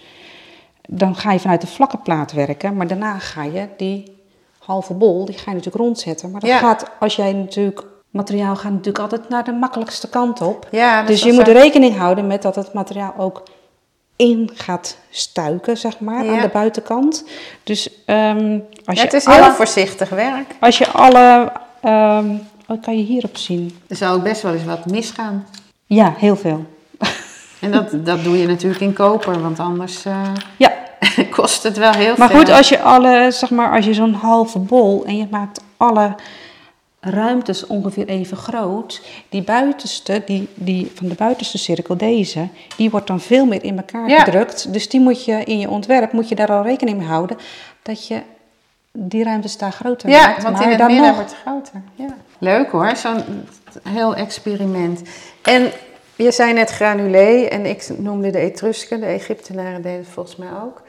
Dan 0.89 1.17
ga 1.17 1.33
je 1.33 1.39
vanuit 1.41 1.61
de 1.61 1.67
vlakke 1.67 1.97
plaat 1.99 2.33
werken. 2.33 2.77
Maar 2.77 2.87
daarna 2.87 3.19
ga 3.19 3.43
je 3.45 3.69
die 3.77 4.17
halve 4.59 4.95
bol, 4.95 5.25
die 5.25 5.35
ga 5.35 5.51
je 5.51 5.57
natuurlijk 5.57 5.85
rondzetten. 5.85 6.31
Maar 6.31 6.41
dat 6.41 6.51
Ja. 6.51 6.59
gaat, 6.59 6.91
als 7.01 7.17
jij 7.17 7.33
natuurlijk... 7.33 7.83
Materiaal 8.13 8.57
gaat 8.57 8.71
natuurlijk 8.71 8.99
altijd 8.99 9.29
naar 9.29 9.45
de 9.45 9.53
makkelijkste 9.53 10.09
kant 10.09 10.41
op. 10.41 10.69
Ja, 10.71 11.03
dus 11.03 11.15
is 11.17 11.23
je 11.23 11.33
moet 11.33 11.47
zo. 11.47 11.53
rekening 11.53 11.97
houden 11.97 12.27
met 12.27 12.43
dat 12.43 12.55
het 12.55 12.73
materiaal 12.73 13.15
ook 13.19 13.43
in 14.17 14.51
gaat 14.55 14.97
stuiken, 15.11 15.77
zeg 15.77 15.99
maar, 16.01 16.25
Ja. 16.25 16.33
aan 16.35 16.41
de 16.41 16.49
buitenkant. 16.53 17.25
Dus 17.65 17.91
ehm, 18.07 18.59
als, 18.85 18.97
Ja, 18.97 19.01
je 19.01 19.01
het 19.01 19.13
is 19.13 19.25
alle, 19.27 19.43
heel 19.43 19.53
voorzichtig 19.53 20.09
werk. 20.09 20.51
als 20.61 20.79
je 20.79 20.89
alle... 20.91 21.53
ehm, 21.81 22.27
wat 22.67 22.81
kan 22.81 22.97
je 22.97 23.03
hierop 23.05 23.37
zien? 23.37 23.79
Er 23.89 23.97
zou 23.97 24.17
ook 24.17 24.23
best 24.23 24.43
wel 24.43 24.53
eens 24.53 24.65
wat 24.65 24.87
misgaan. 24.87 25.47
Ja, 25.87 26.15
heel 26.17 26.37
veel. 26.37 26.65
En 27.61 27.71
dat, 27.73 27.91
dat 28.07 28.25
doe 28.25 28.39
je 28.39 28.47
natuurlijk 28.47 28.81
in 28.81 28.93
koper, 28.93 29.43
want 29.43 29.59
anders 29.59 30.05
eh, 30.05 30.23
Ja, 30.57 30.73
kost 31.37 31.63
het 31.63 31.77
wel 31.79 31.93
heel 31.93 32.15
Maar 32.17 32.29
veel. 32.31 32.39
goed, 32.39 32.51
als 32.51 32.69
je 32.69 32.81
alle, 32.81 33.27
zeg 33.31 33.51
maar, 33.51 33.73
als 33.77 33.85
je 33.85 33.95
zo'n 33.95 34.15
halve 34.15 34.59
bol 34.59 35.05
en 35.07 35.17
je 35.17 35.27
maakt 35.31 35.61
alle 35.77 36.15
ruimtes 37.05 37.67
ongeveer 37.67 38.07
even 38.09 38.37
groot, 38.37 39.03
die 39.29 39.43
buitenste, 39.43 40.23
die, 40.27 40.49
die 40.55 40.91
van 40.95 41.09
de 41.09 41.15
buitenste 41.15 41.59
cirkel, 41.59 41.97
deze, 41.97 42.49
die 42.77 42.91
wordt 42.91 43.07
dan 43.07 43.21
veel 43.21 43.47
meer 43.47 43.65
in 43.65 43.77
elkaar 43.77 44.09
Ja. 44.09 44.21
gedrukt. 44.25 44.73
Dus 44.73 44.89
die 44.89 45.01
moet 45.01 45.25
je 45.25 45.45
in 45.45 45.59
je 45.59 45.69
ontwerp, 45.71 46.13
moet 46.13 46.29
je 46.29 46.35
daar 46.35 46.51
al 46.53 46.63
rekening 46.63 46.99
mee 46.99 47.07
houden, 47.07 47.37
dat 47.83 48.07
je 48.07 48.21
die 48.93 49.25
ruimtes 49.25 49.59
daar 49.59 49.73
groter 49.73 50.09
Ja, 50.11 50.27
maakt. 50.27 50.43
want 50.43 50.55
maar 50.55 50.65
in 50.65 50.71
het 50.79 50.87
midden 50.89 51.07
nog, 51.07 51.15
wordt 51.15 51.31
het 51.31 51.41
groter. 51.41 51.83
Ja. 51.95 52.15
Leuk 52.39 52.71
hoor, 52.71 52.97
zo'n 52.97 53.23
heel 53.89 54.15
experiment. 54.15 55.03
En 55.43 55.71
je 56.17 56.31
zei 56.31 56.53
net 56.53 56.71
granulé 56.71 57.43
en 57.45 57.67
ik 57.67 57.89
noemde 57.99 58.31
de 58.31 58.39
Etrusken, 58.39 59.01
de 59.01 59.07
Egyptenaren 59.07 59.83
deden 59.83 59.99
het 59.99 60.09
volgens 60.09 60.37
mij 60.37 60.49
ook. 60.65 60.83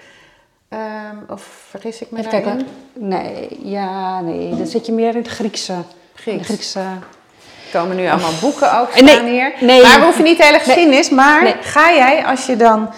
Ehm, 0.69 1.15
of 1.29 1.41
vergis 1.69 2.01
ik 2.01 2.11
me 2.11 2.19
Even 2.19 2.31
daarin? 2.31 2.55
kijken. 2.55 2.67
Nee, 3.07 3.59
ja, 3.69 4.21
nee, 4.21 4.49
dan 4.55 4.67
zit 4.67 4.85
je 4.85 4.91
meer 4.91 5.09
in 5.09 5.15
het 5.21 5.27
Griekse. 5.27 5.73
Grieks. 6.15 6.45
Griekse 6.45 6.79
Er 6.79 7.79
komen 7.79 7.95
nu 7.95 8.07
allemaal 8.09 8.31
boeken 8.41 8.79
ook 8.79 8.99
Nee, 9.01 9.09
staan 9.13 9.25
hier. 9.25 9.53
nee. 9.59 9.81
maar 9.81 9.97
we 9.99 10.03
hoeven 10.05 10.23
niet 10.23 10.37
de 10.37 10.43
hele 10.45 10.59
geschiedenis. 10.59 11.09
Maar 11.09 11.43
Nee. 11.43 11.55
ga 11.61 11.93
jij, 11.93 12.25
als 12.25 12.45
je 12.45 12.55
dan 12.55 12.89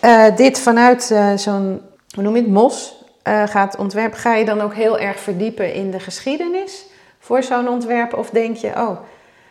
eh, 0.00 0.24
dit 0.36 0.60
vanuit 0.60 1.10
eh, 1.10 1.32
zo'n, 1.36 1.80
hoe 2.14 2.22
noem 2.22 2.36
je 2.36 2.42
het, 2.42 2.50
mos 2.50 2.94
eh, 3.22 3.42
gaat 3.46 3.76
ontwerpen, 3.76 4.18
ga 4.18 4.34
je 4.34 4.44
dan 4.44 4.60
ook 4.60 4.74
heel 4.74 4.98
erg 4.98 5.18
verdiepen 5.20 5.74
in 5.74 5.90
de 5.90 6.00
geschiedenis 6.00 6.84
voor 7.20 7.42
zo'n 7.42 7.68
ontwerp? 7.68 8.14
Of 8.14 8.30
denk 8.30 8.56
je, 8.56 8.68
oh, 8.68 8.98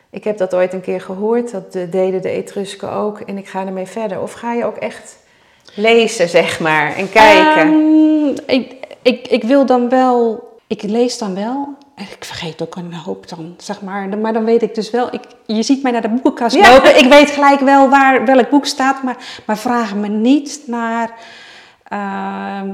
ik 0.10 0.24
heb 0.24 0.38
dat 0.38 0.54
ooit 0.56 0.74
een 0.74 0.82
keer 0.82 1.02
gehoord, 1.02 1.52
dat 1.52 1.76
eh, 1.76 1.82
deden 1.92 2.22
de 2.22 2.30
Etrusken 2.30 2.92
ook 2.92 3.20
en 3.20 3.38
ik 3.38 3.48
ga 3.48 3.66
ermee 3.66 3.86
verder? 3.88 4.22
Of 4.22 4.32
ga 4.34 4.54
je 4.54 4.66
ook 4.66 4.78
echt 4.78 5.18
lezen, 5.76 6.30
zeg 6.30 6.60
maar, 6.60 6.96
en 6.96 7.10
kijken? 7.10 7.62
Ehm, 7.62 8.28
ik, 8.46 8.74
ik, 9.02 9.28
ik 9.28 9.44
wil 9.44 9.66
dan 9.66 9.90
wel, 9.90 10.44
ik 10.68 10.82
lees 10.84 11.18
dan 11.18 11.36
wel. 11.36 11.68
Ik 11.98 12.18
vergeet 12.26 12.62
ook 12.62 12.76
een 12.76 12.94
hoop 12.94 13.30
dan, 13.30 13.54
zeg 13.58 13.82
maar. 13.82 14.18
Maar 14.18 14.34
dan 14.34 14.46
weet 14.46 14.62
ik 14.62 14.76
dus 14.76 14.90
wel, 14.90 15.14
ik, 15.14 15.22
je 15.46 15.64
ziet 15.64 15.84
mij 15.84 15.92
naar 15.92 16.02
de 16.02 16.10
boekenkast 16.10 16.56
Ja. 16.56 16.72
lopen. 16.74 16.98
Ik 16.98 17.10
weet 17.10 17.30
gelijk 17.30 17.60
wel 17.60 17.90
waar 17.90 18.26
welk 18.26 18.50
boek 18.50 18.66
staat, 18.66 19.04
maar, 19.04 19.18
maar 19.46 19.58
vraag 19.58 19.96
me 19.96 20.08
niet 20.08 20.62
naar 20.68 21.12
ehm, 21.88 22.70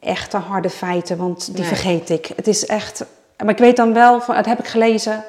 echte 0.00 0.36
harde 0.36 0.70
feiten, 0.70 1.16
want 1.16 1.46
die 1.46 1.54
Nee. 1.58 1.66
vergeet 1.68 2.10
ik. 2.10 2.30
Het 2.36 2.46
is 2.48 2.66
echt, 2.66 3.04
maar 3.36 3.48
ik 3.50 3.58
weet 3.58 3.76
dan 3.76 3.92
wel, 3.92 4.20
van, 4.20 4.34
dat 4.34 4.46
heb 4.46 4.58
ik 4.58 4.66
gelezen. 4.66 5.24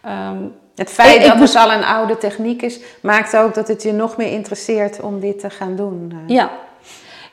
ehm, 0.00 0.36
Het 0.74 0.90
feit 0.90 1.14
Ik- 1.16 1.20
ik 1.22 1.26
dat 1.28 1.36
moest- 1.36 1.54
het 1.54 1.62
al 1.62 1.72
een 1.72 1.84
oude 1.84 2.18
techniek 2.18 2.62
is, 2.62 2.78
maakt 3.02 3.36
ook 3.36 3.54
dat 3.54 3.68
het 3.68 3.82
je 3.82 3.92
nog 3.92 4.16
meer 4.16 4.32
interesseert 4.32 5.00
om 5.00 5.20
dit 5.20 5.38
te 5.40 5.50
gaan 5.50 5.76
doen. 5.76 6.12
eh. 6.26 6.34
Ja, 6.34 6.50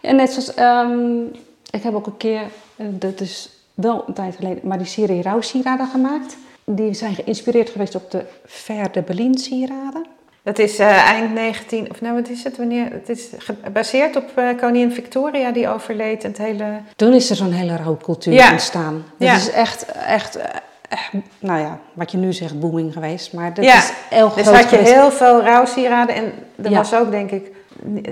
en 0.01 0.15
net 0.15 0.29
zoals, 0.31 0.53
ehm, 0.53 1.21
ik 1.69 1.83
heb 1.83 1.93
ook 1.95 2.05
een 2.05 2.17
keer, 2.17 2.41
eh, 2.75 2.85
dat 2.89 3.19
is 3.19 3.49
wel 3.81 4.03
een 4.07 4.13
tijd 4.13 4.35
geleden, 4.35 4.59
maar 4.63 4.77
die 4.77 4.87
serie 4.87 5.21
rouwsieraden 5.21 5.87
gemaakt. 5.87 6.37
Die 6.65 6.93
zijn 6.93 7.15
geïnspireerd 7.15 7.69
geweest 7.69 7.95
op 7.95 8.11
de 8.11 8.25
Ver 8.45 8.91
de 8.91 9.01
Berlin 9.01 9.37
sieraden. 9.37 10.05
Dat 10.43 10.59
is 10.59 10.79
eh, 10.79 11.09
eind 11.11 11.33
19, 11.33 11.89
of 11.91 12.01
nou 12.01 12.15
wat 12.15 12.29
is 12.29 12.43
het, 12.43 12.57
wanneer? 12.57 12.91
Het 12.91 13.09
is 13.09 13.27
gebaseerd 13.37 14.15
op 14.15 14.31
eh, 14.35 14.47
koningin 14.61 14.91
Victoria 14.91 15.51
die 15.51 15.67
overleed 15.69 16.23
en 16.23 16.29
het 16.29 16.37
hele... 16.37 16.65
Toen 16.95 17.13
is 17.13 17.29
er 17.29 17.35
zo'n 17.35 17.51
hele 17.51 17.75
rouwcultuur 17.75 18.33
Ja. 18.33 18.51
ontstaan. 18.51 18.93
Dat 19.17 19.27
Ja. 19.27 19.35
is 19.35 19.51
echt, 19.51 19.85
echt, 19.85 20.35
eh, 20.35 20.45
echt, 20.89 21.11
nou 21.39 21.59
ja, 21.59 21.79
wat 21.93 22.11
je 22.11 22.17
nu 22.17 22.33
zegt, 22.33 22.59
booming 22.59 22.93
geweest. 22.93 23.33
Maar 23.33 23.53
dat 23.53 23.65
Ja. 23.65 23.77
is 23.77 23.91
heel 24.09 24.33
Dus 24.33 24.43
groot 24.43 24.55
had 24.55 24.69
je 24.69 24.75
geweest. 24.77 24.93
heel 24.93 25.11
veel 25.11 25.41
rouwsieraden 25.43 26.15
en 26.15 26.31
er 26.63 26.71
was 26.71 26.93
ook 26.93 27.11
denk 27.11 27.31
ik, 27.31 27.51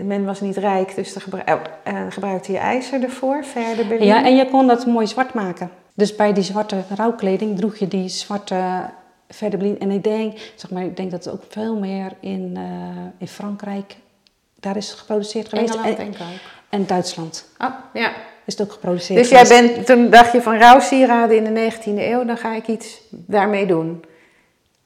men 0.04 0.26
was 0.26 0.42
niet 0.42 0.58
rijk, 0.58 0.96
dus 0.96 1.14
gebru- 1.16 1.42
oh, 1.54 1.60
eh, 1.84 1.94
gebruikte 2.10 2.52
je 2.52 2.58
ijzer 2.58 3.04
ervoor, 3.04 3.44
verder 3.46 3.88
Berlin. 3.88 4.08
Ja, 4.08 4.26
en 4.26 4.36
je 4.36 4.50
kon 4.50 4.68
dat 4.68 4.86
mooi 4.86 5.08
zwart 5.08 5.34
maken. 5.34 5.70
Dus 5.94 6.16
bij 6.16 6.34
die 6.34 6.44
zwarte 6.44 6.84
rouwkleding 6.96 7.58
droeg 7.58 7.78
je 7.78 7.88
die 7.88 8.08
zwarte 8.10 8.90
Ver 9.30 9.50
de 9.50 9.58
Berlin. 9.58 9.80
En 9.80 9.92
ik 9.92 10.04
denk, 10.04 10.38
zeg 10.56 10.72
maar, 10.72 10.84
ik 10.84 10.98
denk 10.98 11.12
dat 11.12 11.26
het 11.26 11.34
ook 11.34 11.44
veel 11.50 11.76
meer 11.80 12.12
in, 12.20 12.52
eh, 12.56 12.64
in 13.18 13.28
Frankrijk 13.28 13.96
daar 14.60 14.78
is 14.78 14.92
geproduceerd 14.92 15.48
geweest. 15.50 15.74
Engeland 15.74 15.98
En- 15.98 16.04
denk 16.06 16.16
ik 16.16 16.22
ook. 16.22 16.28
En 16.70 16.86
Duitsland 16.86 17.50
Oh, 17.58 17.70
ja. 17.94 18.12
is 18.46 18.58
het 18.58 18.62
ook 18.68 18.72
geproduceerd. 18.74 19.20
Dus 19.20 19.30
jij 19.30 19.46
geweest. 19.46 19.74
bent, 19.74 19.86
toen 19.86 20.10
dacht 20.10 20.32
je 20.32 20.42
van 20.42 20.58
rouwsieraden 20.58 21.38
in 21.38 21.44
de 21.44 21.50
19e 21.72 22.10
eeuw, 22.10 22.26
dan 22.26 22.38
ga 22.38 22.54
ik 22.56 22.68
iets 22.68 23.02
daarmee 23.10 23.66
doen. 23.66 24.04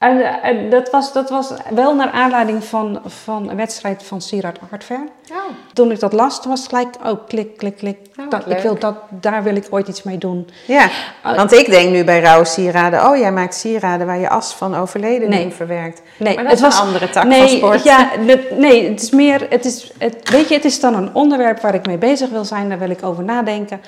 En, 0.02 0.42
eh, 0.42 0.70
dat, 0.70 0.90
was, 0.90 1.12
dat 1.12 1.30
was 1.30 1.52
wel 1.70 1.94
naar 1.94 2.10
aanleiding 2.10 2.64
van, 2.64 3.00
van 3.06 3.50
een 3.50 3.56
wedstrijd 3.56 4.02
van 4.02 4.20
Sierard 4.20 4.58
Artver. 4.70 5.00
Oh. 5.30 5.36
Toen 5.72 5.90
ik 5.90 6.00
dat 6.00 6.12
las, 6.12 6.40
was 6.46 6.60
het 6.60 6.68
gelijk, 6.68 6.94
oh, 7.04 7.26
klik, 7.28 7.56
klik, 7.56 7.76
klik. 7.76 7.98
Oh, 8.20 8.30
dat, 8.30 8.50
ik 8.50 8.58
wil 8.58 8.78
dat, 8.78 8.94
daar 9.08 9.42
wil 9.42 9.56
ik 9.56 9.66
ooit 9.70 9.88
iets 9.88 10.02
mee 10.02 10.18
doen. 10.18 10.48
Ja, 10.66 10.88
Oh. 11.24 11.36
want 11.36 11.52
ik 11.52 11.70
denk 11.70 11.90
nu 11.90 12.04
bij 12.04 12.20
rouwsieraden, 12.20 13.06
oh 13.08 13.16
jij 13.16 13.32
maakt 13.32 13.54
sieraden 13.54 14.06
waar 14.06 14.18
je 14.18 14.28
as 14.28 14.52
van 14.52 14.74
overledenen 14.74 15.28
Nee. 15.30 15.42
in 15.44 15.52
verwerkt. 15.52 16.02
Nee, 16.16 16.34
Maar 16.34 16.44
dat 16.44 16.52
is 16.52 16.60
een 16.60 16.72
andere 16.72 17.10
tak 17.10 17.24
nee, 17.24 17.40
van 17.40 17.48
sport. 17.48 17.82
Ja, 17.82 18.10
nee, 18.56 18.88
het 18.90 19.02
is 19.02 19.10
meer, 19.10 19.46
het 19.50 19.64
is, 19.64 19.92
het, 19.98 20.28
weet 20.30 20.48
je, 20.48 20.54
het 20.54 20.64
is 20.64 20.80
dan 20.80 20.94
een 20.94 21.14
onderwerp 21.14 21.60
waar 21.60 21.74
ik 21.74 21.86
mee 21.86 21.98
bezig 21.98 22.30
wil 22.30 22.44
zijn, 22.44 22.68
daar 22.68 22.78
wil 22.78 22.90
ik 22.90 23.04
over 23.04 23.24
nadenken. 23.24 23.80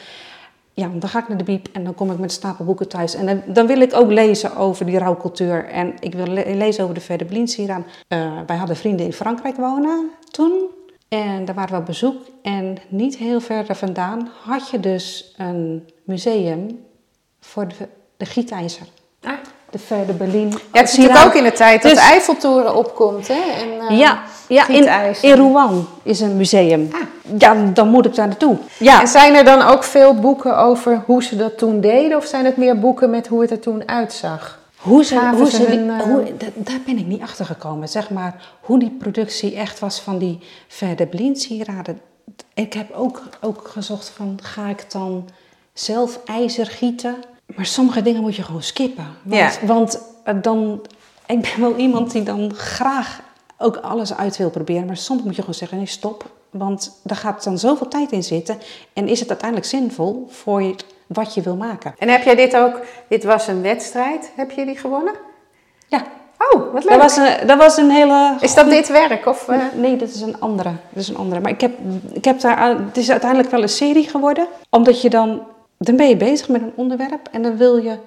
Ja, 0.76 0.88
dan 0.94 1.08
ga 1.08 1.18
ik 1.18 1.28
naar 1.28 1.38
de 1.38 1.44
biep 1.44 1.68
en 1.72 1.84
dan 1.84 1.94
kom 1.94 2.10
ik 2.10 2.14
met 2.16 2.24
een 2.24 2.30
stapel 2.30 2.64
boeken 2.64 2.88
thuis. 2.88 3.14
En 3.14 3.26
dan, 3.26 3.42
dan 3.46 3.66
wil 3.66 3.80
ik 3.80 3.94
ook 3.94 4.10
lezen 4.10 4.56
over 4.56 4.86
die 4.86 4.98
rouwcultuur. 4.98 5.64
En 5.68 5.94
ik 6.00 6.14
wil 6.14 6.26
le- 6.26 6.54
lezen 6.54 6.82
over 6.82 6.94
de 6.94 7.00
Verdeblinsieraan. 7.00 7.84
Eh 8.08 8.38
wij 8.46 8.56
hadden 8.56 8.76
vrienden 8.76 9.06
in 9.06 9.12
Frankrijk 9.12 9.56
wonen 9.56 10.10
toen. 10.30 10.52
En 11.08 11.44
daar 11.44 11.54
waren 11.54 11.72
we 11.74 11.80
op 11.80 11.86
bezoek. 11.86 12.16
En 12.42 12.76
niet 12.88 13.16
heel 13.16 13.40
ver 13.40 13.76
vandaan 13.76 14.30
had 14.42 14.70
je 14.70 14.80
dus 14.80 15.34
een 15.36 15.88
museum 16.04 16.84
voor 17.40 17.68
de, 17.68 17.88
de 18.16 18.24
gietijzer. 18.26 18.86
Ah. 19.22 19.32
De 19.74 19.80
Ver 19.80 20.06
de 20.06 20.12
Berlin. 20.12 20.48
Ja, 20.48 20.56
het 20.80 20.88
is 20.88 20.96
natuurlijk 20.96 21.24
ook 21.26 21.34
in 21.34 21.44
de 21.44 21.52
tijd 21.52 21.82
dat 21.82 21.90
Dus- 21.92 22.00
de 22.00 22.06
Eiffeltoren 22.06 22.76
opkomt, 22.76 23.28
hè? 23.28 23.34
En, 23.34 23.88
eh, 23.88 23.98
Ja, 23.98 24.22
ja 24.48 24.68
in, 24.68 24.88
in 25.20 25.34
Rouen 25.34 25.86
is 26.02 26.20
een 26.20 26.36
museum. 26.36 26.88
Ah. 26.92 27.00
Ja, 27.38 27.54
dan 27.72 27.88
moet 27.88 28.06
ik 28.06 28.14
daar 28.14 28.26
naartoe. 28.26 28.56
Ja, 28.78 29.00
En 29.00 29.08
zijn 29.08 29.34
er 29.34 29.44
dan 29.44 29.62
ook 29.62 29.84
veel 29.84 30.14
boeken 30.14 30.58
over 30.58 31.02
hoe 31.06 31.22
ze 31.22 31.36
dat 31.36 31.58
toen 31.58 31.80
deden? 31.80 32.16
Of 32.16 32.24
zijn 32.24 32.44
het 32.44 32.56
meer 32.56 32.78
boeken 32.78 33.10
met 33.10 33.26
hoe 33.26 33.40
het 33.40 33.50
er 33.50 33.60
toen 33.60 33.88
uitzag? 33.88 34.58
hoe 34.76 35.04
ze, 35.04 35.18
hoe 35.36 35.50
ze 35.50 35.56
die- 35.66 35.66
hun, 35.78 35.90
eh, 35.90 36.02
hoe, 36.06 36.22
da- 36.38 36.46
daar 36.54 36.80
ben 36.86 36.98
ik 36.98 37.06
niet 37.06 37.22
achter 37.22 37.44
gekomen. 37.46 37.88
Zeg 37.88 38.10
maar, 38.10 38.34
hoe 38.60 38.78
die 38.78 38.96
productie 38.98 39.54
echt 39.56 39.78
was 39.78 40.00
van 40.00 40.18
die 40.18 40.38
Verder 40.68 41.06
Blind 41.06 41.40
sieraden. 41.40 42.00
Ik 42.54 42.72
heb 42.72 42.92
ook, 42.92 43.22
ook 43.40 43.68
gezocht 43.72 44.12
van, 44.16 44.38
ga 44.42 44.68
ik 44.68 44.84
dan 44.92 45.28
zelf 45.72 46.18
ijzer 46.24 46.66
gieten? 46.66 47.14
Maar 47.56 47.66
sommige 47.66 48.02
dingen 48.02 48.20
moet 48.20 48.36
je 48.36 48.42
gewoon 48.42 48.62
skippen. 48.62 49.06
Want, 49.22 49.58
Ja. 49.60 49.66
want 49.66 50.02
eh, 50.24 50.34
dan, 50.42 50.80
ik 51.26 51.40
ben 51.40 51.60
wel 51.60 51.76
iemand 51.76 52.10
die 52.12 52.22
dan 52.22 52.54
graag 52.54 53.20
ook 53.58 53.76
alles 53.76 54.14
uit 54.16 54.36
wil 54.36 54.50
proberen. 54.50 54.86
Maar 54.86 54.96
soms 54.96 55.22
moet 55.22 55.34
je 55.34 55.40
gewoon 55.40 55.54
zeggen, 55.54 55.76
nee 55.78 55.86
stop. 55.86 56.24
Want 56.50 57.00
daar 57.02 57.16
gaat 57.16 57.44
dan 57.44 57.58
zoveel 57.58 57.88
tijd 57.88 58.12
in 58.12 58.22
zitten. 58.22 58.58
En 58.92 59.08
is 59.08 59.20
het 59.20 59.28
uiteindelijk 59.28 59.68
zinvol 59.68 60.26
voor 60.30 60.62
je, 60.62 60.74
wat 61.06 61.34
je 61.34 61.40
wil 61.42 61.56
maken? 61.56 61.94
En 61.98 62.08
heb 62.08 62.22
jij 62.24 62.34
dit 62.34 62.56
ook, 62.56 62.80
dit 63.08 63.24
was 63.24 63.46
een 63.46 63.62
wedstrijd, 63.62 64.30
heb 64.36 64.50
je 64.50 64.64
die 64.64 64.76
gewonnen? 64.76 65.14
Ja, 65.88 66.04
Oh, 66.52 66.72
wat 66.72 66.84
leuk. 66.84 66.92
dat 66.92 67.00
was 67.02 67.16
een, 67.16 67.46
dat 67.46 67.58
was 67.58 67.76
een 67.76 67.90
hele... 67.90 68.36
Is 68.40 68.54
dat 68.54 68.70
dit 68.70 68.88
werk? 68.88 69.26
Of, 69.26 69.48
eh? 69.48 69.58
Nee, 69.76 69.96
dat 69.96 70.08
is 70.08 70.20
een 70.20 70.40
andere. 70.40 70.72
Dat 70.88 71.02
is 71.02 71.08
een 71.08 71.16
andere. 71.16 71.40
Maar 71.40 71.50
ik 71.50 71.60
heb, 71.60 71.72
ik 72.12 72.24
heb 72.24 72.40
daar, 72.40 72.68
het 72.68 72.96
is 72.96 73.10
uiteindelijk 73.10 73.50
wel 73.50 73.62
een 73.62 73.68
serie 73.68 74.08
geworden. 74.08 74.46
Omdat 74.70 75.02
je 75.02 75.10
dan, 75.10 75.42
dan 75.78 75.96
ben 75.96 76.08
je 76.08 76.16
bezig 76.16 76.48
met 76.48 76.62
een 76.62 76.72
onderwerp 76.74 77.28
en 77.32 77.42
dan 77.42 77.56
wil 77.56 77.76
je, 77.76 77.98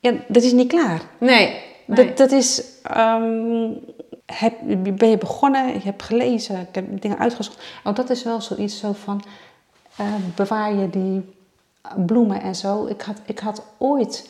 ja, 0.00 0.12
dat 0.28 0.42
is 0.42 0.52
niet 0.52 0.68
klaar. 0.68 1.00
Nee. 1.18 1.62
nee. 1.86 2.06
Dat, 2.06 2.16
dat 2.16 2.32
is, 2.32 2.62
ehm, 2.82 3.70
heb, 4.26 4.54
ben 4.98 5.08
je 5.08 5.18
begonnen, 5.18 5.72
je 5.72 5.80
hebt 5.84 6.02
gelezen, 6.02 6.60
ik 6.60 6.74
heb 6.74 7.00
dingen 7.00 7.18
uitgezocht. 7.18 7.62
Oh, 7.84 7.94
dat 7.94 8.10
is 8.10 8.22
wel 8.22 8.40
zoiets 8.40 8.78
zo 8.78 8.92
van, 8.92 9.22
eh, 9.96 10.14
bewaar 10.34 10.74
je 10.74 10.90
die 10.90 11.34
bloemen 12.06 12.40
en 12.40 12.54
zo. 12.54 12.86
Ik 12.86 13.02
had, 13.02 13.16
ik 13.24 13.38
had 13.38 13.62
ooit, 13.78 14.28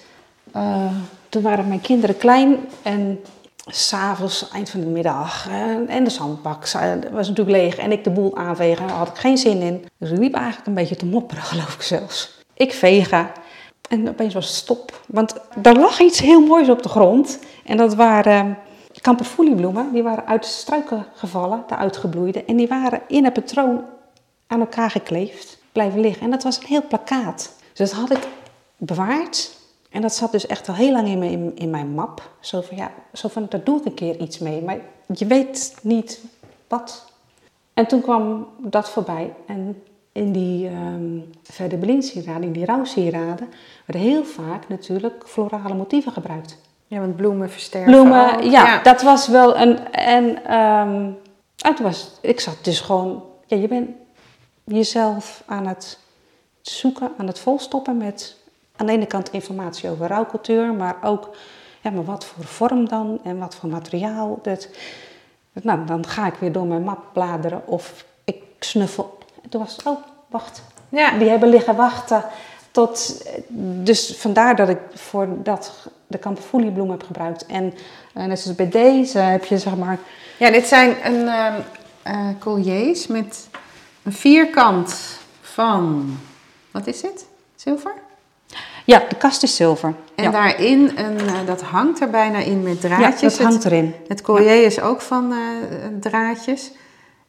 eh, 0.53 0.93
toen 1.29 1.43
waren 1.43 1.69
mijn 1.69 1.81
kinderen 1.81 2.19
klein 2.19 2.57
en 2.83 3.21
s'avonds, 3.67 4.49
eind 4.51 4.71
van 4.71 4.81
de 4.81 4.87
middag, 4.87 5.49
eh, 5.49 5.95
en 5.97 6.05
de 6.05 6.11
zandbak 6.11 6.71
was 7.13 7.29
natuurlijk 7.29 7.57
leeg 7.57 7.77
en 7.77 7.93
ik 7.93 8.05
de 8.05 8.11
boel 8.11 8.37
aanvegen, 8.37 8.87
daar 8.87 8.97
had 8.97 9.09
ik 9.09 9.17
geen 9.17 9.39
zin 9.39 9.61
in. 9.61 9.87
Dus 9.99 10.11
ik 10.11 10.19
liep 10.19 10.35
eigenlijk 10.35 10.67
een 10.67 10.75
beetje 10.75 10.97
te 10.97 11.07
mopperen, 11.07 11.43
geloof 11.53 11.75
ik 11.75 11.83
zelfs. 11.83 12.36
Ik 12.57 12.73
vegen 12.73 13.31
en 13.89 14.09
opeens 14.09 14.35
was 14.35 14.47
het 14.47 14.57
stop, 14.57 15.01
want 15.07 15.37
daar 15.57 15.77
lag 15.77 16.01
iets 16.01 16.21
heel 16.21 16.41
moois 16.41 16.69
op 16.69 16.83
de 16.83 16.89
grond 16.89 17.39
en 17.65 17.77
dat 17.77 17.95
waren 17.95 18.59
kamperfoeliebloemen, 19.01 19.93
die 19.93 20.03
waren 20.03 20.27
uit 20.27 20.43
de 20.43 20.49
struiken 20.49 21.07
gevallen, 21.15 21.65
de 21.67 21.77
uitgebloeide, 21.77 22.45
en 22.45 22.57
die 22.57 22.69
waren 22.69 23.03
in 23.09 23.25
het 23.25 23.33
patroon 23.33 23.85
aan 24.47 24.61
elkaar 24.61 24.91
gekleefd, 24.91 25.59
blijven 25.73 26.01
liggen. 26.01 26.23
En 26.23 26.31
dat 26.31 26.43
was 26.43 26.57
een 26.57 26.67
heel 26.67 26.87
plakkaat. 26.87 27.53
Dus 27.73 27.91
dat 27.91 27.99
had 27.99 28.11
ik 28.11 28.29
bewaard. 28.77 29.55
En 29.91 30.03
dat 30.03 30.15
zat 30.15 30.33
dus 30.33 30.47
echt 30.47 30.69
al 30.69 30.75
heel 30.75 30.93
lang 30.93 31.09
in 31.09 31.19
mijn, 31.19 31.57
in 31.57 31.71
mijn 31.71 31.89
map. 31.89 32.31
Zo 32.41 32.61
van, 32.61 32.77
ja, 32.77 32.91
zo 33.13 33.29
van, 33.29 33.47
daar 33.49 33.65
doe 33.65 33.79
ik 33.79 33.85
een 33.85 33.95
keer 33.95 34.21
iets 34.21 34.39
mee. 34.39 34.63
Maar 34.63 34.79
je 35.07 35.27
weet 35.27 35.77
niet 35.83 36.21
wat. 36.69 37.13
En 37.75 37.87
toen 37.87 38.01
kwam 38.01 38.47
dat 38.59 38.91
voorbij. 38.91 39.35
En 39.47 39.83
in 40.17 40.33
die 40.33 40.69
um, 40.69 41.31
verder 41.43 41.79
blinsieraden, 41.79 42.43
in 42.43 42.53
die 42.53 42.65
rouwsieraden, 42.65 43.49
werden 43.85 44.07
heel 44.07 44.25
vaak 44.25 44.69
natuurlijk 44.69 45.25
florale 45.27 45.75
motieven 45.75 46.13
gebruikt. 46.13 46.59
Ja, 46.87 46.99
want 47.01 47.17
bloemen 47.17 47.51
versterken 47.51 47.93
Bloemen, 47.93 48.51
ja, 48.51 48.83
dat 48.83 49.03
was 49.03 49.29
wel 49.29 49.57
een. 49.57 49.93
En 49.93 50.45
ehm, 50.45 51.11
het 51.57 51.81
was, 51.81 52.11
ik 52.21 52.41
zat 52.41 52.57
dus 52.63 52.81
gewoon. 52.81 53.23
Ja, 53.47 53.57
je 53.57 53.69
bent 53.69 53.91
jezelf 54.65 55.43
aan 55.47 55.67
het 55.67 55.99
zoeken, 56.61 57.11
aan 57.17 57.27
het 57.27 57.39
volstoppen 57.39 57.97
met 57.97 58.37
aan 58.77 58.87
de 58.87 58.93
ene 58.93 59.07
kant 59.07 59.31
informatie 59.31 59.91
over 59.91 60.07
rouwcultuur, 60.07 60.75
maar 60.75 60.97
ook 61.03 61.37
ja, 61.81 61.91
maar 61.91 62.05
wat 62.05 62.25
voor 62.25 62.45
vorm 62.45 62.89
dan 62.89 63.19
en 63.25 63.39
wat 63.39 63.55
voor 63.55 63.69
materiaal. 63.69 64.39
Dat, 64.43 64.69
nou, 65.53 65.87
dan 65.87 66.07
ga 66.07 66.27
ik 66.27 66.35
weer 66.35 66.53
door 66.53 66.67
mijn 66.67 66.83
map 66.83 67.05
bladeren 67.13 67.67
of 67.67 68.05
ik 68.25 68.43
snuffel. 68.59 69.16
En 69.47 69.53
toen 69.53 69.61
was 69.61 69.77
het, 69.77 69.87
oh, 69.87 69.99
wacht. 70.29 70.63
Ja. 70.89 71.19
Die 71.19 71.29
hebben 71.29 71.49
liggen 71.49 71.77
wachten 71.77 72.25
tot. 72.71 73.25
Dus 73.85 74.15
vandaar 74.19 74.57
dat 74.57 74.69
ik 74.69 74.79
voor 74.95 75.29
dat 75.43 75.73
de 76.07 76.19
kamperfoeliebloem 76.19 76.91
heb 76.91 77.03
gebruikt. 77.03 77.47
En 77.47 77.75
uh, 78.15 78.25
net 78.25 78.41
zoals 78.41 78.57
bij 78.57 78.69
deze 78.69 79.19
heb 79.19 79.45
je 79.45 79.59
zeg 79.59 79.77
maar. 79.77 79.99
Ja, 80.39 80.51
dit 80.51 80.67
zijn 80.67 80.97
een 81.05 81.27
uh, 81.27 81.55
uh, 82.07 82.29
colliers 82.39 83.07
met 83.07 83.49
een 84.03 84.13
vierkant 84.13 85.19
van. 85.41 86.17
Wat 86.71 86.87
is 86.87 87.01
dit? 87.01 87.27
Zilver? 87.57 87.93
Ja, 88.85 89.03
de 89.09 89.17
kast 89.17 89.43
is 89.43 89.57
zilver. 89.57 89.95
En 90.15 90.25
ja. 90.25 90.31
daarin, 90.31 90.93
een, 90.97 91.21
uh, 91.21 91.47
dat 91.47 91.63
hangt 91.63 92.01
er 92.01 92.11
bijna 92.11 92.39
in 92.39 92.63
met 92.63 92.81
draadjes. 92.81 93.37
Ja, 93.37 93.45
dat 93.45 93.49
hangt 93.53 93.65
erin. 93.65 93.95
Het, 93.99 94.09
het 94.09 94.23
collier 94.23 94.61
ja. 94.61 94.67
is 94.67 94.81
ook 94.81 95.01
van 95.01 95.35
draadjes. 96.01 96.71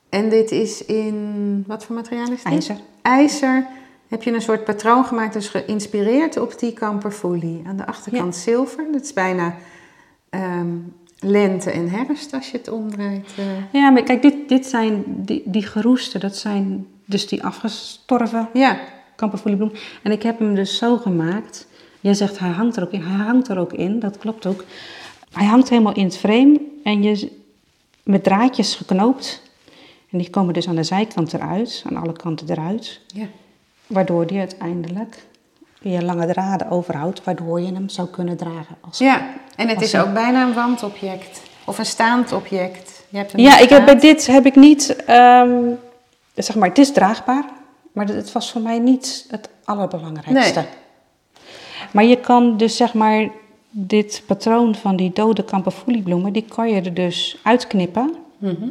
En 0.10 0.30
dit 0.30 0.52
is 0.52 0.86
in, 0.86 1.64
wat 1.68 1.86
voor 1.86 1.96
materiaal 1.96 2.32
is 2.32 2.44
dit? 2.44 2.54
IJzer. 2.54 2.78
IJzer. 3.02 3.68
Heb 4.08 4.24
je 4.24 4.34
een 4.34 4.42
soort 4.42 4.64
patroon 4.64 5.06
gemaakt, 5.06 5.34
dus 5.34 5.48
geïnspireerd 5.48 6.38
op 6.38 6.60
die 6.60 6.74
kamperfolie. 6.74 7.64
Aan 7.68 7.78
de 7.78 7.86
achterkant 7.86 8.36
ja. 8.36 8.42
zilver. 8.42 8.86
Dat 8.92 9.02
is 9.02 9.14
bijna 9.14 9.56
um, 10.30 10.94
lente 11.20 11.72
en 11.72 11.90
herfst 11.90 12.34
als 12.34 12.52
je 12.52 12.58
het 12.58 12.70
omdraait. 12.70 13.34
Uh. 13.40 13.46
Ja, 13.72 13.90
maar 13.90 14.04
kijk, 14.04 14.22
dit, 14.22 14.50
dit 14.50 14.66
zijn 14.66 15.04
die, 15.08 15.42
die 15.46 15.64
geroeste, 15.64 16.20
dat 16.20 16.36
zijn 16.36 16.88
dus 17.06 17.28
die 17.28 17.44
afgestorven 17.44 18.50
ja. 18.54 18.80
kamperfoliebloem. 19.16 19.72
En 20.04 20.12
ik 20.12 20.24
heb 20.24 20.40
hem 20.40 20.56
dus 20.56 20.78
zo 20.78 20.98
gemaakt. 20.98 21.68
Jij 22.00 22.14
zegt 22.14 22.40
hij 22.40 22.50
hangt 22.50 22.76
er 22.76 22.84
ook 22.84 22.92
in. 22.92 23.02
Hij 23.02 23.26
hangt 23.26 23.48
er 23.48 23.58
ook 23.58 23.74
in, 23.74 24.00
dat 24.00 24.18
klopt 24.18 24.46
ook. 24.46 24.64
Hij 25.32 25.46
hangt 25.46 25.70
helemaal 25.70 25.94
in 25.94 26.04
het 26.04 26.18
frame 26.18 26.62
en 26.84 27.04
je 27.04 27.32
met 28.04 28.24
draadjes 28.24 28.76
geknoopt. 28.76 29.42
En 30.18 30.24
die 30.24 30.32
komen 30.32 30.54
dus 30.54 30.68
aan 30.68 30.76
de 30.76 30.84
zijkant 30.84 31.34
eruit, 31.34 31.84
aan 31.90 31.98
alle 31.98 32.14
kanten 32.14 32.50
eruit. 32.50 33.00
Ja. 33.08 33.26
Waardoor 33.88 34.28
die 34.28 34.40
uiteindelijk 34.40 35.26
je 35.82 36.04
lange 36.04 36.28
draden 36.28 36.70
overhoudt, 36.70 37.24
waardoor 37.24 37.62
je 37.62 37.74
hem 37.74 37.90
zou 37.90 38.08
kunnen 38.08 38.38
dragen. 38.38 38.76
Als, 38.82 38.98
ja, 38.98 39.28
en 39.56 39.68
het 39.68 39.82
is 39.82 39.94
een- 39.94 40.02
ook 40.02 40.14
bijna 40.14 40.48
een 40.48 40.54
wandobject. 40.54 41.42
Of 41.66 41.78
een 41.78 41.86
staand 41.86 42.32
object. 42.32 43.04
Je 43.10 43.18
hebt 43.18 43.34
Ja, 43.36 43.60
ik 43.60 43.70
heb, 43.70 43.86
bij 43.86 44.00
dit 44.00 44.28
heb 44.28 44.46
ik 44.46 44.56
niet, 44.56 44.96
ehm, 45.06 45.54
zeg 46.36 46.56
maar, 46.56 46.70
het 46.70 46.78
is 46.78 46.92
draagbaar, 46.92 47.46
maar 47.92 48.08
het 48.08 48.32
was 48.32 48.52
voor 48.52 48.62
mij 48.62 48.80
niet 48.80 49.26
het 49.30 49.50
allerbelangrijkste. 49.64 50.60
Nee. 50.60 50.70
Maar 51.92 52.04
je 52.06 52.20
kan 52.20 52.58
dus 52.58 52.78
zeg 52.78 52.94
maar 52.94 53.30
dit 53.70 54.24
patroon 54.26 54.76
van 54.76 54.96
die 54.96 55.12
dode 55.14 55.44
kamperfoeliebloemen, 55.44 56.34
die 56.34 56.46
kan 56.56 56.70
je 56.70 56.82
er 56.82 56.94
dus 56.94 57.40
uitknippen. 57.44 58.16
Mhm. 58.38 58.68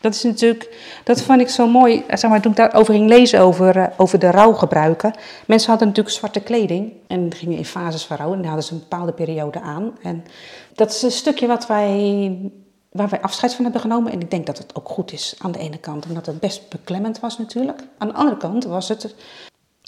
Dat 0.00 0.14
is 0.14 0.22
natuurlijk, 0.22 0.74
dat 1.04 1.22
vond 1.22 1.40
ik 1.40 1.48
zo 1.48 1.68
mooi, 1.68 2.04
eh, 2.06 2.16
zeg 2.16 2.30
maar, 2.30 2.40
toen 2.40 2.50
ik 2.50 2.56
daarover 2.56 2.94
ging 2.94 3.08
lezen 3.08 3.40
over, 3.40 3.76
eh, 3.76 3.86
over 3.96 4.18
de 4.18 4.30
rouwgebruiken. 4.30 5.14
Mensen 5.46 5.70
hadden 5.70 5.88
natuurlijk 5.88 6.16
zwarte 6.16 6.40
kleding 6.40 6.92
en 7.06 7.32
gingen 7.34 7.58
in 7.58 7.64
fases 7.64 8.04
van 8.04 8.16
rouw 8.16 8.32
en 8.32 8.38
daar 8.38 8.46
hadden 8.46 8.64
ze 8.64 8.72
een 8.72 8.78
bepaalde 8.88 9.12
periode 9.12 9.60
aan. 9.60 9.92
En 10.02 10.24
dat 10.74 10.90
is 10.90 11.02
een 11.02 11.10
stukje 11.10 11.46
wat 11.46 11.66
wij 11.66 12.38
waar 12.96 13.08
wij 13.08 13.20
afscheid 13.20 13.54
van 13.54 13.64
hebben 13.64 13.82
genomen. 13.82 14.12
En 14.12 14.20
ik 14.20 14.30
denk 14.30 14.46
dat 14.46 14.58
het 14.58 14.74
ook 14.74 14.88
goed 14.88 15.12
is 15.12 15.34
aan 15.38 15.52
de 15.52 15.58
ene 15.58 15.78
kant, 15.78 16.06
omdat 16.06 16.26
het 16.26 16.40
best 16.40 16.68
beklemmend 16.68 17.20
was 17.20 17.38
natuurlijk. 17.38 17.80
Aan 17.98 18.08
de 18.08 18.14
andere 18.14 18.36
kant 18.36 18.64
was 18.64 18.88
het, 18.88 19.14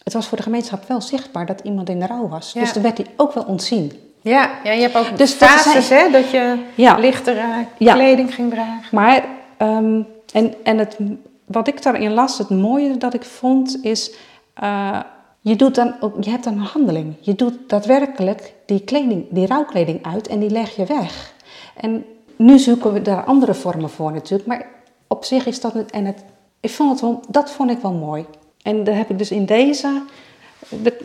het 0.05 0.13
was 0.13 0.27
voor 0.27 0.37
de 0.37 0.43
gemeenschap 0.43 0.89
wel 0.89 1.01
zichtbaar 1.01 1.47
dat 1.47 1.61
iemand 1.63 1.89
in 1.89 2.01
de 2.01 2.07
rouw 2.07 2.29
was. 2.29 2.53
Ja. 2.53 2.61
Dus 2.61 2.73
dan 2.73 2.83
werd 2.83 2.97
hij 2.99 3.07
ook 3.17 3.33
wel 3.33 3.45
ontzien. 3.45 3.93
Ja, 4.21 4.51
ja 4.65 4.73
je 4.73 4.81
hebt 4.81 4.97
ook 4.97 5.19
Dus 5.19 5.33
fases, 5.33 5.89
hè, 5.89 6.11
dat 6.11 6.31
je 6.31 6.65
Ja. 6.75 6.95
lichtere 6.99 7.67
kleding 7.79 8.35
ging 8.35 8.51
dragen. 8.51 8.89
Maar, 8.91 9.25
ehm, 9.59 10.03
en, 10.33 10.65
en 10.65 10.79
het, 10.79 10.99
wat 11.45 11.69
ik 11.69 11.83
daarin 11.83 12.13
las, 12.13 12.39
het 12.39 12.51
mooie 12.51 12.97
dat 12.97 13.15
ik 13.15 13.25
vond, 13.25 13.79
is... 13.85 14.15
eh, 14.55 15.01
je, 15.41 15.57
doet 15.57 15.75
dan 15.75 15.95
je 16.21 16.31
hebt 16.31 16.45
dan 16.45 16.53
een 16.53 16.59
handeling. 16.59 17.15
Je 17.21 17.35
doet 17.35 17.55
daadwerkelijk 17.67 18.55
die, 18.67 18.81
kleding, 18.81 19.27
die 19.31 19.47
rouwkleding 19.47 20.05
uit 20.05 20.29
en 20.29 20.39
die 20.39 20.51
leg 20.51 20.77
je 20.77 20.85
weg. 20.85 21.35
En 21.77 22.05
nu 22.37 22.59
zoeken 22.59 22.93
we 22.93 23.03
daar 23.03 23.25
andere 23.25 23.55
vormen 23.55 23.91
voor 23.91 24.13
natuurlijk. 24.13 24.49
Maar 24.49 24.67
op 25.07 25.25
zich 25.25 25.47
is 25.47 25.61
dat... 25.61 25.75
En 25.75 26.05
het, 26.05 26.25
ik 26.61 26.71
vond 26.71 26.91
het 26.91 27.01
wel, 27.01 27.21
dat 27.29 27.51
vond 27.51 27.71
ik 27.71 27.79
wel 27.79 27.93
mooi. 27.93 28.27
En 28.63 28.85
daar 28.85 28.97
heb 28.97 29.11
ik 29.11 29.19
dus 29.19 29.31
in 29.31 29.47
deze... 29.47 30.03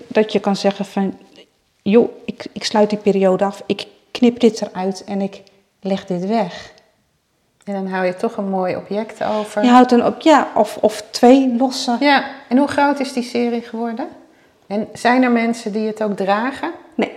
Dat 0.07 0.31
je 0.31 0.39
kan 0.39 0.55
zeggen 0.55 0.85
van... 0.85 1.17
joh, 1.81 2.09
ik, 2.25 2.45
ik 2.51 2.63
sluit 2.63 2.89
die 2.89 2.99
periode 2.99 3.45
af. 3.45 3.63
Ik 3.65 3.87
knip 4.11 4.39
dit 4.39 4.61
eruit 4.61 5.03
en 5.03 5.21
ik 5.21 5.43
leg 5.81 6.05
dit 6.05 6.25
weg. 6.25 6.72
En 7.63 7.73
dan 7.73 7.87
hou 7.87 8.05
je 8.05 8.15
toch 8.15 8.37
een 8.37 8.49
mooi 8.49 8.75
object 8.75 9.23
over. 9.23 9.63
Je 9.63 9.69
houdt 9.69 9.89
dan 9.89 10.01
ook, 10.01 10.21
ja, 10.21 10.47
of, 10.55 10.77
of 10.81 11.03
twee 11.11 11.55
losse. 11.57 11.97
Ja, 11.99 12.25
en 12.49 12.57
hoe 12.57 12.67
groot 12.67 12.99
is 12.99 13.13
die 13.13 13.23
serie 13.23 13.61
geworden? 13.61 14.07
En 14.67 14.87
zijn 14.93 15.23
er 15.23 15.31
mensen 15.31 15.71
die 15.71 15.87
het 15.87 16.03
ook 16.03 16.15
dragen? 16.15 16.71
Nee, 16.95 17.11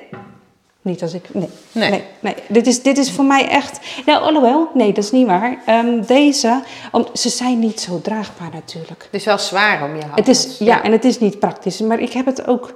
niet 0.83 1.03
als 1.03 1.15
ik. 1.15 1.35
Nee. 1.35 1.49
Nee. 1.73 1.91
Nee. 1.91 2.05
nee, 2.21 2.35
Dit, 2.49 2.67
is, 2.67 2.83
dit 2.83 2.99
is 2.99 3.13
voor 3.13 3.25
mij 3.25 3.49
echt. 3.49 3.81
Nou, 4.07 4.23
alhoewel, 4.23 4.69
nee, 4.75 4.93
dat 4.93 5.05
is 5.05 5.11
niet 5.11 5.27
waar. 5.27 5.59
Ehm, 5.67 6.03
deze, 6.03 6.63
om, 6.93 7.07
ze 7.13 7.29
zijn 7.29 7.59
niet 7.59 7.81
zo 7.81 8.01
draagbaar 8.01 8.51
natuurlijk. 8.53 9.03
Het 9.03 9.15
is 9.15 9.25
wel 9.25 9.39
zwaar 9.39 9.85
om 9.85 9.97
je 9.97 10.03
hals. 10.03 10.15
Het 10.15 10.29
is, 10.29 10.59
ja, 10.59 10.83
en 10.83 10.93
het 10.93 11.05
is 11.05 11.19
niet 11.19 11.39
praktisch. 11.39 11.81
Maar 11.81 12.01
ik 12.01 12.13
heb 12.13 12.27
het 12.27 12.47
ook 12.47 12.75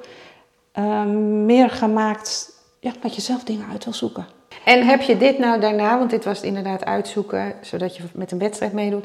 ehm, 0.72 1.44
meer 1.46 1.70
gemaakt. 1.70 2.52
Ja, 2.80 2.92
dat 3.00 3.14
je 3.14 3.20
zelf 3.20 3.44
dingen 3.44 3.66
uit 3.72 3.84
wil 3.84 3.94
zoeken. 3.94 4.26
En 4.64 4.86
heb 4.86 5.00
je 5.00 5.16
dit 5.16 5.38
nou 5.38 5.60
daarna, 5.60 5.98
want 5.98 6.10
dit 6.10 6.24
was 6.24 6.36
het 6.36 6.46
inderdaad 6.46 6.84
uitzoeken, 6.84 7.52
zodat 7.60 7.96
je 7.96 8.02
met 8.14 8.32
een 8.32 8.38
wedstrijd 8.38 8.72
meedoet. 8.72 9.04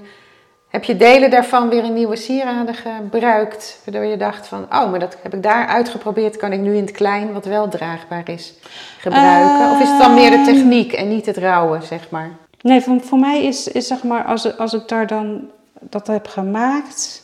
Heb 0.70 0.84
je 0.84 0.98
delen 0.98 1.30
daarvan 1.30 1.70
weer 1.70 1.84
in 1.84 1.94
nieuwe 1.94 2.16
sieraden 2.16 2.76
gebruikt? 2.76 3.82
Waardoor 3.86 4.04
je 4.10 4.18
dacht 4.18 4.48
van, 4.48 4.64
oh, 4.64 4.92
maar 4.92 5.00
dat 5.00 5.18
heb 5.22 5.34
ik 5.34 5.44
daar 5.44 5.68
uitgeprobeerd, 5.68 6.38
kan 6.38 6.52
ik 6.52 6.60
nu 6.60 6.76
in 6.76 6.82
het 6.82 6.92
klein, 6.92 7.34
wat 7.34 7.46
wel 7.46 7.68
draagbaar 7.70 8.30
is, 8.30 8.54
gebruiken? 9.00 9.72
of 9.72 9.82
is 9.82 9.90
het 9.90 10.00
dan 10.00 10.14
meer 10.14 10.32
de 10.32 10.44
techniek 10.46 10.94
en 10.94 11.08
niet 11.08 11.26
het 11.26 11.38
rouwen, 11.38 11.84
zeg 11.84 12.10
maar? 12.10 12.30
Nee, 12.62 12.82
voor, 12.82 13.02
voor 13.02 13.20
mij 13.20 13.44
is, 13.44 13.68
is 13.68 13.88
zeg 13.88 14.04
maar, 14.04 14.24
als, 14.24 14.58
als 14.58 14.74
ik 14.74 14.88
daar 14.88 15.08
dan 15.08 15.50
dat 15.80 16.08
heb 16.08 16.28
gemaakt. 16.28 17.24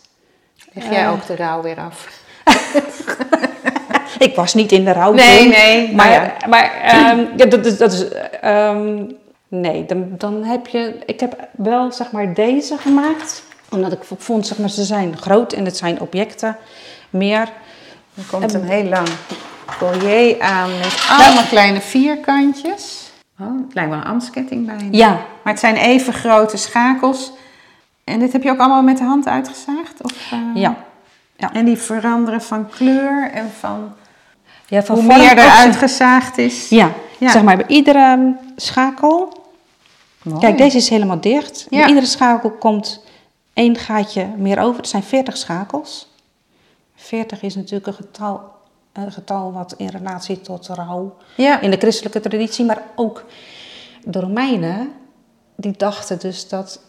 Leg 0.74 0.90
jij 0.90 1.04
Eh. 1.04 1.12
ook 1.12 1.26
de 1.26 1.36
rouw 1.36 1.62
weer 1.62 1.80
af? 1.80 2.08
Ik 4.18 4.36
was 4.36 4.54
niet 4.54 4.72
in 4.72 4.86
de 4.86 4.92
rouw. 4.92 5.14
Nee, 5.14 5.40
toen. 5.40 5.50
nee, 5.50 5.96
Maar, 5.96 6.08
maar 6.08 6.36
ja. 6.40 6.48
maar 6.48 6.72
ehm, 6.84 7.26
ja, 7.38 7.46
dat 7.46 7.66
is. 7.66 7.78
Dat 7.78 7.92
is 7.92 8.08
ehm, 8.42 9.04
nee, 9.48 9.86
dan, 9.86 10.06
dan 10.18 10.44
heb 10.44 10.68
je. 10.68 10.96
Ik 11.06 11.20
heb 11.20 11.48
wel 11.52 11.92
zeg 11.92 12.12
maar 12.12 12.34
deze 12.34 12.78
gemaakt. 12.78 13.44
Omdat 13.70 13.92
ik 13.92 14.00
vond, 14.18 14.48
zeg 14.48 14.58
maar, 14.58 14.70
ze 14.70 14.84
zijn 14.84 15.18
groot 15.18 15.54
en 15.54 15.66
het 15.66 15.78
zijn 15.78 16.00
objecten. 16.00 16.58
Meer. 17.10 17.50
Er 18.16 18.24
komt 18.30 18.54
een 18.54 18.68
heel 18.68 18.84
lang 18.84 19.08
collier 19.78 20.42
aan 20.42 20.70
met 20.80 21.08
allemaal 21.10 21.44
kleine 21.44 21.82
vierkantjes. 21.82 23.12
Oh, 23.40 23.48
het 23.66 23.74
lijkt 23.74 23.90
wel 23.90 24.00
een 24.00 24.06
ambtsketting 24.06 24.66
bijna. 24.66 24.88
Ja, 24.92 25.10
Maar 25.10 25.54
het 25.54 25.60
zijn 25.60 25.76
even 25.76 26.14
grote 26.14 26.58
schakels. 26.58 27.32
En 28.04 28.20
dit 28.20 28.34
heb 28.34 28.44
je 28.44 28.52
ook 28.52 28.60
allemaal 28.60 28.82
met 28.82 28.98
de 28.98 29.04
hand 29.04 29.28
uitgezaagd? 29.28 30.02
Of, 30.02 30.32
eh, 30.32 30.40
ja. 30.54 30.76
Ja. 31.42 31.54
En 31.54 31.66
die 31.66 31.78
veranderen 31.78 32.42
van 32.42 32.70
kleur 32.70 33.32
en 33.34 33.52
van 33.60 33.94
ja 34.72 34.84
van 34.84 34.96
hoe 34.96 35.06
meer 35.06 35.38
er 35.38 35.50
uitgezaagd 35.50 36.38
is. 36.48 36.70
Ja, 36.70 36.92
Ja. 37.18 37.32
zeg 37.32 37.44
maar 37.44 37.58
bij 37.58 37.68
iedere 37.68 38.12
um, 38.12 38.38
schakel. 38.56 39.40
Mooi. 40.24 40.40
Kijk, 40.40 40.58
deze 40.58 40.78
is 40.78 40.90
helemaal 40.90 41.20
dicht. 41.22 41.68
Ja. 41.70 41.78
Bij 41.80 41.88
iedere 41.88 42.06
schakel 42.06 42.52
komt 42.52 43.04
één 43.54 43.76
gaatje 43.78 44.28
meer 44.38 44.60
over. 44.60 44.78
Het 44.78 44.90
zijn 44.90 45.04
40 45.04 45.38
schakels. 45.38 46.10
40 46.96 47.42
is 47.42 47.56
natuurlijk 47.56 47.88
een 47.88 47.94
getal, 47.94 48.42
een 48.94 49.12
getal 49.12 49.54
wat 49.54 49.74
in 49.78 49.88
relatie 49.88 50.42
tot 50.42 50.68
rouw 50.68 51.16
Ja. 51.36 51.60
in 51.60 51.72
de 51.72 51.78
christelijke 51.78 52.20
traditie, 52.20 52.66
maar 52.66 52.84
ook 52.96 53.26
de 54.04 54.20
Romeinen, 54.20 54.92
die 55.56 55.74
dachten 55.78 56.20
dus 56.20 56.50
dat. 56.50 56.80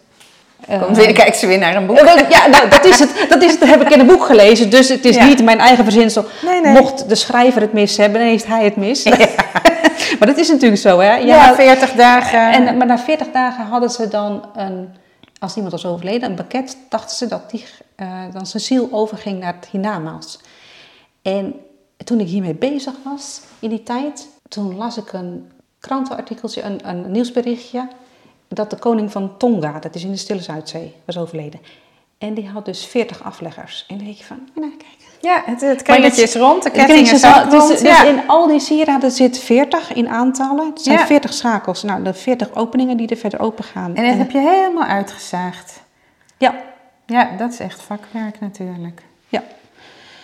Eh, 0.67 0.83
Komt 0.83 0.97
weer, 0.97 1.13
kijkt 1.13 1.37
ze 1.37 1.47
weer 1.47 1.59
naar 1.59 1.77
een 1.77 1.87
boek. 1.87 1.99
Ja, 2.29 2.47
nou, 2.47 2.69
dat 2.69 2.85
is 2.85 2.99
het. 2.99 3.27
Dat, 3.29 3.43
is 3.43 3.51
het, 3.53 3.65
heb 3.65 3.81
ik 3.81 3.91
in 3.91 4.01
een 4.01 4.07
boek 4.07 4.25
gelezen. 4.25 4.71
Dus 4.71 4.89
het 4.89 5.05
is 5.05 5.15
Ja. 5.17 5.25
niet 5.25 5.45
mijn 5.45 5.59
eigen 5.59 5.85
verzinsel. 5.85 6.25
Nee, 6.45 6.61
nee. 6.61 6.73
Mocht 6.73 7.09
de 7.09 7.15
schrijver 7.15 7.61
het 7.61 7.73
mis 7.73 7.97
hebben, 7.97 8.21
dan 8.21 8.29
heeft 8.29 8.47
hij 8.47 8.65
het 8.65 8.77
mis. 8.77 9.05
maar 10.19 10.29
dat 10.29 10.37
is 10.39 10.49
natuurlijk 10.49 10.81
zo, 10.81 10.99
hè? 10.99 11.15
Ja, 11.17 11.37
houdt- 11.39 11.57
40 11.57 11.93
dagen. 11.93 12.53
en, 12.53 12.77
maar 12.77 12.87
na 12.87 12.99
40 12.99 13.27
dagen 13.33 13.65
hadden 13.65 13.91
ze 13.91 14.09
dan 14.09 14.45
een, 14.57 14.89
als 15.39 15.55
iemand 15.55 15.73
was 15.73 15.87
overleden, 15.87 16.31
een 16.31 16.37
pakket, 16.37 16.77
dachten 16.89 17.17
ze 17.17 17.27
dat 17.27 17.51
die, 17.51 17.65
eh, 17.97 18.07
dan 18.33 18.47
zijn 18.47 18.63
ziel 18.63 18.89
overging 18.91 19.41
naar 19.41 19.55
het 19.61 19.69
hiernamaals. 19.71 20.39
En 21.23 21.55
toen 22.05 22.21
ik 22.21 22.27
hiermee 22.29 22.55
bezig 22.55 22.93
was 23.05 23.41
in 23.59 23.69
die 23.69 23.83
tijd, 23.83 24.29
toen 24.49 24.77
las 24.77 24.97
ik 24.97 25.13
een 25.13 25.51
krantenartikeltje, 25.81 26.63
een, 26.63 26.81
een 26.85 27.11
nieuwsberichtje, 27.11 27.89
dat 28.55 28.71
de 28.71 28.77
koning 28.77 29.13
van 29.13 29.37
Tonga, 29.37 29.79
dat 29.79 29.95
is 29.95 30.05
in 30.05 30.11
de 30.11 30.17
Stille 30.17 30.41
Zuidzee, 30.41 30.95
was 31.05 31.19
overleden. 31.19 31.61
En 32.19 32.35
die 32.35 32.49
had 32.49 32.65
dus 32.65 32.87
40 32.87 33.23
afleggers. 33.23 33.85
En 33.89 33.97
dan 33.97 34.05
denk 34.05 34.17
je 34.19 34.25
van, 34.25 34.49
nou 34.55 34.73
kijk. 34.77 35.11
ja, 35.21 35.43
het, 35.45 35.61
het 35.61 36.19
is 36.19 36.35
rond, 36.35 36.63
de 36.63 36.71
ketting 36.71 37.11
is 37.11 37.25
ook 37.25 37.51
dus, 37.51 37.61
rond. 37.61 37.69
dus 37.69 37.81
ja. 37.81 38.05
in 38.05 38.21
al 38.27 38.47
die 38.47 38.61
sieraden 38.61 39.11
zit 39.11 39.39
40 39.39 39.93
in 39.93 40.09
aantallen. 40.09 40.67
Het 40.67 40.83
zijn 40.83 40.99
Ja. 40.99 41.07
40 41.07 41.33
schakels. 41.33 41.83
Nou, 41.83 42.03
de 42.03 42.15
40 42.15 42.55
openingen 42.55 42.97
die 42.97 43.09
er 43.09 43.17
verder 43.17 43.41
open 43.41 43.65
gaan. 43.65 43.95
En 43.95 44.07
dat 44.09 44.17
heb 44.17 44.31
je 44.31 44.39
helemaal 44.39 44.89
uitgezaagd. 44.89 45.83
Ja, 46.37 46.55
Ja, 47.07 47.31
dat 47.39 47.53
is 47.53 47.59
echt 47.59 47.83
vakwerk 47.83 48.41
natuurlijk. 48.41 49.03
ja. 49.29 49.43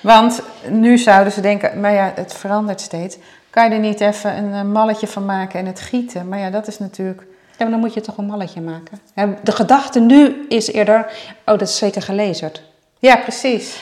Want 0.01 0.43
nu 0.69 0.99
zouden 0.99 1.33
ze 1.33 1.41
denken, 1.41 1.81
maar 1.81 1.93
ja, 1.93 2.13
het 2.15 2.35
verandert 2.35 2.81
steeds. 2.81 3.19
Kan 3.51 3.65
je 3.65 3.75
er 3.75 3.81
niet 3.81 4.01
even 4.01 4.37
een 4.37 4.53
eh, 4.53 4.63
malletje 4.63 5.07
van 5.07 5.25
maken 5.25 5.61
en 5.61 5.67
het 5.67 5.81
gieten? 5.81 6.29
Maar 6.29 6.39
ja, 6.39 6.51
dat 6.51 6.67
is 6.67 6.79
natuurlijk... 6.79 7.27
Ja, 7.59 7.65
maar 7.65 7.71
dan 7.71 7.81
moet 7.81 7.95
je 7.95 8.01
toch 8.01 8.17
een 8.17 8.27
malletje 8.27 8.61
maken. 8.61 9.01
De 9.43 9.53
gedachte 9.53 10.01
nu 10.01 10.47
is 10.49 10.73
eerder, 10.73 10.99
oh, 11.39 11.59
dat 11.59 11.61
is 11.63 11.77
zeker 11.77 12.03
gelezerd. 12.03 12.63
Ja, 12.99 13.17
precies. 13.17 13.81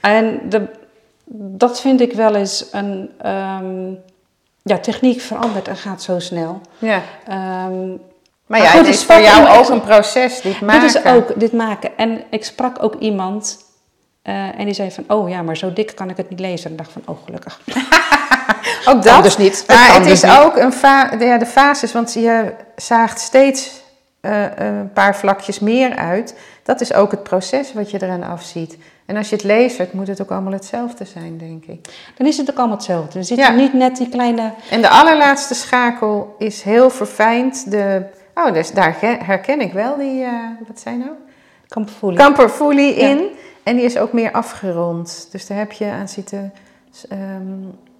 En 0.00 0.40
de, 0.48 0.66
dat 1.58 1.80
vind 1.80 2.00
ik 2.00 2.12
wel 2.12 2.34
eens 2.34 2.66
een... 2.72 3.10
ehm, 3.22 3.92
ja, 4.62 4.78
techniek 4.78 5.20
verandert 5.20 5.68
en 5.68 5.76
gaat 5.76 6.02
zo 6.02 6.18
snel. 6.18 6.60
Ja. 6.78 7.02
Ehm, 7.26 7.88
Maar 8.46 8.60
ja, 8.62 8.70
het 8.70 8.86
is 8.86 9.04
voor 9.04 9.20
jou 9.20 9.58
ook 9.58 9.68
een 9.68 9.80
proces, 9.80 10.40
dit 10.40 10.60
maken. 10.60 10.80
Dit 10.80 10.94
is 10.94 11.04
ook 11.04 11.40
dit 11.40 11.52
maken. 11.52 11.96
En 11.96 12.22
ik 12.30 12.44
sprak 12.44 12.82
ook 12.82 12.94
iemand 12.94 13.58
eh, 14.22 14.58
en 14.58 14.64
die 14.64 14.74
zei 14.74 14.90
van, 14.90 15.04
oh 15.08 15.28
ja, 15.28 15.42
maar 15.42 15.56
zo 15.56 15.72
dik 15.72 15.92
kan 15.94 16.10
ik 16.10 16.16
het 16.16 16.30
niet 16.30 16.40
lezen. 16.40 16.64
En 16.66 16.70
ik 16.72 16.78
dacht 16.78 16.92
van, 16.92 17.02
oh 17.04 17.24
gelukkig. 17.24 17.60
Ook 18.88 19.02
dat. 19.02 19.22
dus 19.22 19.36
niet. 19.36 19.64
Dat 19.66 19.76
Maar 19.76 19.94
het 19.94 20.02
dus 20.04 20.12
is 20.12 20.22
niet. 20.22 20.32
ook 20.40 20.56
een 20.56 20.72
fa 20.72 21.10
ja, 21.18 21.38
de 21.38 21.46
fases, 21.46 21.92
want 21.92 22.12
je 22.12 22.52
zaagt 22.76 23.20
steeds 23.20 23.70
eh, 24.20 24.42
een 24.56 24.90
paar 24.92 25.16
vlakjes 25.16 25.58
meer 25.58 25.96
uit. 25.96 26.34
Dat 26.62 26.80
is 26.80 26.92
ook 26.92 27.10
het 27.10 27.22
proces 27.22 27.72
wat 27.72 27.90
je 27.90 28.02
eraan 28.02 28.22
afziet. 28.22 28.76
En 29.06 29.16
als 29.16 29.28
je 29.28 29.34
het 29.36 29.44
leest, 29.44 29.92
moet 29.92 30.06
het 30.08 30.22
ook 30.22 30.30
allemaal 30.30 30.52
hetzelfde 30.52 31.04
zijn, 31.04 31.38
denk 31.38 31.64
ik. 31.64 31.88
Dan 32.16 32.26
is 32.26 32.36
het 32.36 32.50
ook 32.50 32.56
allemaal 32.58 32.76
hetzelfde. 32.76 33.12
Dan 33.12 33.24
zit 33.24 33.38
Ja. 33.38 33.48
er 33.50 33.56
niet 33.56 33.72
net 33.72 33.96
die 33.96 34.08
kleine... 34.08 34.50
En 34.70 34.80
de 34.80 34.88
allerlaatste 34.88 35.54
schakel 35.54 36.34
is 36.38 36.62
heel 36.62 36.90
verfijnd. 36.90 37.70
De, 37.70 38.02
oh, 38.34 38.52
dus 38.52 38.70
daar 38.72 38.96
herken 39.00 39.60
ik 39.60 39.72
wel 39.72 39.96
die, 39.96 40.22
eh, 40.24 40.30
wat 40.68 40.80
zijn 40.80 40.98
nou? 40.98 41.10
kamperfoelie. 41.68 42.18
Kamperfoelie 42.18 42.94
in. 42.94 43.26
En 43.62 43.76
die 43.76 43.84
is 43.84 43.98
ook 43.98 44.12
meer 44.12 44.32
afgerond. 44.32 45.28
Dus 45.30 45.46
daar 45.46 45.58
heb 45.58 45.72
je 45.72 45.84
aan 45.90 46.08
zitten 46.08 46.52
ehm 47.08 47.18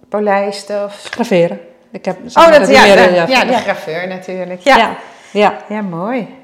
polijsten 0.09 0.83
of... 0.83 1.07
Graveren. 1.11 1.59
Ik 1.91 2.05
heb, 2.05 2.17
Oh, 2.33 2.51
dat, 2.51 2.65
die 2.65 2.75
ja, 2.75 2.83
meer, 2.83 2.95
de, 2.95 3.13
ja, 3.15 3.25
ja, 3.27 3.45
de 3.45 3.53
graveur 3.53 4.07
natuurlijk. 4.07 4.61
Ja. 4.61 4.77
Ja, 4.77 4.95
ja. 5.31 5.57
ja, 5.69 5.81
mooi. 5.81 6.35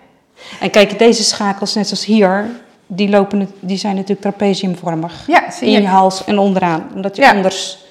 En 0.60 0.69
kijk, 0.69 0.99
deze 0.99 1.23
schakels, 1.23 1.73
net 1.76 1.88
zoals 1.88 2.06
hier, 2.06 2.45
die, 2.88 3.10
lopen, 3.10 3.52
die 3.60 3.78
zijn 3.78 3.93
natuurlijk 3.95 4.21
trapeziumvormig. 4.21 5.23
Ja, 5.28 5.52
zie 5.52 5.67
In 5.67 5.73
je 5.73 5.82
je. 5.82 5.88
hals 5.88 6.23
en 6.26 6.38
onderaan. 6.38 6.89
Omdat 6.95 7.15
je 7.15 7.21
Ja. 7.21 7.32
anders... 7.32 7.82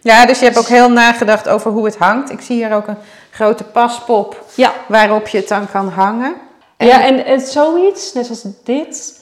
Ja, 0.00 0.26
dus 0.26 0.38
je 0.38 0.44
hebt 0.44 0.58
ook 0.58 0.66
heel 0.68 0.90
nagedacht 0.90 1.48
over 1.48 1.70
hoe 1.70 1.84
het 1.84 1.96
hangt. 1.96 2.30
Ik 2.30 2.40
zie 2.40 2.56
hier 2.56 2.74
ook 2.74 2.86
een 2.86 2.96
grote 3.30 3.64
paspop 3.64 4.44
Ja, 4.54 4.72
waarop 4.88 5.28
je 5.28 5.38
het 5.38 5.48
dan 5.48 5.70
kan 5.70 5.88
hangen. 5.88 6.34
En- 6.76 6.86
ja 6.86 7.04
en 7.24 7.40
zoiets, 7.40 8.12
net 8.12 8.26
zoals 8.26 8.44
dit, 8.64 9.20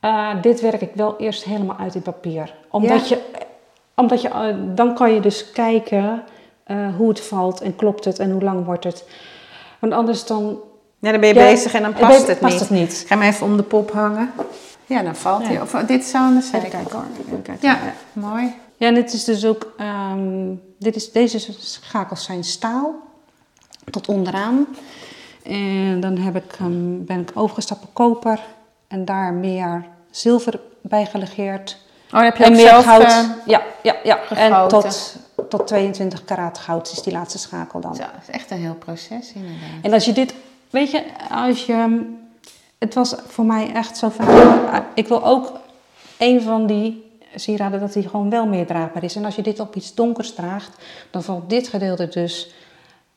eh, 0.00 0.28
dit 0.42 0.60
werk 0.60 0.80
ik 0.80 0.90
wel 0.94 1.14
eerst 1.18 1.44
helemaal 1.44 1.76
uit 1.80 1.94
in 1.94 2.02
papier. 2.02 2.54
Omdat 2.70 3.08
Ja. 3.08 3.16
je, 3.16 3.22
omdat 3.98 4.22
je 4.22 4.28
eh, 4.28 4.54
dan 4.74 4.94
kan 4.94 5.14
je 5.14 5.20
dus 5.20 5.50
kijken 5.50 6.22
eh, 6.64 6.76
hoe 6.96 7.08
het 7.08 7.20
valt 7.20 7.60
en 7.60 7.76
klopt 7.76 8.04
het 8.04 8.18
en 8.18 8.30
hoe 8.30 8.42
lang 8.42 8.64
wordt 8.64 8.84
het. 8.84 9.04
Want 9.78 9.92
anders 9.92 10.26
dan 10.26 10.60
Ja, 11.00 11.10
dan 11.10 11.20
ben 11.20 11.28
je 11.28 11.34
Ja, 11.34 11.44
bezig 11.50 11.72
en 11.74 11.82
dan 11.82 11.92
past 11.92 12.26
het 12.26 12.38
past 12.38 12.52
niet. 12.52 12.60
het 12.60 12.70
niet. 12.70 13.00
Ik 13.00 13.06
ga 13.06 13.18
hem 13.18 13.28
even 13.28 13.46
om 13.46 13.56
de 13.56 13.62
pop 13.62 13.90
hangen. 13.92 14.30
Ja, 14.86 15.02
dan 15.02 15.16
valt 15.16 15.42
Ja. 15.42 15.48
hij. 15.48 15.60
Of 15.60 15.70
dit 15.70 16.00
is 16.00 16.10
zo 16.10 16.16
aan 16.18 16.34
de 16.34 16.40
zijkant. 16.42 16.88
kijken. 17.42 17.56
Ja, 17.60 17.78
mooi. 18.12 18.54
Ja, 18.76 18.86
en 18.86 18.94
dit 18.94 19.12
is 19.12 19.24
dus 19.24 19.44
ook, 19.44 19.72
ehm, 19.76 20.54
dit 20.78 20.96
is, 20.96 21.12
deze 21.12 21.38
schakels 21.60 22.24
zijn 22.24 22.44
staal 22.44 22.94
tot 23.90 24.08
onderaan. 24.08 24.66
En 25.42 26.00
dan 26.00 26.16
heb 26.18 26.36
ik, 26.36 26.56
ben 27.06 27.20
ik 27.20 27.30
overgestapt 27.34 27.82
op 27.82 27.94
koper 27.94 28.40
en 28.88 29.04
daar 29.04 29.32
meer 29.32 29.84
zilver 30.10 30.60
bij 30.82 31.06
gelegeerd. 31.06 31.78
Oh, 32.12 32.20
heb 32.20 32.36
je 32.36 32.44
En 32.44 32.50
ook 32.50 32.56
meer 32.56 32.68
zelf, 32.68 32.84
goud. 32.84 33.02
eh, 33.02 33.24
ja, 33.46 33.62
ja, 33.82 33.96
ja. 34.02 34.18
En 34.28 34.68
tot, 34.68 35.16
tot 35.48 35.66
22 35.66 36.24
karaat 36.24 36.58
goud 36.58 36.92
is 36.92 37.02
die 37.02 37.12
laatste 37.12 37.38
schakel 37.38 37.80
dan. 37.80 37.94
Zo, 37.94 38.02
dat 38.02 38.10
is 38.28 38.34
echt 38.34 38.50
een 38.50 38.58
heel 38.58 38.74
proces 38.74 39.32
inderdaad. 39.32 39.82
En 39.82 39.92
als 39.92 40.04
je 40.04 40.12
dit, 40.12 40.34
weet 40.70 40.90
je, 40.90 41.02
als 41.30 41.66
je, 41.66 42.06
het 42.78 42.94
was 42.94 43.14
voor 43.26 43.44
mij 43.44 43.72
echt 43.72 43.96
zo 43.96 44.08
van, 44.08 44.26
ah, 44.70 44.78
ik 44.94 45.08
wil 45.08 45.24
ook 45.24 45.52
een 46.18 46.42
van 46.42 46.66
die 46.66 47.06
sieraden 47.34 47.80
dat 47.80 47.92
die 47.92 48.08
gewoon 48.08 48.30
wel 48.30 48.46
meer 48.46 48.66
draagbaar 48.66 49.04
is. 49.04 49.16
En 49.16 49.24
als 49.24 49.34
je 49.36 49.42
dit 49.42 49.60
op 49.60 49.74
iets 49.76 49.94
donkers 49.94 50.34
draagt, 50.34 50.76
dan 51.10 51.22
valt 51.22 51.50
dit 51.50 51.68
gedeelte 51.68 52.08
dus 52.08 52.50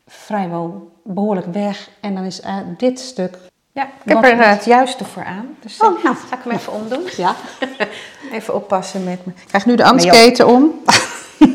vrijwel 0.08 0.92
behoorlijk 1.04 1.54
weg. 1.54 1.90
En 2.00 2.16
dan 2.16 2.24
is 2.24 2.42
eh, 2.42 2.58
dit 2.78 3.00
stuk, 3.00 3.38
Ja, 3.74 3.84
ik 3.84 4.14
heb 4.14 4.24
er 4.24 4.40
eh, 4.40 4.50
het 4.50 4.66
juiste 4.66 5.06
voor 5.06 5.24
aan. 5.24 5.58
Dus 5.60 5.78
eh, 5.80 5.88
Oh, 5.88 6.04
nou. 6.04 6.16
ga 6.16 6.36
ik 6.36 6.44
hem 6.44 6.52
even 6.54 6.74
omdoen. 6.74 7.04
ja, 7.18 7.36
Even 8.32 8.56
oppassen 8.56 9.04
met 9.04 9.26
me. 9.26 9.32
Ik 9.42 9.48
krijg 9.48 9.66
nu 9.66 9.76
de 9.76 9.84
ambtsketen 9.84 10.48
om. 10.48 10.82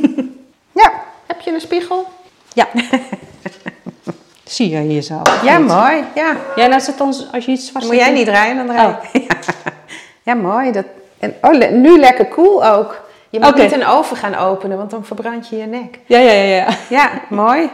ja, 0.83 0.93
heb 1.27 1.41
je 1.41 1.53
een 1.53 1.61
spiegel? 1.61 2.07
ja. 2.53 2.67
Zie 4.45 4.69
je 4.69 4.79
hier 4.79 5.03
zo? 5.03 5.23
Ja, 5.43 5.59
mooi. 5.59 6.05
Ja. 6.15 6.37
Ja, 6.57 6.73
als, 6.73 6.87
het 6.87 6.99
dan, 6.99 7.15
als 7.33 7.45
je 7.45 7.53
iets 7.53 7.67
zwart 7.67 7.85
moet 7.85 7.95
jij 7.95 8.11
niet 8.13 8.27
draaien, 8.27 8.57
dan 8.57 8.67
draai 8.67 8.87
Oh. 8.87 9.23
Ja, 10.23 10.35
mooi. 10.35 10.73
Dat, 10.73 10.85
en, 11.19 11.35
oh, 11.41 11.71
nu 11.71 11.99
lekker 11.99 12.29
cool 12.29 12.67
ook. 12.67 13.05
Je 13.31 13.41
moet 13.41 13.57
niet 13.57 13.73
een 13.73 13.87
oven 13.87 14.17
gaan 14.17 14.35
openen, 14.35 14.77
want 14.77 14.91
dan 14.91 15.05
verbrand 15.05 15.49
je 15.49 15.57
je 15.57 15.67
nek. 15.67 15.99
Ja, 16.07 16.19
ja, 16.19 16.33
ja. 16.33 16.57
ja. 16.57 16.67
Ja, 16.89 17.11
mooi. 17.29 17.71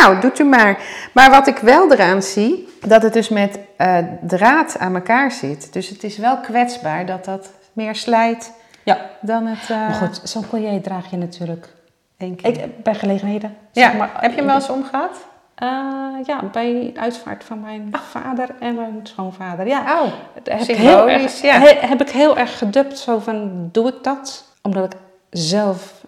Nou, 0.00 0.20
doet 0.20 0.38
u 0.38 0.44
maar. 0.44 0.78
Maar 1.12 1.30
wat 1.30 1.46
ik 1.46 1.56
wel 1.58 1.92
eraan 1.92 2.22
zie, 2.22 2.68
dat 2.86 3.02
het 3.02 3.12
dus 3.12 3.28
met 3.28 3.58
eh, 3.76 3.98
draad 4.20 4.76
aan 4.78 4.94
elkaar 4.94 5.32
zit. 5.32 5.72
Dus 5.72 5.88
het 5.88 6.04
is 6.04 6.16
wel 6.16 6.36
kwetsbaar 6.38 7.06
dat 7.06 7.24
dat 7.24 7.50
meer 7.72 7.94
slijt 7.94 8.52
ja. 8.84 8.98
dan 9.20 9.46
het 9.46 9.70
eh 9.70 9.76
Maar 9.76 9.94
goed, 9.94 10.20
zo'n 10.24 10.48
collier 10.48 10.82
draag 10.82 11.10
je 11.10 11.16
natuurlijk 11.16 11.68
één 12.16 12.36
keer. 12.36 12.50
ik, 12.62 12.82
bij 12.82 12.94
gelegenheden. 12.94 13.56
ja, 13.72 13.82
zeg 13.90 13.98
maar, 13.98 14.10
heb 14.14 14.30
je 14.30 14.36
hem 14.36 14.46
wel 14.46 14.54
eens 14.54 14.68
omgehad? 14.68 15.16
Eh, 15.54 15.68
ja, 16.24 16.42
bij 16.52 16.90
de 16.94 17.00
uitvaart 17.00 17.44
van 17.44 17.60
mijn 17.60 17.90
vader 18.10 18.48
en 18.60 18.74
mijn 18.74 19.00
schoonvader. 19.02 19.66
Ja, 19.66 20.00
Oh, 20.02 20.12
heb 20.44 20.60
ik, 20.60 20.76
heel 20.76 21.08
erg, 21.10 21.40
ja. 21.42 21.58
he- 21.58 21.86
heb 21.86 22.00
ik 22.00 22.10
heel 22.10 22.36
erg 22.38 22.58
gedubt. 22.58 22.98
Zo 22.98 23.18
van, 23.18 23.68
doe 23.72 23.88
ik 23.88 23.94
dat? 24.02 24.44
Omdat 24.62 24.84
ik 24.84 24.98
zelf 25.30 26.01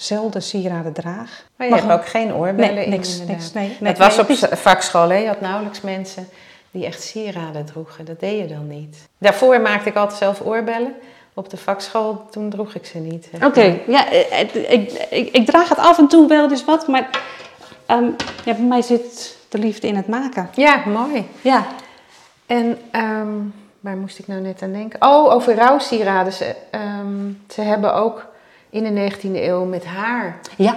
zelden 0.00 0.42
sieraden 0.42 0.92
draag. 0.92 1.44
maar 1.56 1.66
je 1.66 1.72
Maar 1.72 1.82
hebt 1.82 1.92
ook 2.00 2.06
geen 2.06 2.34
oorbellen 2.34 2.74
Nee, 2.74 2.84
in, 2.84 2.90
niks, 2.90 3.52
nee. 3.52 3.76
nee 3.80 3.88
het 3.92 3.98
was 3.98 4.18
op 4.18 4.26
vakschool, 4.58 5.08
hè? 5.08 5.16
je 5.16 5.26
had 5.26 5.40
nauwelijks 5.40 5.80
mensen 5.80 6.28
die 6.70 6.86
echt 6.86 7.02
sieraden 7.02 7.64
droegen. 7.64 8.04
Dat 8.04 8.20
deed 8.20 8.38
je 8.38 8.46
dan 8.46 8.66
niet. 8.68 8.96
Daarvoor 9.18 9.60
maakte 9.60 9.88
ik 9.88 9.96
altijd 9.96 10.18
zelf 10.18 10.40
oorbellen. 10.40 10.92
Op 11.34 11.50
de 11.50 11.56
vakschool, 11.56 12.26
toen 12.30 12.50
droeg 12.50 12.74
ik 12.74 12.86
ze 12.86 12.98
niet. 12.98 13.28
Oké, 13.44 13.78
ja, 13.86 14.10
eh, 14.10 14.24
het- 14.38 14.54
ik, 14.54 14.92
ik, 15.10 15.28
ik 15.32 15.46
draag 15.46 15.68
het 15.68 15.78
af 15.78 15.98
en 15.98 16.08
toe 16.08 16.28
wel 16.28 16.50
eens 16.50 16.64
wat, 16.64 16.88
maar 16.88 17.08
ehm, 17.86 18.04
ja, 18.44 18.52
bij 18.54 18.64
mij 18.64 18.82
zit 18.82 19.36
de 19.48 19.58
liefde 19.58 19.86
in 19.86 19.96
het 19.96 20.08
maken. 20.08 20.48
Ja, 20.54 20.82
mooi. 20.86 21.28
Ja, 21.40 21.66
En 22.46 22.78
ehm, 22.90 23.28
waar 23.80 23.96
moest 23.96 24.18
ik 24.18 24.26
nou 24.26 24.40
net 24.40 24.62
aan 24.62 24.72
denken? 24.72 25.02
Oh, 25.02 25.32
over 25.32 25.54
rouwsieraden. 25.54 26.32
Ze, 26.32 26.54
ehm, 26.70 27.30
ze 27.48 27.60
hebben 27.60 27.94
ook 27.94 28.26
in 28.70 28.94
de 28.94 29.10
19e 29.12 29.18
eeuw 29.34 29.64
met 29.64 29.84
haar 29.84 30.38
ja, 30.56 30.76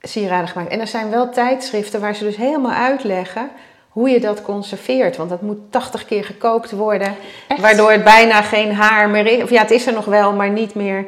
sieraden 0.00 0.48
gemaakt. 0.48 0.70
En 0.70 0.80
er 0.80 0.86
zijn 0.86 1.10
wel 1.10 1.30
tijdschriften 1.30 2.00
waar 2.00 2.14
ze 2.14 2.24
dus 2.24 2.36
helemaal 2.36 2.72
uitleggen 2.72 3.50
hoe 3.88 4.10
je 4.10 4.20
dat 4.20 4.42
conserveert. 4.42 5.16
Want 5.16 5.30
dat 5.30 5.42
moet 5.42 5.58
80 5.70 6.04
keer 6.04 6.24
gekookt 6.24 6.70
worden. 6.70 7.14
Echt? 7.48 7.60
Waardoor 7.60 7.90
het 7.92 8.04
bijna 8.04 8.42
geen 8.42 8.74
haar 8.74 9.08
meer 9.08 9.26
is. 9.26 9.42
Of 9.42 9.50
ja, 9.50 9.60
het 9.60 9.70
is 9.70 9.86
er 9.86 9.92
nog 9.92 10.04
wel, 10.04 10.32
maar 10.32 10.50
niet 10.50 10.74
meer 10.74 11.06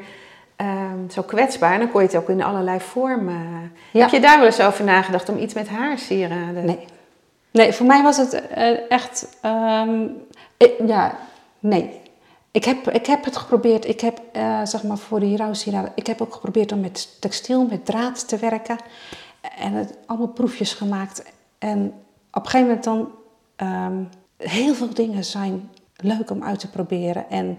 ehm, 0.57 1.11
zo 1.11 1.23
kwetsbaar. 1.23 1.73
En 1.73 1.79
dan 1.79 1.91
kon 1.91 2.01
je 2.01 2.07
het 2.07 2.17
ook 2.17 2.29
in 2.29 2.43
allerlei 2.43 2.81
vormen. 2.81 3.73
Ja. 3.91 4.01
Heb 4.01 4.11
je 4.11 4.21
daar 4.21 4.37
wel 4.37 4.47
eens 4.47 4.61
over 4.61 4.85
nagedacht 4.85 5.29
om 5.29 5.39
iets 5.39 5.55
met 5.55 5.69
haar 5.69 5.99
sieraden? 5.99 6.65
nee. 6.65 6.79
Nee, 7.51 7.73
voor 7.73 7.87
mij 7.87 8.03
was 8.03 8.17
het 8.17 8.49
eh, 8.49 8.91
echt, 8.91 9.37
ehm, 9.43 10.03
ik- 10.57 10.75
ja, 10.87 11.15
nee. 11.61 12.01
Ik 12.53 12.65
heb, 12.65 12.91
ik 12.91 13.07
heb 13.07 13.25
het 13.25 13.37
geprobeerd, 13.37 13.89
ik 13.89 14.01
heb 14.01 14.21
eh, 14.33 14.65
zeg 14.65 14.83
maar 14.83 14.99
voor 14.99 15.21
die 15.21 15.37
rouwsieraden, 15.37 15.93
ik 15.95 16.07
heb 16.07 16.21
ook 16.21 16.35
geprobeerd 16.35 16.73
om 16.73 16.81
met 16.81 17.17
textiel, 17.21 17.67
met 17.67 17.85
draad 17.85 18.29
te 18.29 18.37
werken. 18.37 18.79
En 19.57 19.73
het 19.73 19.97
allemaal 20.07 20.29
proefjes 20.29 20.73
gemaakt. 20.73 21.23
En 21.59 21.93
op 22.33 22.45
een 22.45 22.51
gegeven 22.51 22.67
moment 22.67 22.85
dan, 22.85 23.11
ehm, 23.57 24.03
heel 24.37 24.75
veel 24.75 24.95
dingen 24.95 25.25
zijn 25.25 25.71
leuk 25.97 26.31
om 26.31 26.45
uit 26.45 26.59
te 26.59 26.71
proberen. 26.71 27.31
En, 27.31 27.59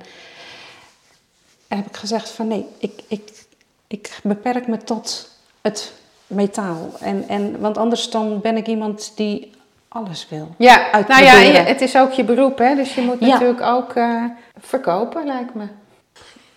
en 1.67 1.77
heb 1.77 1.87
ik 1.87 1.95
gezegd 1.95 2.29
van 2.29 2.47
nee, 2.47 2.65
ik, 2.77 3.03
ik, 3.07 3.45
ik 3.87 4.19
beperk 4.23 4.67
me 4.67 4.77
tot 4.77 5.29
het 5.61 5.93
metaal. 6.27 6.91
En, 6.99 7.27
en, 7.27 7.59
want 7.59 7.77
anders 7.77 8.09
dan 8.09 8.41
ben 8.41 8.57
ik 8.57 8.67
iemand 8.67 9.11
die 9.15 9.52
alles 9.93 10.27
wil. 10.29 10.49
Ja, 10.57 10.81
nou 11.07 11.23
ja, 11.23 11.39
je- 11.39 11.51
het 11.57 11.81
is 11.81 11.97
ook 11.97 12.11
je 12.11 12.23
beroep, 12.23 12.57
hè? 12.57 12.75
dus 12.75 12.95
je 12.95 13.01
moet 13.01 13.19
Ja. 13.19 13.27
natuurlijk 13.27 13.61
ook 13.61 13.93
eh, 13.93 14.23
verkopen, 14.61 15.25
lijkt 15.25 15.53
me. 15.53 15.63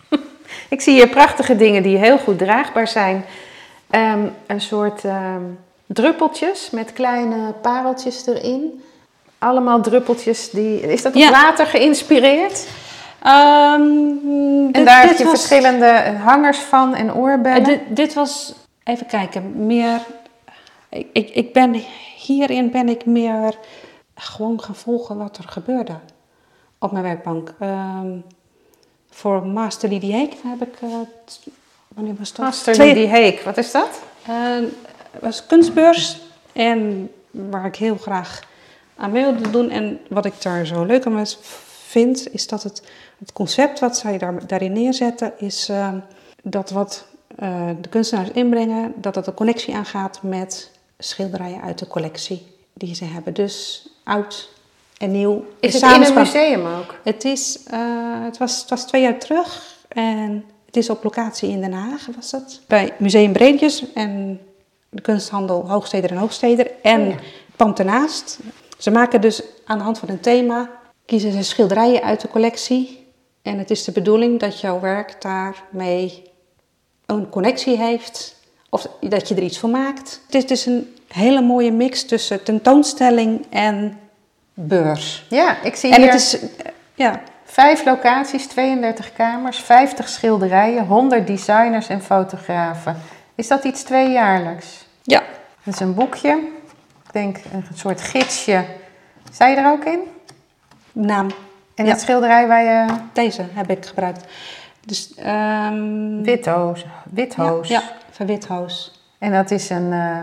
Ik 0.69 0.81
zie 0.81 0.93
hier 0.93 1.07
prachtige 1.09 1.55
dingen 1.55 1.83
die 1.83 1.97
heel 1.97 2.17
goed 2.17 2.37
draagbaar 2.37 2.87
zijn. 2.87 3.25
Ehm, 3.89 4.19
een 4.47 4.61
soort 4.61 5.05
ehm, 5.05 5.41
druppeltjes 5.85 6.69
met 6.69 6.93
kleine 6.93 7.53
pareltjes 7.61 8.27
erin. 8.27 8.83
Allemaal 9.37 9.81
druppeltjes 9.81 10.49
die. 10.49 10.81
Is 10.81 11.01
dat 11.01 11.13
op 11.15 11.21
Ja. 11.21 11.29
water 11.31 11.65
geïnspireerd? 11.65 12.67
Ehm, 13.23 13.81
En 14.71 14.85
daar 14.85 15.01
heb 15.07 15.17
je 15.17 15.23
was- 15.23 15.33
verschillende 15.33 16.13
hangers 16.23 16.57
van 16.57 16.95
en 16.95 17.07
eh, 17.07 17.17
oorbellen. 17.17 17.63
dit, 17.63 17.79
dit 17.89 18.13
was, 18.13 18.53
even 18.83 19.05
kijken, 19.05 19.65
meer. 19.65 19.99
Ik, 20.89 21.07
ik, 21.13 21.29
ik 21.29 21.53
ben 21.53 21.83
hierin 22.25 22.71
ben 22.71 22.89
ik 22.89 23.05
meer 23.05 23.57
gewoon 24.15 24.61
gaan 24.61 24.75
volgen 24.75 25.17
wat 25.17 25.37
er 25.37 25.43
gebeurde 25.47 25.95
op 26.79 26.91
mijn 26.91 27.03
werkbank. 27.03 27.53
Ehm, 27.59 28.11
voor 29.09 29.45
Master 29.45 29.91
Lady 29.91 30.11
Heek 30.11 30.33
heb 30.45 30.61
ik. 30.67 30.75
t- 31.25 31.39
wanneer 31.87 32.15
was 32.17 32.33
dat? 32.33 32.45
Master 32.45 32.73
Twee- 32.73 32.87
Lady 32.87 33.05
Heek, 33.07 33.41
wat 33.41 33.57
is 33.57 33.71
dat? 33.71 34.01
Eh, 34.27 34.55
Het 35.11 35.21
was 35.25 35.39
een 35.39 35.47
kunstbeurs 35.47 36.21
en 36.53 37.11
waar 37.31 37.65
ik 37.65 37.75
heel 37.75 37.97
graag 37.97 38.39
aan 38.95 39.11
mee 39.11 39.23
wilde 39.23 39.49
doen. 39.49 39.69
En 39.69 39.99
wat 40.09 40.25
ik 40.25 40.41
daar 40.41 40.65
zo 40.65 40.83
leuk 40.85 41.05
aan 41.05 41.13
was- 41.15 41.37
vind, 41.87 42.33
is 42.33 42.47
dat 42.47 42.63
het, 42.63 42.83
het 43.19 43.33
concept 43.33 43.79
wat 43.79 43.97
zij 43.97 44.17
daar, 44.17 44.47
daarin 44.47 44.73
neerzetten, 44.73 45.33
is 45.37 45.69
eh, 45.69 45.93
dat 46.43 46.69
wat 46.69 47.05
eh, 47.35 47.69
de 47.81 47.89
kunstenaars 47.89 48.29
inbrengen, 48.31 48.93
dat 48.95 49.15
het 49.15 49.27
een 49.27 49.33
connectie 49.33 49.75
aangaat 49.75 50.19
met 50.21 50.71
schilderijen 50.97 51.61
uit 51.61 51.79
de 51.79 51.87
collectie 51.87 52.45
die 52.73 52.95
ze 52.95 53.05
hebben. 53.05 53.33
Dus 53.33 53.87
oud 54.03 54.49
en 54.97 55.11
nieuw. 55.11 55.45
Is 55.59 55.73
het 55.73 55.95
in 55.95 56.01
een 56.01 56.13
museum 56.13 56.65
ook? 56.65 56.95
het, 57.03 57.23
is, 57.25 57.63
eh, 57.63 58.23
het, 58.23 58.37
was, 58.37 58.59
het 58.59 58.69
was 58.69 58.87
twee 58.87 59.01
jaar 59.01 59.19
terug 59.19 59.75
en 59.87 60.45
het 60.65 60.77
is 60.77 60.89
op 60.89 61.03
locatie 61.03 61.49
in 61.49 61.61
Den 61.61 61.73
Haag, 61.73 62.07
was 62.15 62.31
het. 62.31 62.61
Bij 62.67 62.93
Museum 62.99 63.33
Bredjes 63.33 63.93
en 63.93 64.39
de 64.89 65.01
kunsthandel 65.01 65.69
Hoogsteder 65.69 66.11
en 66.11 66.17
Hoogsteder 66.17 66.71
en 66.81 67.01
Oh 67.01 67.15
ja. 67.57 67.73
ernaast. 67.75 68.39
Ze 68.77 68.91
maken 68.91 69.21
dus 69.21 69.43
aan 69.65 69.77
de 69.77 69.83
hand 69.83 69.99
van 69.99 70.09
een 70.09 70.19
thema, 70.19 70.69
kiezen 71.05 71.31
ze 71.31 71.43
schilderijen 71.43 72.01
uit 72.01 72.21
de 72.21 72.27
collectie. 72.27 73.05
En 73.41 73.57
het 73.57 73.71
is 73.71 73.83
de 73.83 73.91
bedoeling 73.91 74.39
dat 74.39 74.59
jouw 74.59 74.79
werk 74.79 75.21
daarmee 75.21 76.31
een 77.05 77.29
connectie 77.29 77.77
heeft 77.77 78.35
of 78.69 78.87
dat 79.01 79.27
je 79.27 79.35
er 79.35 79.41
iets 79.43 79.59
van 79.59 79.71
maakt. 79.71 80.21
Het 80.25 80.35
is 80.35 80.45
dus 80.45 80.65
een 80.65 80.95
hele 81.07 81.41
mooie 81.41 81.71
mix 81.71 82.05
tussen 82.05 82.43
tentoonstelling 82.43 83.45
en 83.49 83.99
beurs. 84.53 85.25
Ja, 85.29 85.61
ik 85.63 85.75
zie 85.75 85.91
En 85.93 86.01
hier 86.01 86.11
het 86.11 86.19
is, 86.21 86.39
eh, 86.39 86.47
ja, 86.95 87.21
vijf 87.45 87.85
locaties, 87.85 88.47
32 88.47 89.13
kamers, 89.13 89.57
50 89.59 90.09
schilderijen, 90.09 90.85
100 90.85 91.27
designers 91.27 91.87
en 91.87 92.01
fotografen. 92.01 92.97
Is 93.35 93.47
dat 93.47 93.63
iets 93.63 93.83
tweejaarlijks? 93.83 94.85
ja, 95.03 95.23
Dat 95.63 95.73
is 95.73 95.79
een 95.79 95.93
boekje. 95.93 96.29
Ik 97.05 97.13
denk 97.13 97.37
een 97.53 97.65
soort 97.75 98.01
gidsje. 98.01 98.65
Sta 99.31 99.47
je 99.47 99.55
er 99.55 99.71
ook 99.71 99.85
in? 99.85 99.99
naam. 100.91 101.27
En 101.75 101.85
Ja. 101.85 101.91
het 101.91 102.01
schilderij 102.01 102.47
waar 102.47 102.63
je 102.63 102.85
Deze 103.13 103.45
heb 103.53 103.69
ik 103.69 103.85
gebruikt. 103.85 104.25
Dus, 104.85 105.13
ehm 105.15 106.21
withoos, 106.21 106.85
withoos. 107.09 107.67
Ja, 107.67 107.79
ja, 107.79 107.91
van 108.17 108.25
Withoos. 108.25 108.91
En 109.19 109.31
dat 109.31 109.51
is 109.51 109.69
een, 109.69 109.93
eh, 109.93 110.17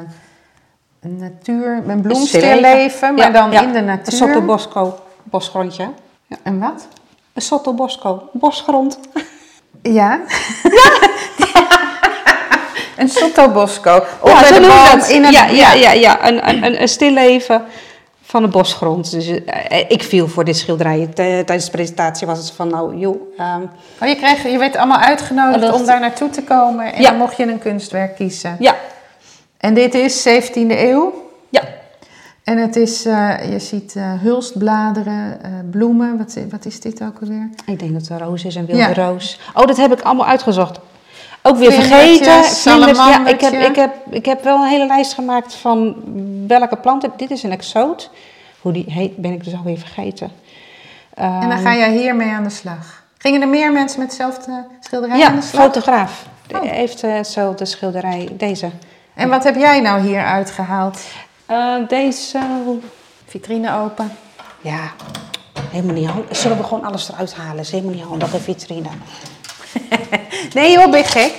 een 1.01 1.17
natuur, 1.17 1.83
een 1.87 2.01
bloemstilleven, 2.01 3.15
maar 3.15 3.27
Ja, 3.27 3.31
dan 3.33 3.51
ja. 3.51 3.63
in 3.63 3.73
de 3.73 3.79
Een 3.79 3.85
natuur. 3.85 4.13
Sotto 4.13 4.41
Bosco 4.41 4.99
bosgrondje. 5.23 5.89
En 6.43 6.59
wat? 6.59 6.89
Een 7.33 7.43
Sotto 7.43 7.73
Bosco 7.75 8.29
bosgrond. 8.33 8.99
Ja. 9.83 10.21
een 12.97 13.09
sottobosco. 13.09 14.05
Onder 14.21 14.41
Ja, 14.41 14.47
zo 14.47 14.55
de 14.55 14.61
we 14.61 14.67
boom 14.67 14.99
dat. 14.99 15.09
in 15.09 15.25
het... 15.25 15.35
ja, 15.35 15.47
ja, 15.47 15.73
ja, 15.73 15.93
ja. 15.93 16.29
Een, 16.29 16.49
een, 16.49 16.65
een, 16.65 16.81
een 16.81 16.89
stilleven 16.89 17.65
van 18.35 18.43
een 18.43 18.51
bosgrond. 18.51 19.11
Dus 19.11 19.27
eh, 19.45 19.81
ik 19.89 20.03
viel 20.03 20.29
voor 20.29 20.45
dit 20.45 20.57
schilderij. 20.57 21.07
Tijdens 21.15 21.65
de 21.65 21.71
presentatie 21.71 22.27
was 22.27 22.39
het 22.39 22.51
van, 22.51 22.69
nou 22.69 22.97
joh, 22.97 23.21
ehm, 23.39 23.61
Oh, 24.03 24.09
je, 24.09 24.17
kreeg, 24.17 24.43
je 24.43 24.59
werd 24.59 24.77
allemaal 24.77 24.99
uitgenodigd 24.99 25.65
Oh, 25.73 25.75
om 25.81 25.87
daar 25.87 26.01
naartoe 26.01 26.31
te 26.31 26.43
komen. 26.43 26.93
En 26.93 27.03
Ja. 27.03 27.09
dan 27.09 27.19
mocht 27.19 27.37
je 27.37 27.43
een 27.47 27.59
kunstwerk 27.59 28.17
kiezen. 28.17 28.57
ja, 28.59 28.77
En 29.59 29.75
dit 29.75 29.95
is 29.95 30.23
17e 30.29 30.79
eeuw. 30.79 31.13
ja. 31.49 31.63
En 32.45 32.59
het 32.59 32.77
is, 32.77 33.05
eh, 33.05 33.51
je 33.53 33.59
ziet 33.59 33.95
eh, 33.97 34.13
hulstbladeren, 34.21 35.39
bloemen. 35.71 36.19
Wat, 36.19 36.37
wat 36.51 36.65
is 36.65 36.81
dit 36.81 37.03
ook 37.03 37.17
alweer? 37.21 37.49
Ik 37.67 37.79
denk 37.79 37.93
dat 37.93 38.01
het 38.01 38.11
een 38.11 38.19
roos 38.19 38.45
is, 38.45 38.55
een 38.55 38.67
wilde 38.67 38.83
Ja. 38.83 38.93
roos. 38.95 39.39
Oh, 39.55 39.67
dat 39.67 39.77
heb 39.77 39.93
ik 39.93 40.01
allemaal 40.01 40.27
uitgezocht. 40.27 40.79
Ook 41.47 41.57
weer 41.57 41.73
vergeten. 41.73 42.43
Ja, 42.95 43.27
ik 43.27 43.41
heb, 43.41 43.53
ik, 43.53 43.77
heb, 43.77 43.95
ik 44.11 44.25
heb 44.25 44.45
wel 44.45 44.57
een 44.63 44.69
hele 44.69 44.87
lijst 44.87 45.13
gemaakt 45.15 45.55
van 45.55 45.97
welke 46.47 46.77
planten. 46.77 47.13
Dit 47.17 47.31
is 47.31 47.43
een 47.43 47.53
exoot. 47.53 48.11
Hoe 48.61 48.73
die 48.73 48.85
heet, 48.89 49.17
ben 49.17 49.33
ik 49.33 49.45
dus 49.45 49.55
alweer 49.55 49.79
vergeten. 49.79 50.31
En 51.15 51.41
dan 51.41 51.51
Ehm, 51.51 51.63
ga 51.63 51.75
jij 51.77 51.93
hiermee 51.93 52.29
aan 52.31 52.43
de 52.43 52.51
slag. 52.51 53.03
Gingen 53.19 53.41
er 53.43 53.49
meer 53.49 53.73
mensen 53.73 53.99
met 54.01 54.09
hetzelfde 54.09 54.67
schilderij 54.81 55.19
Ja, 55.19 55.27
aan 55.27 55.37
de 55.37 55.43
slag? 55.43 55.63
fotograaf. 55.63 56.27
Die 56.47 56.57
Oh. 56.57 56.71
heeft 56.71 57.03
eh, 57.03 57.15
hetzelfde 57.15 57.65
schilderij. 57.65 58.29
Deze. 58.33 58.71
En 59.15 59.29
wat 59.29 59.45
heb 59.45 59.57
jij 59.57 59.81
nou 59.81 60.01
hier 60.01 60.25
uitgehaald? 60.25 61.01
Eh, 61.47 61.75
deze. 61.89 62.39
Vitrine 63.27 63.73
open. 63.79 64.13
Ja, 64.61 64.93
helemaal 65.71 65.95
niet 65.95 66.09
handig. 66.09 66.37
Zullen 66.37 66.57
we 66.57 66.63
gewoon 66.65 66.85
alles 66.85 67.09
eruit 67.13 67.35
halen? 67.35 67.59
Is 67.61 67.71
helemaal 67.71 67.95
niet 67.95 68.05
handig, 68.05 68.33
een 68.33 68.41
vitrine. 68.41 68.89
Nee 70.55 70.73
joh, 70.73 70.91
ben 70.91 70.99
je 70.99 71.05
gek? 71.05 71.33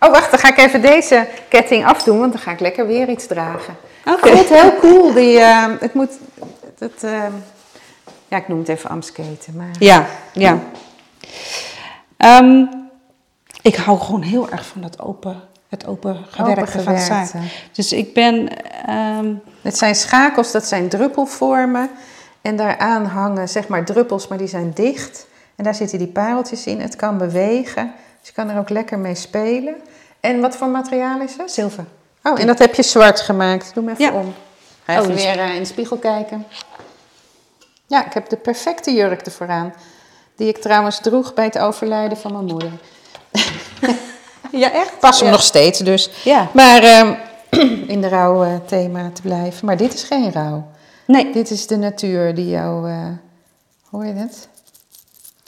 Oh, 0.00 0.10
wacht, 0.10 0.30
dan 0.30 0.38
ga 0.38 0.48
ik 0.48 0.58
even 0.58 0.82
deze 0.82 1.28
ketting 1.48 1.86
afdoen, 1.86 2.18
want 2.18 2.32
dan 2.32 2.42
ga 2.42 2.50
ik 2.50 2.60
lekker 2.60 2.86
weer 2.86 3.08
iets 3.08 3.26
dragen. 3.26 3.76
Oké. 4.04 4.36
Goed, 4.36 4.48
heel 4.48 4.76
cool. 4.78 5.12
Die, 5.12 5.38
eh, 5.38 5.64
het 5.80 5.94
moet, 5.94 6.10
het, 6.78 7.04
eh, 7.04 7.22
ja, 8.28 8.36
ik 8.36 8.48
noem 8.48 8.58
het 8.58 8.68
even 8.68 8.90
Amsketen, 8.90 9.56
maar... 9.56 9.70
Ja, 9.78 10.06
ja. 10.32 10.58
Ehm, 12.16 12.64
ik 13.62 13.76
hou 13.76 13.98
gewoon 13.98 14.22
heel 14.22 14.50
erg 14.50 14.66
van 14.66 14.80
dat 14.80 15.00
open, 15.00 15.42
het 15.68 15.86
open 15.86 16.24
gewerkte 16.30 16.80
van 16.80 16.98
zaak. 16.98 17.26
Opengewerkte. 17.26 17.56
Dus 17.72 17.92
ik 17.92 18.14
ben, 18.14 18.48
ehm, 18.86 19.34
Het 19.62 19.78
zijn 19.78 19.94
schakels, 19.94 20.52
dat 20.52 20.66
zijn 20.66 20.88
druppelvormen. 20.88 21.90
En 22.42 22.56
daaraan 22.56 23.04
hangen 23.04 23.48
zeg 23.48 23.68
maar 23.68 23.84
druppels, 23.84 24.28
maar 24.28 24.38
die 24.38 24.46
zijn 24.46 24.70
dicht. 24.74 25.26
En 25.60 25.66
daar 25.66 25.74
zitten 25.74 25.98
die 25.98 26.06
pareltjes 26.06 26.66
in. 26.66 26.80
Het 26.80 26.96
kan 26.96 27.18
bewegen, 27.18 27.92
dus 28.18 28.28
je 28.28 28.32
kan 28.34 28.48
er 28.50 28.58
ook 28.58 28.68
lekker 28.68 28.98
mee 28.98 29.14
spelen. 29.14 29.74
En 30.20 30.40
wat 30.40 30.56
voor 30.56 30.68
materiaal 30.68 31.20
is 31.20 31.36
het? 31.36 31.50
zilver. 31.52 31.84
Oh, 32.22 32.40
en 32.40 32.46
dat 32.46 32.58
heb 32.58 32.74
je 32.74 32.82
zwart 32.82 33.20
gemaakt. 33.20 33.74
Doe 33.74 33.84
hem 33.84 33.92
even 33.92 34.04
Ja. 34.04 34.12
om. 34.20 34.34
Ga 34.84 34.92
even 34.92 35.04
Oh, 35.04 35.12
dus- 35.14 35.24
weer 35.24 35.38
eh, 35.38 35.54
in 35.54 35.60
de 35.60 35.64
spiegel 35.66 35.96
kijken. 35.96 36.46
Ja, 37.86 38.06
ik 38.06 38.12
heb 38.12 38.28
de 38.28 38.36
perfecte 38.36 38.92
jurk 38.94 39.20
ervoor 39.20 39.48
aan. 39.48 39.74
Die 40.36 40.48
ik 40.48 40.58
trouwens 40.58 41.00
droeg 41.00 41.34
bij 41.34 41.44
het 41.44 41.58
overlijden 41.58 42.18
van 42.18 42.32
mijn 42.32 42.44
moeder. 42.44 42.70
Ja, 44.52 44.72
echt? 44.72 44.98
Pas 44.98 45.16
hem 45.18 45.26
Ja. 45.28 45.32
nog 45.34 45.42
steeds 45.42 45.78
dus. 45.78 46.10
Ja. 46.24 46.48
Maar 46.54 46.82
ehm, 46.82 47.14
in 47.94 48.00
de 48.00 48.08
rouw 48.08 48.60
thema 48.66 49.10
te 49.12 49.22
blijven. 49.22 49.66
Maar 49.66 49.76
dit 49.76 49.94
is 49.94 50.02
geen 50.02 50.32
rouw. 50.32 50.66
Nee, 51.06 51.32
Dit 51.32 51.50
is 51.50 51.66
de 51.66 51.76
natuur 51.76 52.34
die 52.34 52.48
jou... 52.48 52.90
eh, 52.90 53.06
hoor 53.90 54.06
je 54.06 54.12
het? 54.12 54.48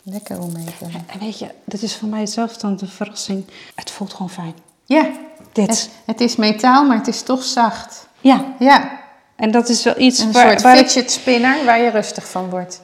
Lekker 0.03 0.41
om 0.41 0.53
mee 0.53 0.65
te 0.65 0.73
hebben. 0.85 1.05
en 1.07 1.19
weet 1.19 1.39
je, 1.39 1.47
dit 1.65 1.83
is 1.83 1.97
voor 1.97 2.09
mij 2.09 2.27
zelf 2.27 2.57
dan 2.57 2.77
de 2.77 2.87
verrassing. 2.87 3.45
Het 3.75 3.91
voelt 3.91 4.13
gewoon 4.13 4.31
fijn. 4.31 4.55
Ja, 4.85 5.11
Dit. 5.53 5.67
het, 5.69 5.91
het 6.07 6.21
is 6.21 6.37
metaal, 6.37 6.85
maar 6.87 6.97
het 6.97 7.09
is 7.09 7.23
toch 7.23 7.43
zacht. 7.43 8.07
Ja, 8.21 8.45
Ja, 8.59 9.01
en 9.37 9.51
dat 9.51 9.69
is 9.69 9.83
wel 9.85 9.99
iets 10.01 10.19
een 10.19 10.33
waar, 10.33 10.49
soort 10.51 10.63
waar 10.63 10.79
ik 10.79 10.87
fidget 10.91 11.11
spinner 11.11 11.65
waar 11.65 11.81
je 11.81 11.91
rustig 11.91 12.29
van 12.31 12.51
wordt. 12.51 12.81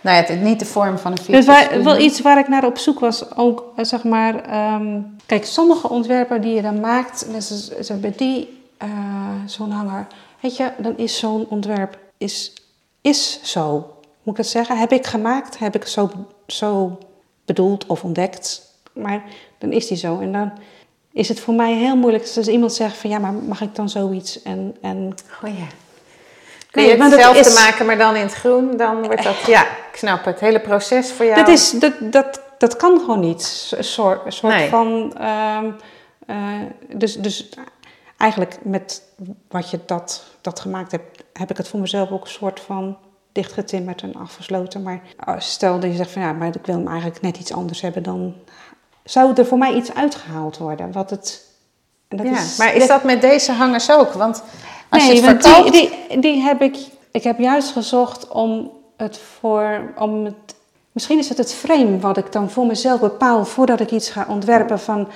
Nou 0.00 0.16
ja, 0.16 0.22
het 0.22 0.30
is 0.30 0.40
niet 0.40 0.58
de 0.58 0.64
vorm 0.64 0.98
van 0.98 1.10
een 1.10 1.16
Dus 1.16 1.24
fidget 1.26 1.44
waar, 1.46 1.62
spinner. 1.62 1.84
wel 1.84 1.98
iets 1.98 2.20
waar 2.20 2.38
ik 2.38 2.48
naar 2.48 2.64
op 2.64 2.78
zoek 2.78 3.00
was, 3.00 3.36
ook 3.36 3.64
eh, 3.76 3.84
zeg 3.84 4.04
maar. 4.04 4.42
ehm, 4.44 5.00
kijk, 5.26 5.44
sommige 5.46 5.88
ontwerpen 5.88 6.40
die 6.40 6.54
je 6.54 6.62
dan 6.62 6.80
maakt, 6.80 7.26
zo 7.82 7.94
bij 7.96 8.12
die, 8.16 8.62
eh, 8.78 8.88
zo'n 9.46 9.70
hanger, 9.70 10.06
weet 10.40 10.56
je, 10.56 10.72
dan 10.78 10.96
is 10.96 11.18
zo'n 11.18 11.46
ontwerp 11.48 11.98
is, 12.18 12.52
is 13.00 13.40
zo. 13.42 13.92
Moet 14.28 14.38
ik 14.38 14.42
dat 14.42 14.52
zeggen? 14.52 14.76
Heb 14.78 14.92
ik 14.92 15.06
gemaakt, 15.06 15.58
heb 15.58 15.74
ik 15.74 15.86
zo, 15.86 16.10
zo 16.46 16.98
bedoeld 17.44 17.86
of 17.86 18.04
ontdekt, 18.04 18.62
maar 18.92 19.22
dan 19.58 19.72
is 19.72 19.86
die 19.86 19.96
zo. 19.96 20.20
En 20.20 20.32
dan 20.32 20.52
is 21.12 21.28
het 21.28 21.40
voor 21.40 21.54
mij 21.54 21.72
heel 21.74 21.96
moeilijk 21.96 22.24
als 22.36 22.48
iemand 22.48 22.72
zegt 22.72 22.96
van 22.96 23.10
ja, 23.10 23.18
maar 23.18 23.32
mag 23.32 23.60
ik 23.60 23.74
dan 23.74 23.88
zoiets? 23.88 24.42
En, 24.42 24.76
en 24.82 25.14
Oh 25.44 25.48
ja. 25.58 25.64
Kun 26.70 26.82
Nee, 26.82 26.90
je 26.90 26.96
maar 26.98 27.06
het 27.10 27.14
hetzelfde 27.16 27.48
is- 27.50 27.54
maken, 27.54 27.86
maar 27.86 27.98
dan 27.98 28.16
in 28.16 28.22
het 28.22 28.32
groen, 28.34 28.76
dan 28.76 29.02
wordt 29.02 29.22
dat... 29.22 29.36
Ja, 29.46 29.62
ik 29.62 29.96
snap 29.96 30.16
het. 30.24 30.34
Het 30.34 30.40
hele 30.40 30.60
proces 30.60 31.12
voor 31.12 31.24
jou. 31.24 31.36
Dat, 31.38 31.48
is, 31.48 31.70
dat, 31.70 31.92
dat, 32.00 32.40
dat 32.58 32.76
kan 32.76 32.98
gewoon 32.98 33.20
niet. 33.20 33.72
Een 33.76 33.84
soort, 33.84 34.26
een 34.26 34.32
soort 34.32 34.54
Nee. 34.54 34.68
van. 34.68 35.14
ehm, 35.18 35.70
eh, 36.26 36.60
dus, 36.94 37.14
dus 37.16 37.48
eigenlijk 38.16 38.58
met 38.62 39.02
wat 39.48 39.70
je 39.70 39.78
dat, 39.86 40.24
dat 40.40 40.60
gemaakt 40.60 40.90
hebt, 40.92 41.22
heb 41.32 41.50
ik 41.50 41.56
het 41.56 41.68
voor 41.68 41.80
mezelf 41.80 42.10
ook 42.10 42.24
een 42.24 42.30
soort 42.30 42.60
van 42.60 42.96
dichtgetimmerd 43.38 44.02
en 44.02 44.14
afgesloten. 44.14 44.82
Maar 44.82 45.00
als- 45.24 45.50
stel 45.50 45.80
dat 45.80 45.90
je 45.90 45.96
zegt 45.96 46.10
van 46.10 46.22
ja, 46.22 46.32
maar 46.32 46.48
ik 46.48 46.66
wil 46.66 46.76
hem 46.76 46.86
eigenlijk 46.88 47.20
net 47.20 47.36
iets 47.36 47.52
anders 47.52 47.80
hebben, 47.80 48.02
dan 48.02 48.34
zou 49.04 49.32
er 49.34 49.46
voor 49.46 49.58
mij 49.58 49.74
iets 49.74 49.94
uitgehaald 49.94 50.58
worden. 50.58 50.92
Wat 50.92 51.10
het. 51.10 51.46
en 52.08 52.16
dat 52.16 52.26
ja, 52.26 52.42
maar 52.58 52.74
is 52.74 52.86
dat 52.86 53.02
met 53.04 53.20
deze 53.20 53.52
hangers 53.52 53.90
ook? 53.90 54.12
Want 54.12 54.42
als 54.88 55.02
nee, 55.02 55.14
je 55.14 55.22
het 55.22 55.30
want 55.30 55.46
verkoopt... 55.46 55.72
die, 55.72 55.90
die, 56.08 56.20
die 56.20 56.40
heb 56.40 56.62
ik. 56.62 56.76
Ik 57.10 57.22
heb 57.22 57.38
juist 57.38 57.70
gezocht 57.72 58.28
om 58.28 58.70
het 58.96 59.18
voor. 59.18 59.92
Om 59.98 60.24
het, 60.24 60.54
misschien 60.92 61.18
is 61.18 61.28
het 61.28 61.38
het 61.38 61.54
frame 61.54 61.98
wat 61.98 62.16
ik 62.16 62.32
dan 62.32 62.50
voor 62.50 62.66
mezelf 62.66 63.00
bepaal 63.00 63.44
voordat 63.44 63.80
ik 63.80 63.90
iets 63.90 64.10
ga 64.10 64.26
ontwerpen. 64.28 64.80
Van 64.80 65.08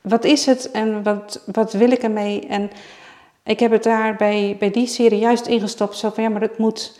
wat 0.00 0.24
is 0.24 0.46
het 0.46 0.70
en 0.70 1.02
wat, 1.02 1.40
wat 1.52 1.72
wil 1.72 1.90
ik 1.90 2.02
ermee? 2.02 2.46
En 2.46 2.70
ik 3.44 3.60
heb 3.60 3.70
het 3.70 3.82
daar 3.82 4.16
bij, 4.16 4.56
bij 4.58 4.70
die 4.70 4.86
serie 4.86 5.18
juist 5.18 5.46
ingestopt. 5.46 5.96
Zo 5.96 6.10
van 6.10 6.22
ja, 6.22 6.30
maar 6.30 6.40
het 6.40 6.58
moet 6.58 6.98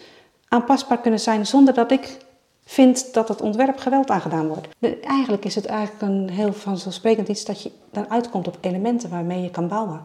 aanpasbaar 0.51 0.98
kunnen 0.98 1.20
zijn 1.20 1.46
zonder 1.46 1.74
dat 1.74 1.90
ik 1.90 2.16
vind 2.64 3.14
dat 3.14 3.28
het 3.28 3.40
ontwerp 3.40 3.78
geweld 3.78 4.11
aangedaan 4.11 4.48
wordt. 4.48 4.68
De- 4.78 5.01
eigenlijk 5.01 5.44
is 5.44 5.55
het 5.55 5.66
eigenlijk 5.66 6.03
een 6.03 6.30
heel 6.30 6.53
vanzelfsprekend 6.53 7.28
iets 7.28 7.44
dat 7.44 7.62
je 7.62 7.72
dan 7.92 8.11
uitkomt 8.11 8.46
op 8.48 8.59
elementen 8.61 9.11
waarmee 9.11 9.42
je 9.42 9.51
kan 9.51 9.68
bouwen. 9.68 10.01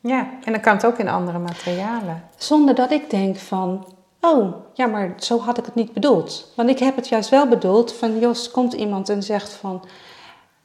Ja, 0.00 0.28
en 0.44 0.52
dan 0.52 0.60
kan 0.60 0.74
het 0.74 0.86
ook 0.86 0.98
in 0.98 1.08
andere 1.08 1.38
materialen. 1.38 2.24
Zonder 2.36 2.74
dat 2.74 2.90
ik 2.90 3.10
denk 3.10 3.36
van, 3.36 3.86
oh, 4.20 4.54
ja, 4.74 4.86
maar 4.86 5.14
zo 5.18 5.38
had 5.38 5.58
ik 5.58 5.64
het 5.64 5.74
niet 5.74 5.92
bedoeld. 5.92 6.52
Want 6.56 6.68
ik 6.68 6.78
heb 6.78 6.96
het 6.96 7.08
juist 7.08 7.28
wel 7.30 7.48
bedoeld 7.48 7.92
van, 7.92 8.18
Jos, 8.18 8.50
komt 8.50 8.72
iemand 8.72 9.08
en 9.08 9.22
zegt 9.22 9.52
van, 9.52 9.84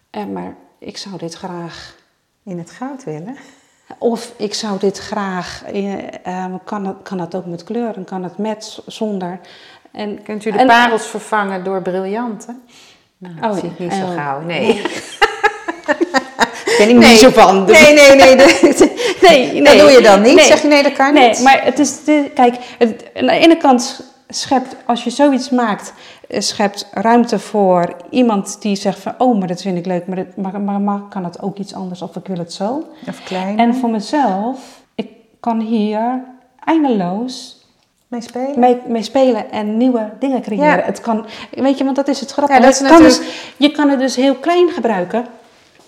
eh, 0.09 0.26
maar 0.26 0.55
ik 0.78 0.97
zou 0.97 1.18
dit 1.18 1.34
graag, 1.34 1.95
In 2.43 2.57
het 2.57 2.72
goud 2.72 3.03
willen. 3.03 3.36
Of 3.98 4.34
ik 4.38 4.54
zou 4.54 4.80
dit 4.80 4.98
graag, 4.98 5.64
eh, 5.66 5.94
eh, 6.24 6.46
kan, 6.64 6.86
het, 6.86 6.96
kan 7.04 7.18
dat 7.18 7.36
ook 7.36 7.46
met 7.46 7.64
kleur 7.64 7.96
en 7.96 8.04
kan 8.06 8.24
het 8.24 8.38
met, 8.38 8.80
zonder. 8.86 9.40
En, 9.92 10.24
Kunt 10.24 10.46
u 10.46 10.52
de 10.52 10.58
en- 10.58 10.68
parels 10.68 11.06
vervangen 11.08 11.64
door 11.64 11.82
briljanten? 11.82 12.62
Nou, 13.18 13.36
dat 13.42 13.52
Oh, 13.52 13.58
zie 13.60 13.70
ik 13.70 13.80
niet 13.80 13.94
zo 13.94 14.04
Oh. 14.06 14.14
gauw. 14.16 14.42
Nee. 14.42 14.82
ben 16.78 16.90
ik 16.90 16.96
Nee. 16.96 17.10
niet 17.10 17.20
zo 17.20 17.30
van. 17.30 17.66
dus- 17.66 17.82
Nee, 17.82 17.94
nee, 17.94 18.16
nee. 18.16 18.36
nee, 18.36 19.64
Dat 19.64 19.78
doe 19.82 19.92
je 19.92 20.00
dan 20.02 20.22
niet? 20.22 20.36
Nee. 20.36 20.46
Zeg 20.46 20.62
je 20.62 20.68
nee, 20.68 20.84
dat 20.84 20.94
kan 20.94 21.14
Nee, 21.14 21.28
niet? 21.30 21.40
maar 21.40 21.64
het 21.64 21.80
is, 21.80 22.04
de, 22.04 22.32
kijk, 22.34 22.56
het, 22.78 23.04
aan 23.16 23.26
de 23.26 23.32
ene 23.32 23.58
kant 23.58 24.02
schept, 24.28 24.76
als 24.86 25.04
je 25.04 25.10
zoiets 25.10 25.50
maakt, 25.50 25.94
schept 26.30 26.88
ruimte 26.92 27.40
voor 27.40 27.96
iemand 28.10 28.62
die 28.62 28.76
zegt 28.76 29.00
van, 29.00 29.14
oh, 29.18 29.40
maar 29.40 29.48
dat 29.48 29.62
vind 29.62 29.78
ik 29.78 29.86
leuk, 29.86 30.08
maar, 30.08 30.16
dit, 30.16 30.38
maar, 30.38 30.62
maar, 30.62 30.82
maar 30.82 31.00
kan 31.10 31.24
het 31.24 31.42
ook 31.42 31.58
iets 31.58 31.74
anders 31.74 32.02
of 32.02 32.16
ik 32.16 32.28
wil 32.28 32.38
het 32.38 32.54
zo. 32.54 32.84
Of 33.08 33.24
klein. 33.24 33.60
En 33.60 33.76
voor 33.76 33.90
mezelf, 33.90 34.82
ik 34.96 35.08
kan 35.40 35.60
hier 35.60 36.24
eindeloos 36.66 37.62
mee 38.08 38.22
spelen? 38.22 38.60
mee, 38.60 38.78
mee 38.88 39.04
spelen 39.04 39.52
en 39.52 39.78
nieuwe 39.78 40.10
dingen 40.20 40.42
creëren. 40.42 40.66
Ja. 40.78 40.82
Het 40.84 41.02
kan, 41.02 41.26
weet 41.52 41.78
je, 41.78 41.84
want 41.84 41.96
dat 41.96 42.08
is 42.08 42.20
het 42.20 42.32
grappige. 42.32 42.60
Ja, 42.60 42.66
dat 42.66 42.74
is 42.74 42.80
Het 42.80 42.88
kan 42.90 43.02
natuurlijk- 43.02 43.30
dus, 43.30 43.54
je 43.58 43.72
kan 43.72 43.90
het 43.90 44.00
dus 44.00 44.16
heel 44.16 44.36
klein 44.36 44.70
gebruiken. 44.70 45.26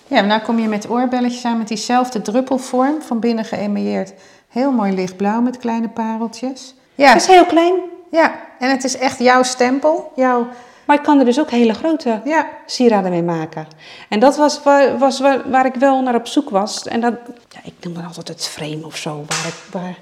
Ja, 0.08 0.16
maar 0.16 0.26
nou 0.26 0.42
kom 0.42 0.60
je 0.60 0.68
met 0.68 0.90
oorbelletjes 0.90 1.46
aan 1.46 1.58
met 1.58 1.68
diezelfde 1.68 2.22
druppelvorm. 2.22 3.02
Van 3.02 3.20
binnen 3.20 3.46
geëmailleerd. 3.46 4.14
Heel 4.50 4.72
mooi 4.72 4.94
lichtblauw 4.94 5.42
met 5.42 5.58
kleine 5.58 5.90
pareltjes. 5.90 6.76
Ja, 6.96 7.08
Het 7.08 7.22
is 7.22 7.28
heel 7.28 7.46
klein. 7.46 7.74
ja, 8.12 8.36
en 8.60 8.70
het 8.70 8.84
is 8.84 8.98
echt 8.98 9.20
jouw 9.20 9.44
stempel. 9.44 10.12
Jouw, 10.16 10.48
Maar 10.86 10.96
ik 10.96 11.04
kan 11.04 11.20
er 11.20 11.26
dus 11.26 11.40
ook 11.40 11.50
hele 11.50 11.74
grote 11.74 12.22
Ja, 12.24 12.48
sieraden 12.66 13.12
mee 13.12 13.24
maken. 13.24 13.68
En 14.10 14.20
dat 14.20 14.36
was, 14.36 14.64
waar, 14.64 14.98
was 14.98 15.20
waar, 15.20 15.50
waar 15.50 15.66
ik 15.66 15.76
wel 15.76 16.02
naar 16.02 16.16
op 16.16 16.28
zoek 16.28 16.50
was. 16.50 16.84
En 16.88 17.02
dat, 17.02 17.14
ja, 17.50 17.60
ik 17.64 17.74
noem 17.82 17.94
dat 17.94 18.04
altijd 18.06 18.28
het 18.28 18.48
frame 18.48 18.86
of 18.86 18.96
zo, 18.96 19.24
waar 19.28 19.48
ik, 19.48 19.54
waar, 19.72 19.96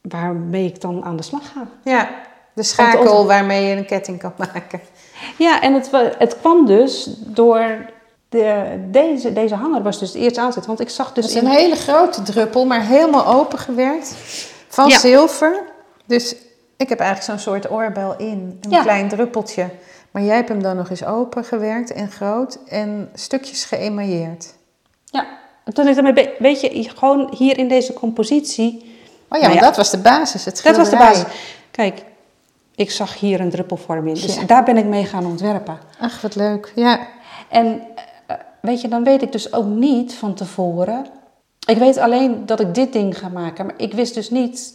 waarmee 0.00 0.64
ik 0.66 0.80
dan 0.80 1.04
aan 1.04 1.16
de 1.16 1.22
slag 1.22 1.42
ga. 1.54 1.66
ja. 1.84 2.08
De 2.54 2.62
schakel 2.62 3.26
waarmee 3.26 3.66
je 3.66 3.76
een 3.76 3.86
ketting 3.86 4.18
kan 4.18 4.32
maken. 4.38 4.80
Ja, 5.38 5.60
en 5.60 5.74
het, 5.74 5.90
het 6.18 6.36
kwam 6.40 6.66
dus 6.66 7.06
door 7.16 7.84
de, 8.28 8.64
deze, 8.90 9.32
deze 9.32 9.54
hanger 9.54 9.82
was 9.82 9.98
dus 9.98 10.12
het 10.12 10.22
eerste 10.22 10.40
aanzet. 10.40 10.66
Want 10.66 10.80
ik 10.80 10.88
zag 10.88 11.12
dus 11.12 11.24
Het 11.24 11.34
is 11.34 11.40
in... 11.40 11.46
een 11.48 11.54
hele 11.56 11.76
grote 11.76 12.22
druppel, 12.22 12.64
maar 12.64 12.80
helemaal 12.82 13.26
opengewerkt. 13.26 14.14
Van 14.68 14.88
Ja. 14.88 14.98
zilver. 14.98 15.62
Dus 16.06 16.34
ik 16.76 16.88
heb 16.88 17.00
eigenlijk 17.00 17.30
zo'n 17.30 17.52
soort 17.52 17.70
oorbel 17.70 18.16
in. 18.16 18.58
Een 18.60 18.70
Ja. 18.70 18.82
klein 18.82 19.08
druppeltje. 19.08 19.68
Maar 20.10 20.22
jij 20.22 20.34
hebt 20.36 20.48
hem 20.48 20.62
dan 20.62 20.76
nog 20.76 20.90
eens 20.90 21.04
opengewerkt 21.04 21.92
en 21.92 22.10
groot. 22.10 22.58
En 22.68 23.10
stukjes 23.14 23.64
geëmailleerd. 23.64 24.54
Ja, 25.04 25.26
en 25.64 25.74
toen 25.74 25.88
ik 25.88 26.14
be- 26.14 26.34
Weet 26.38 26.60
je, 26.60 26.90
gewoon 26.96 27.34
hier 27.36 27.58
in 27.58 27.68
deze 27.68 27.92
compositie... 27.92 28.94
Oh 29.28 29.38
ja, 29.40 29.44
Nou 29.46 29.54
ja. 29.54 29.60
dat 29.60 29.76
was 29.76 29.90
de 29.90 29.98
basis. 29.98 30.44
Het 30.44 30.60
Dat 30.64 30.76
was 30.76 30.90
de 30.90 30.96
basis. 30.96 31.24
Kijk, 31.70 32.02
ik 32.74 32.90
zag 32.90 33.18
hier 33.18 33.40
een 33.40 33.50
druppelvorm 33.50 34.06
in. 34.06 34.14
Dus 34.14 34.34
Ja. 34.36 34.42
daar 34.42 34.64
ben 34.64 34.76
ik 34.76 34.84
mee 34.84 35.04
gaan 35.04 35.26
ontwerpen. 35.26 35.78
Ach, 36.00 36.20
wat 36.20 36.34
leuk. 36.34 36.72
Ja. 36.74 36.98
En 37.48 37.82
eh, 38.26 38.36
weet 38.60 38.80
je, 38.80 38.88
dan 38.88 39.04
weet 39.04 39.22
ik 39.22 39.32
dus 39.32 39.52
ook 39.52 39.66
niet 39.66 40.14
van 40.14 40.34
tevoren. 40.34 41.06
Ik 41.66 41.76
weet 41.78 41.98
alleen 41.98 42.46
dat 42.46 42.60
ik 42.60 42.74
dit 42.74 42.92
ding 42.92 43.18
ga 43.18 43.28
maken, 43.28 43.66
maar 43.66 43.74
ik 43.76 43.92
wist 43.92 44.14
dus 44.14 44.30
niet 44.30 44.72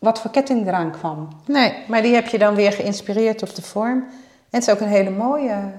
wat 0.00 0.20
voor 0.20 0.30
ketting 0.30 0.66
eraan 0.66 0.90
kwam. 0.90 1.28
Nee, 1.46 1.74
maar 1.88 2.02
die 2.02 2.14
heb 2.14 2.26
je 2.26 2.38
dan 2.38 2.54
weer 2.54 2.72
geïnspireerd 2.72 3.42
op 3.42 3.54
de 3.54 3.62
vorm. 3.62 3.98
En 4.50 4.58
het 4.58 4.62
is 4.62 4.70
ook 4.70 4.80
een 4.80 4.88
hele 4.88 5.10
mooie 5.10 5.72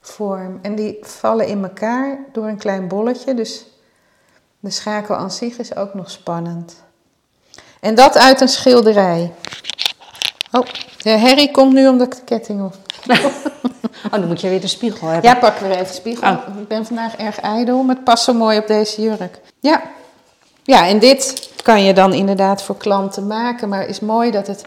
vorm. 0.00 0.58
En 0.62 0.74
die 0.74 0.98
vallen 1.00 1.46
in 1.46 1.62
elkaar 1.62 2.18
door 2.32 2.46
een 2.46 2.58
klein 2.58 2.88
bolletje. 2.88 3.34
Dus 3.34 3.66
de 4.60 4.70
schakel 4.70 5.16
aan 5.16 5.30
zich 5.30 5.58
is 5.58 5.76
ook 5.76 5.94
nog 5.94 6.10
spannend. 6.10 6.82
En 7.80 7.94
dat 7.94 8.16
uit 8.16 8.40
een 8.40 8.48
schilderij. 8.48 9.32
Oh, 10.52 10.66
de 10.98 11.10
herrie 11.10 11.50
komt 11.50 11.72
nu 11.72 11.88
omdat 11.88 12.06
ik 12.06 12.18
de 12.18 12.24
ketting 12.24 12.62
op. 12.62 12.76
Oh, 14.04 14.10
dan 14.10 14.26
moet 14.26 14.40
je 14.40 14.48
weer 14.48 14.60
de 14.60 14.66
spiegel 14.66 15.08
hebben. 15.08 15.30
Ja, 15.30 15.36
pak 15.38 15.58
weer 15.58 15.70
even 15.70 15.94
spiegel. 15.94 16.30
Oh. 16.30 16.60
Ik 16.60 16.68
ben 16.68 16.86
vandaag 16.86 17.16
erg 17.16 17.40
ijdel, 17.40 17.82
maar 17.82 17.94
het 17.94 18.04
past 18.04 18.24
zo 18.24 18.32
mooi 18.32 18.58
op 18.58 18.66
deze 18.66 19.02
jurk. 19.02 19.40
Ja. 19.60 19.82
Ja, 20.64 20.86
en 20.88 20.98
dit 20.98 21.50
kan 21.62 21.82
je 21.84 21.92
dan 21.92 22.12
inderdaad 22.12 22.62
voor 22.62 22.76
klanten 22.76 23.26
maken. 23.26 23.68
Maar 23.68 23.80
het 23.80 23.90
is 23.90 24.00
mooi 24.00 24.30
dat 24.30 24.46
het 24.46 24.64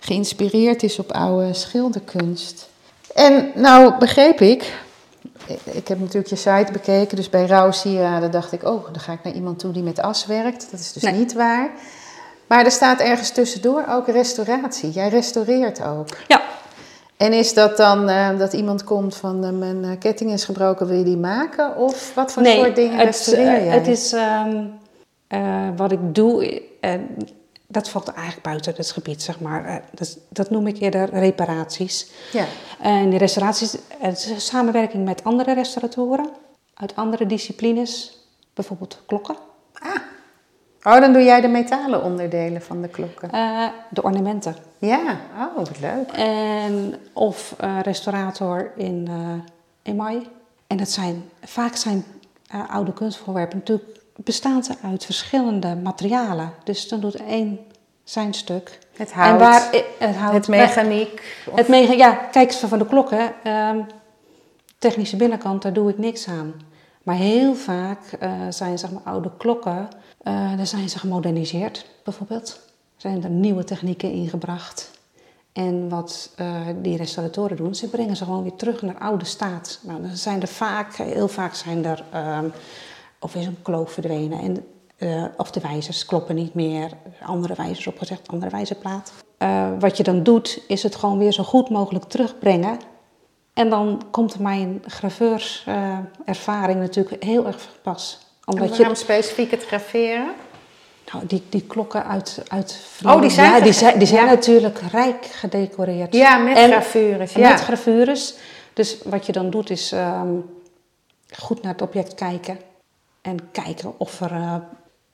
geïnspireerd 0.00 0.82
is 0.82 0.98
op 0.98 1.12
oude 1.12 1.54
schilderkunst. 1.54 2.68
En 3.14 3.50
nou 3.54 3.98
begreep 3.98 4.40
ik, 4.40 4.74
ik 5.64 5.88
heb 5.88 5.98
natuurlijk 6.00 6.28
je 6.28 6.36
site 6.36 6.72
bekeken, 6.72 7.16
dus 7.16 7.30
bij 7.30 7.46
Rauw 7.46 7.70
Sieraden 7.70 8.30
dacht 8.30 8.52
ik, 8.52 8.64
oh, 8.64 8.84
dan 8.84 9.00
ga 9.00 9.12
ik 9.12 9.22
naar 9.22 9.32
iemand 9.32 9.58
toe 9.58 9.72
die 9.72 9.82
met 9.82 10.00
as 10.00 10.26
werkt. 10.26 10.68
Dat 10.70 10.80
is 10.80 10.92
dus 10.92 11.02
Nee. 11.02 11.12
niet 11.12 11.32
waar. 11.32 11.70
Maar 12.46 12.64
er 12.64 12.70
staat 12.70 13.00
ergens 13.00 13.30
tussendoor 13.30 13.84
ook 13.90 14.06
restauratie. 14.08 14.90
Jij 14.90 15.08
restaureert 15.08 15.82
ook. 15.84 16.08
Ja, 16.28 16.42
En 17.16 17.32
is 17.32 17.54
dat 17.54 17.76
dan 17.76 18.08
eh, 18.08 18.38
dat 18.38 18.52
iemand 18.52 18.84
komt 18.84 19.16
van 19.16 19.44
eh, 19.44 19.50
mijn 19.50 19.98
ketting 19.98 20.32
is 20.32 20.44
gebroken, 20.44 20.86
wil 20.86 20.98
je 20.98 21.04
die 21.04 21.16
maken? 21.16 21.76
Of 21.76 22.14
wat 22.14 22.32
voor 22.32 22.46
soort 22.46 22.76
dingen 22.76 22.98
het, 22.98 23.06
restaureer 23.06 23.56
eh, 23.56 23.64
jij? 23.64 23.74
het 23.74 23.86
is 23.86 24.12
ehm, 24.12 24.64
eh, 25.28 25.68
wat 25.76 25.92
ik 25.92 26.14
doe, 26.14 26.62
dat 27.66 27.88
valt 27.88 28.08
eigenlijk 28.08 28.42
buiten 28.42 28.74
het 28.76 28.90
gebied, 28.90 29.22
zeg 29.22 29.40
maar. 29.40 29.64
Eh, 29.64 29.76
dat, 29.94 30.18
dat 30.28 30.50
noem 30.50 30.66
ik 30.66 30.78
eerder 30.78 31.10
reparaties. 31.10 32.10
Ja. 32.32 32.44
En 32.80 33.10
die 33.10 33.18
restauraties, 33.18 33.76
samenwerking 34.36 35.04
met 35.04 35.24
andere 35.24 35.54
restauratoren 35.54 36.30
uit 36.74 36.96
andere 36.96 37.26
disciplines, 37.26 38.18
bijvoorbeeld 38.54 39.02
klokken. 39.06 39.36
Ah. 39.72 39.94
Oh, 40.82 41.00
dan 41.00 41.12
doe 41.12 41.22
jij 41.22 41.40
de 41.40 41.48
metalen 41.48 42.02
onderdelen 42.02 42.62
van 42.62 42.82
de 42.82 42.88
klokken. 42.88 43.30
Eh, 43.30 43.66
de 43.90 44.02
ornamenten. 44.02 44.56
Ja, 44.78 45.20
oh, 45.38 45.56
wat 45.56 45.80
leuk. 45.80 46.10
En, 46.12 46.94
of 47.12 47.54
restaurator 47.82 48.72
in 48.76 49.08
email. 49.82 50.22
En 50.66 50.76
dat 50.76 50.88
zijn, 50.88 51.30
vaak 51.44 51.76
zijn 51.76 52.04
oude 52.68 52.92
kunstvoorwerpen 52.92 53.58
natuurlijk 53.58 53.97
bestaan 54.24 54.64
ze 54.64 54.74
uit 54.82 55.04
verschillende 55.04 55.76
materialen. 55.76 56.52
Dus 56.64 56.88
dan 56.88 57.00
doet 57.00 57.14
één 57.14 57.58
zijn 58.04 58.34
stuk. 58.34 58.78
Het 58.96 59.12
hout, 59.12 59.32
En 59.32 59.38
waar, 59.38 59.68
het 59.98 60.16
hout. 60.16 60.32
het 60.32 60.48
mechaniek. 60.48 61.36
of- 61.50 61.56
Het 61.56 61.68
mega, 61.68 61.92
ja, 61.92 62.12
kijk 62.14 62.48
eens 62.48 62.58
van 62.58 62.78
de 62.78 62.86
klokken. 62.86 63.32
ehm, 63.44 63.80
technische 64.78 65.16
binnenkant, 65.16 65.62
daar 65.62 65.72
doe 65.72 65.90
ik 65.90 65.98
niks 65.98 66.28
aan. 66.28 66.54
Maar 67.02 67.16
heel 67.16 67.54
vaak 67.54 67.98
eh, 68.20 68.30
zijn 68.50 68.78
zeg 68.78 68.90
maar, 68.90 69.02
oude 69.04 69.30
klokken, 69.38 69.88
eh 70.22 70.56
daar 70.56 70.66
zijn 70.66 70.88
ze 70.88 70.98
gemoderniseerd 70.98 71.86
bijvoorbeeld. 72.04 72.60
Zijn 72.96 73.24
er 73.24 73.30
nieuwe 73.30 73.64
technieken 73.64 74.10
ingebracht. 74.12 74.90
En 75.52 75.88
wat 75.88 76.30
eh, 76.36 76.60
die 76.82 76.96
restauratoren 76.96 77.56
doen, 77.56 77.74
ze 77.74 77.88
brengen 77.88 78.16
ze 78.16 78.24
gewoon 78.24 78.42
weer 78.42 78.54
terug 78.56 78.82
naar 78.82 78.98
oude 78.98 79.24
staat. 79.24 79.78
Nou, 79.82 80.02
dan 80.02 80.16
zijn 80.16 80.40
er 80.42 80.48
vaak, 80.48 80.96
heel 80.96 81.28
vaak 81.28 81.54
zijn 81.54 81.84
er, 81.84 82.04
ehm, 82.12 82.48
of 83.20 83.34
is 83.34 83.46
een 83.46 83.62
kloof 83.62 83.92
verdwenen. 83.92 84.40
En, 84.40 84.66
eh, 84.96 85.24
of 85.36 85.50
de 85.50 85.60
wijzers 85.60 86.04
kloppen 86.06 86.34
niet 86.34 86.54
meer, 86.54 86.90
andere 87.22 87.54
wijzers 87.54 87.86
opgezegd, 87.86 88.28
andere 88.28 88.50
wijzerplaat. 88.50 89.12
Eh, 89.38 89.68
wat 89.78 89.96
je 89.96 90.02
dan 90.02 90.22
doet, 90.22 90.60
is 90.68 90.82
het 90.82 90.94
gewoon 90.96 91.18
weer 91.18 91.32
zo 91.32 91.42
goed 91.42 91.68
mogelijk 91.70 92.04
terugbrengen. 92.04 92.78
En 93.54 93.70
dan 93.70 94.02
komt 94.10 94.38
mijn 94.38 94.82
graveurservaring 94.86 96.80
natuurlijk 96.80 97.22
heel 97.24 97.46
erg 97.46 97.68
pas. 97.82 98.18
En 98.44 98.52
Omdat 98.54 98.68
waarom 98.68 98.88
je, 98.88 98.94
specifiek 98.94 99.50
het 99.50 99.64
graveren? 99.64 100.30
nou, 101.12 101.26
die, 101.26 101.42
die 101.48 101.62
klokken 101.62 102.04
uit, 102.06 102.42
uit 102.48 102.86
Oh, 103.06 103.20
die 103.20 103.30
zijn 103.30 103.50
ja, 103.52 103.60
die 103.60 103.72
zijn, 103.72 103.98
die 103.98 104.06
zijn 104.08 104.24
ja. 104.24 104.30
natuurlijk 104.30 104.78
rijk 104.92 105.24
gedecoreerd. 105.24 106.14
Ja, 106.14 106.36
met 106.38 106.56
En- 106.56 106.70
gravures. 106.70 107.32
en 107.32 107.40
Ja. 107.40 107.48
Met 107.50 107.60
gravures. 107.60 108.34
Dus 108.72 108.98
wat 109.04 109.26
je 109.26 109.32
dan 109.32 109.50
doet 109.50 109.70
is 109.70 109.92
ehm, 109.92 110.28
goed 111.38 111.62
naar 111.62 111.72
het 111.72 111.82
object 111.82 112.14
kijken. 112.14 112.58
En 113.28 113.48
kijken 113.52 113.92
of 113.96 114.20
er, 114.20 114.32
eh, 114.32 114.54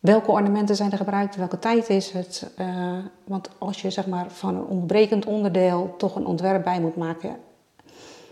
welke 0.01 0.31
ornamenten 0.31 0.77
zijn 0.77 0.91
er 0.93 0.97
gebruikt, 0.99 1.37
welke 1.37 1.59
tijd 1.59 1.89
is 1.89 2.11
het. 2.11 2.47
eh, 2.57 2.67
want 3.25 3.49
als 3.59 3.83
je 3.83 3.91
zeg 3.91 4.07
maar, 4.07 4.27
van 4.29 4.55
een 4.57 4.65
ontbrekend 4.67 5.25
onderdeel 5.27 5.95
toch 5.99 6.17
een 6.17 6.27
ontwerp 6.27 6.65
bij 6.65 6.81
moet 6.81 6.97
maken... 6.97 7.37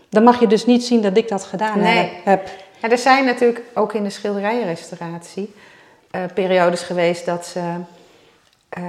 dan 0.09 0.23
mag 0.23 0.39
je 0.39 0.47
dus 0.47 0.65
niet 0.65 0.83
zien 0.83 1.01
dat 1.01 1.17
ik 1.17 1.27
dat 1.27 1.43
gedaan 1.43 1.79
Nee. 1.79 2.11
heb-. 2.23 2.49
Ja, 2.81 2.89
er 2.89 2.97
zijn 2.97 3.25
natuurlijk 3.25 3.61
ook 3.73 3.93
in 3.93 4.03
de 4.03 4.09
schilderijenrestauratie 4.09 5.53
eh, 6.11 6.21
periodes 6.33 6.81
geweest 6.81 7.25
dat 7.25 7.45
ze 7.45 7.59
eh, 8.69 8.83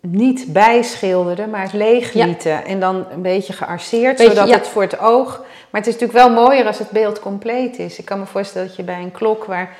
niet 0.00 0.52
bijschilderden, 0.52 1.50
maar 1.50 1.62
het 1.62 1.72
leeg 1.72 2.12
Ja. 2.12 2.26
lieten. 2.26 2.64
En 2.64 2.80
dan 2.80 3.04
een 3.10 3.22
beetje 3.22 3.52
gearseerd, 3.52 4.16
Beetje, 4.16 4.32
zodat 4.32 4.48
ja. 4.48 4.56
het 4.56 4.68
voor 4.68 4.82
het 4.82 4.98
oog... 4.98 5.44
Maar 5.70 5.80
het 5.80 5.90
is 5.90 5.98
natuurlijk 6.00 6.26
wel 6.26 6.44
mooier 6.44 6.66
als 6.66 6.78
het 6.78 6.90
beeld 6.90 7.20
compleet 7.20 7.78
is. 7.78 7.98
Ik 7.98 8.04
kan 8.04 8.18
me 8.18 8.26
voorstellen 8.26 8.66
dat 8.66 8.76
je 8.76 8.82
bij 8.82 9.02
een 9.02 9.12
klok 9.12 9.44
waar 9.44 9.76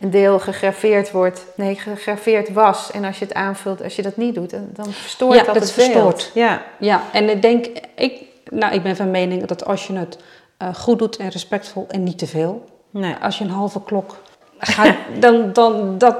een 0.00 0.10
deel 0.10 0.38
gegraveerd 0.38 1.10
wordt, 1.10 1.44
nee, 1.54 1.74
gegraveerd 1.74 2.52
was. 2.52 2.90
En 2.90 3.04
als 3.04 3.18
je 3.18 3.24
het 3.24 3.34
aanvult, 3.34 3.82
als 3.82 3.96
je 3.96 4.02
dat 4.02 4.16
niet 4.16 4.34
doet, 4.34 4.50
dan, 4.50 4.92
verstoort 4.92 5.34
Ja, 5.38 5.44
dat, 5.44 5.54
dat 5.54 5.62
het 5.62 5.72
verstoort. 5.72 6.30
Ja. 6.34 6.62
Ja, 6.78 7.02
en 7.12 7.28
ik 7.28 7.42
denk, 7.42 7.66
ik, 7.94 8.22
nou, 8.50 8.74
ik 8.74 8.82
ben 8.82 8.96
van 8.96 9.10
mening 9.10 9.44
dat 9.46 9.64
als 9.64 9.86
je 9.86 9.92
het 9.96 10.18
eh, 10.56 10.74
goed 10.74 10.98
doet 10.98 11.16
en 11.16 11.28
respectvol 11.28 11.86
en 11.88 12.02
niet 12.02 12.18
te 12.18 12.26
veel, 12.26 12.64
Nee. 12.90 13.14
als 13.22 13.38
je 13.38 13.44
een 13.44 13.50
halve 13.50 13.82
klok 13.82 14.16
gaat, 14.58 14.94
dan, 15.20 15.52
dan, 15.52 15.98
dat, 15.98 16.16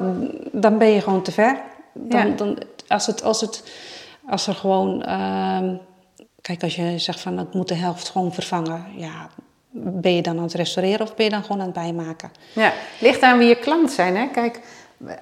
dan 0.53 0.79
ben 0.79 0.89
je 0.89 1.01
gewoon 1.01 1.22
te 1.22 1.33
ver. 1.33 1.61
Dan, 1.93 2.29
Ja. 2.29 2.35
dan, 2.37 2.59
als, 2.89 3.07
het, 3.07 3.22
als, 3.22 3.41
het, 3.41 3.62
als 4.29 4.47
er 4.47 4.55
gewoon, 4.55 5.03
ehm, 5.03 5.74
kijk, 6.41 6.62
als 6.62 6.76
je 6.76 6.99
zegt 6.99 7.20
van 7.20 7.39
ik 7.39 7.53
moet 7.53 7.68
de 7.68 7.74
helft 7.74 8.09
gewoon 8.09 8.33
vervangen, 8.33 8.85
ja, 8.97 9.29
ben 9.83 10.14
je 10.14 10.22
dan 10.22 10.37
aan 10.37 10.43
het 10.43 10.55
restaureren 10.55 11.01
of 11.07 11.14
ben 11.14 11.24
je 11.24 11.31
dan 11.31 11.43
gewoon 11.43 11.61
aan 11.61 11.66
het 11.66 11.74
bijmaken? 11.74 12.31
Ja, 12.53 12.72
ligt 13.01 13.22
aan 13.22 13.39
wie 13.39 13.49
je 13.49 13.57
klant 13.57 13.91
zijn. 13.91 14.16
Hè? 14.16 14.26
Kijk, 14.29 14.61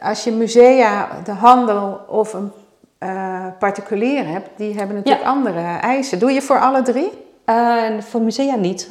als 0.00 0.24
je 0.24 0.30
musea, 0.32 1.09
de 1.24 1.32
handel 1.32 2.00
of 2.09 2.32
een 2.32 2.52
eh, 2.98 3.46
particulier 3.59 4.26
hebt, 4.26 4.48
die 4.57 4.74
hebben 4.74 4.96
natuurlijk 4.96 5.24
Ja. 5.24 5.30
andere 5.30 5.78
eisen. 5.80 6.18
Doe 6.18 6.32
je 6.32 6.42
voor 6.42 6.61
alle 6.61 6.82
drie? 6.82 7.11
Eh, 7.44 7.84
voor 7.98 8.20
musea 8.20 8.57
niet. 8.57 8.90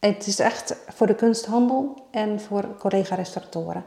Het 0.00 0.26
is 0.26 0.38
echt 0.38 0.76
voor 0.94 1.06
de 1.06 1.14
kunsthandel 1.14 2.06
en 2.10 2.40
voor 2.40 2.64
collega-restauratoren. 2.78 3.84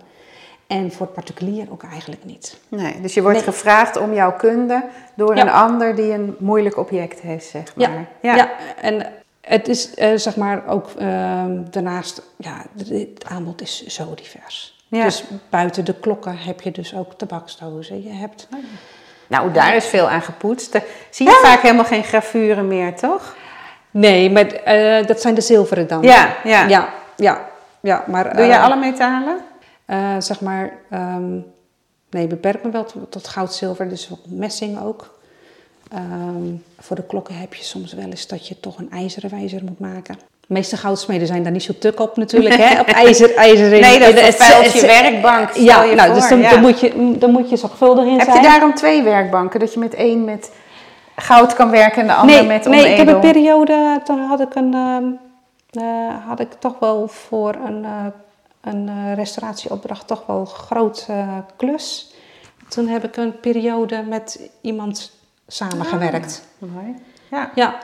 En 0.68 0.91
voor 0.91 1.05
het 1.05 1.16
particulier 1.16 1.68
ook 1.72 1.84
eigenlijk 1.91 2.26
niet. 2.26 2.57
Nee, 2.70 3.01
dus 3.01 3.13
je 3.13 3.22
wordt 3.22 3.38
Nee. 3.38 3.45
gevraagd 3.45 3.97
om 3.97 4.13
jouw 4.13 4.34
kunde 4.36 4.84
door 5.16 5.36
Ja. 5.36 5.41
een 5.41 5.49
ander 5.51 5.95
die 5.95 6.11
een 6.13 6.36
moeilijk 6.39 6.78
object 6.78 7.20
heeft, 7.20 7.45
zeg 7.45 7.74
Ja, 7.76 7.89
maar. 7.89 8.07
ja. 8.22 8.49
en 8.82 9.05
het 9.48 9.68
is 9.68 9.93
eh, 9.93 10.12
zeg 10.16 10.36
maar 10.36 10.68
ook 10.68 10.89
ehm, 10.98 11.64
daarnaast, 11.70 12.22
ja, 12.38 12.66
het- 12.78 13.26
aanbod 13.30 13.62
is 13.62 13.86
zo 13.86 14.14
divers. 14.16 14.74
Ja. 14.88 15.04
Dus 15.04 15.24
buiten 15.50 15.86
de 15.86 15.93
klokken 15.93 16.38
heb 16.38 16.62
je 16.62 16.72
dus 16.72 16.96
ook 16.96 17.14
tabaksdozen. 17.14 18.04
Je 18.04 18.10
hebt, 18.14 18.48
Nou, 19.28 19.52
daar 19.52 19.76
is 19.76 19.86
veel 19.86 20.10
aan 20.10 20.22
gepoetst. 20.22 20.72
Daar 20.72 20.84
zie 21.10 21.26
je 21.28 21.39
vaak 21.43 21.62
helemaal 21.62 21.86
geen 21.86 22.04
gravuren 22.04 22.68
meer, 22.68 22.96
toch? 22.96 23.36
Nee, 23.91 24.32
maar 24.32 24.46
eh, 24.46 25.06
dat 25.06 25.22
zijn 25.22 25.36
de 25.36 25.41
zilveren 25.41 25.88
dan. 25.88 26.02
Ja, 26.02 26.36
ja. 26.43 26.68
ja, 26.68 26.89
ja, 27.16 27.46
ja, 27.80 28.04
maar... 28.08 28.36
Doe 28.36 28.46
je 28.46 28.52
eh, 28.52 28.64
alle 28.64 28.76
metalen? 28.76 29.38
eh, 29.86 30.16
zeg 30.20 30.41
maar, 30.41 30.72
ehm, 30.89 31.34
nee, 32.10 32.28
beperk 32.28 32.64
me 32.64 32.70
wel 32.72 32.84
tot, 32.86 33.12
tot 33.12 33.28
goud, 33.28 33.54
zilver, 33.54 33.89
dus 33.89 34.10
ook 34.12 34.20
messing 34.28 34.82
ook. 34.82 35.14
Ehm, 35.92 36.54
voor 36.80 36.96
de 36.96 37.04
klokken 37.04 37.36
heb 37.36 37.54
je 37.54 37.64
soms 37.64 37.94
wel 37.94 38.06
eens 38.06 38.28
dat 38.28 38.48
je 38.48 38.60
toch 38.60 38.78
een 38.78 38.92
ijzeren 38.92 39.30
wijzer 39.30 39.64
moet 39.64 39.80
maken. 39.80 40.16
De 40.16 40.54
meeste 40.54 40.78
goudsmeden 40.78 41.28
zijn 41.28 41.44
daar 41.44 41.52
niet 41.52 41.64
zo 41.64 41.74
tuk 41.80 42.00
op 42.00 42.18
natuurlijk, 42.18 42.56
hè? 42.56 42.80
Op 42.80 42.88
ijzer, 43.06 43.36
ijzer 43.36 43.74
in. 43.74 43.82
Nee, 43.82 44.00
dat 44.00 44.20
vervuilt 44.20 44.74
je 44.74 44.82
werkbank. 44.82 45.52
Ja, 45.52 45.84
je 45.84 45.96
nou, 45.96 46.08
voor, 46.08 46.20
dus 46.20 46.30
dan, 46.30 46.40
ja. 46.40 46.50
dan, 46.50 46.62
moet 46.62 46.80
je, 46.80 47.16
dan 47.18 47.32
moet 47.32 47.50
je 47.50 47.58
zorgvuldig 47.58 48.06
in 48.06 48.18
Heb 48.18 48.22
zijn. 48.22 48.42
je 48.42 48.48
daarom 48.48 48.74
twee 48.74 49.04
werkbanken? 49.04 49.60
Dat 49.60 49.74
je 49.74 49.80
met 49.80 49.94
één 49.94 50.24
met 50.24 50.52
goud 51.16 51.54
kan 51.54 51.70
werken 51.70 52.02
en 52.02 52.08
de 52.08 52.14
andere 52.14 52.40
nee, 52.40 52.48
met 52.48 52.66
nee, 52.66 52.92
ik 52.92 52.98
heb 52.98 53.08
een 53.08 53.16
onedel? 53.16 53.32
periode, 53.32 54.02
toen 54.04 54.20
had 54.20 54.40
ik, 54.40 54.56
een, 54.56 54.74
ehm, 54.74 55.04
eh, 55.72 56.28
had 56.28 56.40
ik 56.40 56.54
toch 56.60 56.80
wel 56.80 57.08
voor 57.08 57.56
een, 57.66 57.86
eh, 57.86 58.06
een 58.62 58.90
eh, 58.90 59.14
restauratieopdracht 59.14 60.08
toch 60.08 60.26
wel 60.26 60.40
een 60.40 60.48
groot 60.48 61.06
eh, 61.10 61.38
klus. 61.56 62.14
Toen 62.68 62.88
heb 62.88 63.04
ik 63.04 63.18
een 63.18 63.40
periode 63.40 64.04
met 64.08 64.50
iemand 64.62 65.12
samengewerkt. 65.48 66.48
Mooi. 66.58 66.96
Ja. 67.32 67.50
Ja, 67.56 67.76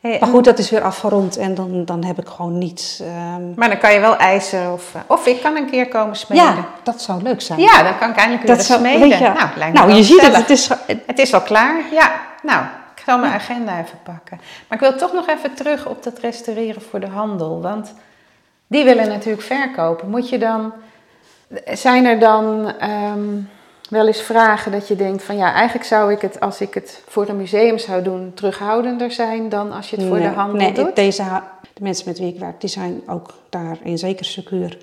Hey, 0.00 0.16
maar 0.20 0.28
goed, 0.28 0.44
dat 0.44 0.58
is 0.58 0.70
weer 0.70 0.82
afgerond 0.82 1.36
en 1.36 1.54
dan, 1.54 1.84
dan 1.84 2.04
heb 2.04 2.18
ik 2.18 2.28
gewoon 2.28 2.58
niets. 2.58 3.00
ehm, 3.00 3.54
Maar 3.54 3.68
dan 3.68 3.78
kan 3.78 3.92
je 3.92 4.00
wel 4.00 4.16
ijzer 4.16 4.72
of... 4.72 4.94
eh, 4.94 5.00
Of 5.06 5.26
ik 5.26 5.40
kan 5.42 5.56
een 5.56 5.70
keer 5.70 5.88
komen 5.88 6.16
smeden. 6.16 6.44
ja, 6.44 6.54
dat 6.82 7.02
zou 7.02 7.22
leuk 7.22 7.40
zijn. 7.40 7.60
Ja, 7.60 7.82
dan 7.82 7.98
kan 7.98 8.10
ik 8.10 8.16
eindelijk 8.16 8.46
weer 8.46 8.56
dat 8.56 8.64
zou, 8.64 8.78
smeden. 8.78 9.00
weet 9.08 9.18
je, 9.18 9.32
Nou, 9.58 9.72
nou 9.72 9.92
je 9.92 10.02
ziet 10.02 10.20
het, 10.20 10.36
het 10.36 10.50
is, 10.50 10.68
Het 11.06 11.18
is 11.18 11.34
al 11.34 11.40
klaar. 11.40 11.80
Ja, 11.92 12.12
nou, 12.42 12.64
ik 12.96 13.02
zal 13.06 13.18
mijn 13.18 13.32
agenda 13.32 13.72
even 13.80 13.98
pakken. 14.02 14.40
Maar 14.68 14.82
ik 14.82 14.88
wil 14.88 14.96
toch 14.96 15.12
nog 15.12 15.26
even 15.28 15.54
terug 15.54 15.86
op 15.86 16.02
dat 16.02 16.18
restaureren 16.18 16.82
voor 16.82 17.00
de 17.00 17.08
handel. 17.08 17.60
Want 17.62 17.94
die 18.66 18.84
willen 18.84 19.08
natuurlijk 19.08 19.42
verkopen. 19.42 20.10
Moet 20.10 20.28
je 20.28 20.38
dan... 20.38 20.72
Zijn 21.72 22.04
er 22.04 22.18
dan 22.18 22.72
ehm, 22.78 23.36
wel 23.90 24.06
eens 24.06 24.20
vragen 24.22 24.72
dat 24.72 24.88
je 24.88 24.96
denkt 24.96 25.22
van... 25.22 25.36
Ja, 25.36 25.52
eigenlijk 25.52 25.84
zou 25.84 26.12
ik 26.12 26.20
het, 26.20 26.40
als 26.40 26.60
ik 26.60 26.74
het 26.74 27.02
voor 27.08 27.28
een 27.28 27.36
museum 27.36 27.78
zou 27.78 28.02
doen... 28.02 28.32
terughoudender 28.34 29.10
zijn 29.10 29.48
dan 29.48 29.72
als 29.72 29.90
je 29.90 29.96
het 29.96 30.06
voor 30.06 30.18
nee, 30.18 30.28
de 30.28 30.34
handel 30.34 30.56
nee, 30.60 30.72
doet? 30.72 30.96
Deze, 30.96 31.22
ha- 31.22 31.58
de 31.74 31.82
mensen 31.82 32.08
met 32.08 32.18
wie 32.18 32.32
ik 32.34 32.38
werk, 32.40 32.60
die 32.60 32.70
zijn 32.70 33.02
ook 33.06 33.30
daarin 33.50 33.98
zeker 33.98 34.24
secuur. 34.24 34.78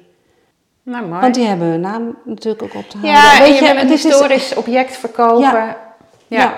Nou, 0.83 1.05
mooi. 1.07 1.21
Want 1.21 1.33
die 1.35 1.45
hebben 1.45 1.67
hun 1.67 1.79
naam 1.79 2.15
natuurlijk 2.25 2.63
ook 2.63 2.73
op 2.73 2.89
te 2.89 2.97
houden. 2.97 3.21
Ja, 3.21 3.33
en 3.37 3.41
Weet 3.43 3.53
je 3.57 3.59
wil 3.65 3.69
een 3.69 3.77
het 3.77 3.89
is- 3.89 4.03
historisch 4.03 4.55
object 4.55 4.97
verkopen. 4.97 5.41
Ja. 5.41 5.77
Ja. 6.27 6.53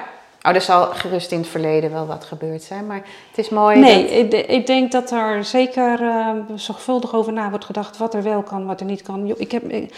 Oh, 0.48 0.56
er 0.56 0.62
zal 0.62 0.86
gerust 0.86 1.32
in 1.32 1.38
het 1.40 1.48
verleden 1.48 1.92
wel 1.92 2.06
wat 2.06 2.24
gebeurd 2.26 2.64
zijn, 2.64 2.88
maar 2.88 3.02
het 3.30 3.38
is 3.38 3.50
mooi 3.50 3.80
Nee, 3.80 4.28
dat... 4.30 4.34
ik, 4.40 4.48
ik 4.48 4.68
denk 4.68 4.92
dat 4.92 5.12
er 5.12 5.44
zeker 5.46 6.02
eh, 6.02 6.30
zorgvuldig 6.56 7.14
over 7.16 7.34
na 7.34 7.50
wordt 7.50 7.66
gedacht 7.66 7.98
wat 7.98 8.14
er 8.14 8.24
wel 8.24 8.42
kan, 8.44 8.66
wat 8.66 8.80
er 8.80 8.86
niet 8.86 9.02
kan. 9.02 9.34
Ik 9.38 9.52
heb, 9.52 9.64
ik- 9.72 9.94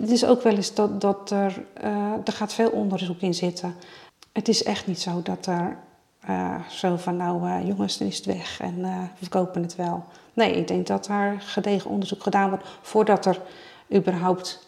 het 0.00 0.10
is 0.10 0.24
ook 0.24 0.42
wel 0.42 0.54
eens 0.54 0.74
dat, 0.74 1.00
dat 1.00 1.30
er, 1.30 1.62
eh, 1.74 2.12
er 2.24 2.32
gaat 2.32 2.52
veel 2.52 2.68
onderzoek 2.70 3.20
in 3.20 3.34
zitten. 3.34 3.74
Het 4.32 4.48
is 4.48 4.62
echt 4.62 4.86
niet 4.86 5.00
zo 5.00 5.20
dat 5.22 5.46
er 5.46 5.76
eh, 6.26 6.54
zo 6.68 6.96
van 6.96 7.16
nou 7.16 7.64
jongens, 7.64 7.98
dan 7.98 8.08
is 8.08 8.16
het 8.16 8.26
weg 8.26 8.60
en 8.60 8.80
we 8.82 9.06
verkopen 9.18 9.62
het 9.62 9.76
wel. 9.76 10.04
Nee, 10.32 10.52
ik 10.56 10.68
denk 10.68 10.86
dat 10.86 11.06
er 11.08 11.36
gedegen 11.38 11.90
onderzoek 11.90 12.22
gedaan 12.22 12.48
wordt 12.48 12.64
voordat 12.82 13.26
er 13.26 13.38
überhaupt 13.94 14.66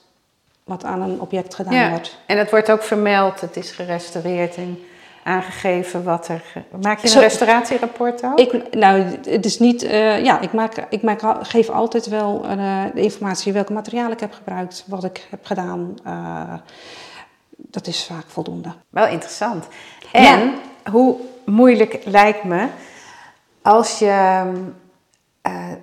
wat 0.64 0.84
aan 0.84 1.02
een 1.02 1.20
object 1.20 1.54
gedaan 1.54 1.74
Ja, 1.74 1.90
wordt. 1.90 2.18
en 2.26 2.38
het 2.38 2.50
wordt 2.50 2.70
ook 2.70 2.82
vermeld, 2.82 3.40
het 3.40 3.56
is 3.56 3.70
gerestaureerd 3.70 4.54
en 4.56 4.78
aangegeven 5.24 6.04
wat 6.04 6.28
er... 6.28 6.42
Maak 6.82 6.98
je 6.98 7.04
een 7.06 7.12
Zo- 7.12 7.20
restauratierapport 7.20 8.24
ook? 8.24 8.38
Ik, 8.38 8.74
nou, 8.74 9.00
het 9.28 9.44
is 9.44 9.58
niet. 9.58 9.82
eh, 9.82 10.24
ja, 10.24 10.40
ik, 10.40 10.52
maak, 10.52 10.86
ik 10.90 11.02
maak, 11.02 11.20
geef 11.42 11.68
altijd 11.68 12.06
wel 12.06 12.44
eh, 12.44 12.82
de 12.94 13.00
informatie 13.00 13.52
welke 13.52 13.72
materialen 13.72 14.12
ik 14.12 14.20
heb 14.20 14.32
gebruikt, 14.32 14.84
wat 14.86 15.04
ik 15.04 15.26
heb 15.30 15.46
gedaan. 15.46 15.94
eh, 16.04 16.54
dat 17.56 17.86
is 17.86 18.04
vaak 18.04 18.24
voldoende. 18.26 18.68
Wel 18.90 19.06
interessant. 19.06 19.66
En 20.12 20.54
hoe 20.90 21.16
moeilijk 21.44 21.98
lijkt 22.04 22.44
me 22.44 22.66
als 23.62 23.98
je 23.98 24.42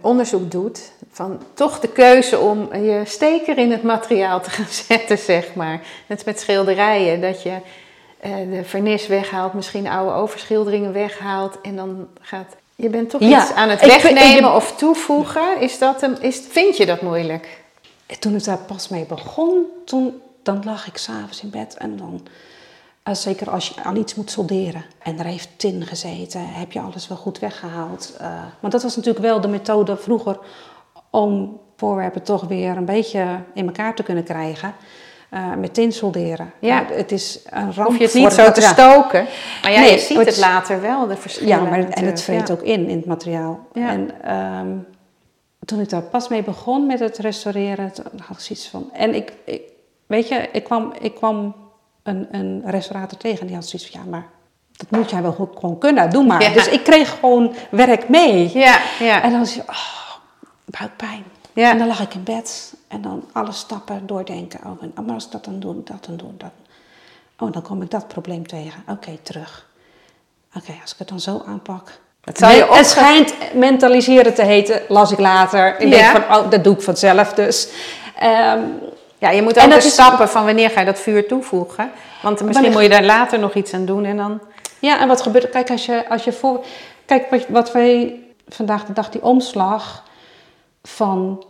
onderzoek 0.02 0.52
doet 0.52 0.92
van 1.12 1.40
toch 1.54 1.80
de 1.80 1.88
keuze 1.88 2.40
om 2.40 2.76
je 2.76 3.02
steker 3.06 3.58
in 3.58 3.72
het 3.72 3.84
materiaal 3.84 4.42
te 4.42 4.50
gaan 4.50 4.66
zetten, 4.88 5.18
zeg 5.18 5.54
maar. 5.56 5.82
Net 6.08 6.26
met 6.26 6.40
schilderijen, 6.40 7.22
dat 7.22 7.44
je 7.44 7.54
de 8.22 8.62
vernis 8.64 9.08
weghaalt, 9.08 9.54
misschien 9.54 9.88
oude 9.88 10.12
overschilderingen 10.14 10.94
weghaalt 10.94 11.62
en 11.62 11.76
dan 11.76 12.08
gaat... 12.22 12.56
Je 12.76 12.90
bent 12.90 13.10
toch 13.10 13.22
Ja, 13.22 13.42
iets 13.42 13.54
aan 13.54 13.70
het 13.70 13.82
ik 13.82 13.88
wegnemen 13.92 14.50
ik- 14.50 14.56
of 14.56 14.76
toevoegen. 14.76 15.60
Is 15.60 15.78
dat 15.78 16.02
een, 16.02 16.22
is, 16.22 16.42
vind 16.50 16.78
je 16.78 16.86
dat 16.86 17.02
moeilijk? 17.02 17.64
En 18.06 18.20
toen 18.20 18.36
ik 18.36 18.44
daar 18.44 18.58
pas 18.58 18.88
mee 18.88 19.06
begon, 19.06 19.66
toen, 19.86 20.22
dan 20.44 20.62
lag 20.66 20.88
ik 20.88 20.98
s'avonds 20.98 21.42
in 21.42 21.50
bed 21.50 21.76
en 21.78 21.98
dan. 21.98 22.28
eh, 23.04 23.14
zeker 23.14 23.50
als 23.50 23.68
je 23.68 23.84
aan 23.84 23.96
iets 23.96 24.16
moet 24.16 24.32
solderen 24.32 24.86
en 25.00 25.20
er 25.20 25.26
heeft 25.26 25.50
tin 25.56 25.86
gezeten, 25.86 26.42
heb 26.48 26.72
je 26.72 26.80
alles 26.80 27.08
wel 27.08 27.18
goed 27.18 27.40
weggehaald. 27.40 28.14
Eh, 28.20 28.28
maar 28.60 28.72
dat 28.72 28.84
was 28.84 28.96
natuurlijk 28.96 29.26
wel 29.26 29.42
de 29.42 29.48
methode 29.48 29.98
vroeger 29.98 30.40
om 31.10 31.60
voorwerpen 31.78 32.24
toch 32.24 32.42
weer 32.44 32.78
een 32.78 32.86
beetje 32.86 33.40
in 33.54 33.66
elkaar 33.66 33.96
te 33.96 34.04
kunnen 34.04 34.24
krijgen. 34.24 34.74
Eh, 35.32 35.54
met 35.54 35.74
tin 35.74 35.92
solderen. 35.92 36.54
Ja. 36.60 36.86
Het 36.92 37.12
is 37.12 37.40
een 37.50 37.74
ramp 37.74 37.88
Hoef 37.88 37.98
je 37.98 38.04
het 38.04 38.14
niet 38.14 38.34
zo 38.34 38.52
te 38.52 38.62
stoken. 38.62 39.26
Maar 39.62 39.72
ja, 39.72 39.80
Nee, 39.80 39.92
je 39.92 40.00
ziet 40.00 40.26
het 40.26 40.38
later 40.38 40.82
wel, 40.82 41.08
de 41.08 41.16
verschillen. 41.16 41.50
Ja, 41.50 41.62
maar, 41.62 41.90
en 41.90 42.06
het 42.06 42.22
vreet 42.22 42.48
ja. 42.48 42.54
ook 42.54 42.62
in, 42.62 42.90
in 42.90 42.98
het 42.98 43.06
materiaal. 43.06 43.60
Ja. 43.74 43.90
En 43.90 44.12
ehm, 44.24 44.68
toen 45.66 45.80
ik 45.80 45.90
daar 45.90 46.02
pas 46.02 46.28
mee 46.28 46.44
begon 46.44 46.86
met 46.86 47.00
het 47.00 47.18
restaureren, 47.18 47.94
toen 47.94 48.06
had 48.26 48.38
ik 48.38 48.44
zoiets 48.44 48.68
van... 48.68 48.90
En 48.94 49.16
ik, 49.16 49.34
ik 49.46 49.62
weet 50.06 50.28
je, 50.28 50.50
ik 50.52 50.64
kwam, 50.64 50.94
ik 51.00 51.16
kwam 51.16 51.56
een, 52.04 52.28
een 52.32 52.62
restaurator 52.66 53.18
tegen 53.18 53.40
en 53.40 53.48
die 53.48 53.56
had 53.56 53.68
zoiets 53.68 53.90
van... 53.90 54.02
Ja, 54.04 54.10
maar 54.10 54.26
dat 54.72 54.90
moet 54.90 55.10
jij 55.10 55.22
wel 55.22 55.34
goed- 55.34 55.60
gewoon 55.60 55.78
kunnen, 55.78 56.10
doe 56.10 56.26
maar. 56.26 56.42
Ja. 56.42 56.54
Dus 56.54 56.68
ik 56.68 56.84
kreeg 56.84 57.10
gewoon 57.20 57.54
werk 57.70 58.10
mee. 58.10 58.52
Ja, 58.54 58.80
ja. 59.00 59.24
En 59.24 59.30
dan 59.30 59.40
was 59.40 59.56
je, 59.56 59.62
oh, 59.62 60.16
buikpijn. 60.66 61.24
Ja. 61.54 61.72
En 61.72 61.78
dan 61.78 61.88
lag 61.88 62.02
ik 62.02 62.14
in 62.14 62.24
bed 62.24 62.74
en 62.92 63.02
dan 63.02 63.24
alle 63.32 63.52
stappen 63.52 64.08
doordenken. 64.08 64.60
Oh, 64.66 64.84
en 64.96 65.06
maar 65.06 65.14
als 65.16 65.26
ik 65.26 65.32
dat 65.32 65.46
dan 65.46 65.60
doe, 65.60 65.76
dat 65.84 66.06
dan 66.06 66.18
doen, 66.18 66.36
dat. 66.38 66.50
Oh, 67.40 67.52
dan 67.54 67.62
kom 67.62 67.82
ik 67.82 67.92
dat 67.92 68.08
probleem 68.08 68.48
tegen. 68.48 68.84
Oké, 68.88 69.18
terug. 69.24 69.68
Oké, 70.56 70.72
als 70.82 70.92
ik 70.92 70.98
het 71.00 71.08
dan 71.08 71.20
zo 71.20 71.42
aanpak. 71.48 72.00
Het 72.24 72.38
zal 72.38 72.50
je 72.50 72.56
Men- 72.56 72.64
opge- 72.66 72.78
het 72.78 72.88
schijnt 72.88 73.34
mentaliseren 73.54 74.34
te 74.34 74.44
heten, 74.44 74.82
las 74.88 75.12
ik 75.12 75.20
later. 75.20 75.80
Ik 75.80 75.94
Ja. 75.94 76.12
denk 76.14 76.26
van, 76.26 76.38
oh, 76.38 76.50
dat 76.52 76.64
doe 76.64 76.74
ik 76.76 76.82
vanzelf 76.82 77.34
dus. 77.34 77.68
Ehm, 78.20 78.60
Ja, 79.18 79.30
je 79.30 79.42
moet 79.42 79.60
ook 79.60 79.70
de 79.70 79.76
is- 79.76 79.92
stappen 79.92 80.30
van 80.30 80.46
wanneer 80.46 80.70
ga 80.70 80.80
je 80.80 80.86
dat 80.86 81.00
vuur 81.00 81.28
toevoegen. 81.28 81.92
Want 82.22 82.42
misschien 82.42 82.54
Wanneer- 82.54 82.72
moet 82.72 82.82
je 82.82 82.90
daar 82.90 83.04
later 83.18 83.40
nog 83.40 83.54
iets 83.54 83.74
aan 83.74 83.86
doen 83.86 84.06
en 84.06 84.18
dan... 84.18 84.40
Ja, 84.80 85.00
en 85.00 85.08
wat 85.08 85.22
gebeurt 85.22 85.44
er? 85.44 85.50
Kijk, 85.50 85.70
als 85.72 85.86
je, 85.86 86.10
als 86.10 86.24
je 86.24 86.32
voor. 86.34 86.66
Kijk, 87.06 87.30
wat, 87.30 87.46
wat 87.48 87.72
wij 87.72 88.20
vandaag 88.48 88.86
de 88.86 88.94
dag, 88.94 89.10
die 89.10 89.24
omslag 89.24 90.04
van 90.84 91.44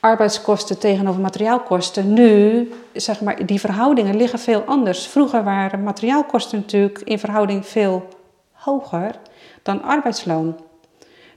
arbeidskosten 0.00 0.78
tegenover 0.78 1.20
materiaalkosten. 1.20 2.12
Nu, 2.12 2.68
zeg 2.92 3.20
maar, 3.20 3.46
die 3.46 3.60
verhoudingen 3.60 4.16
liggen 4.16 4.38
veel 4.38 4.62
anders. 4.62 5.06
Vroeger 5.06 5.44
waren 5.44 5.82
materiaalkosten 5.82 6.58
natuurlijk 6.58 7.00
in 7.04 7.18
verhouding 7.18 7.66
veel 7.66 8.08
hoger 8.52 9.14
dan 9.62 9.82
arbeidsloon. 9.82 10.56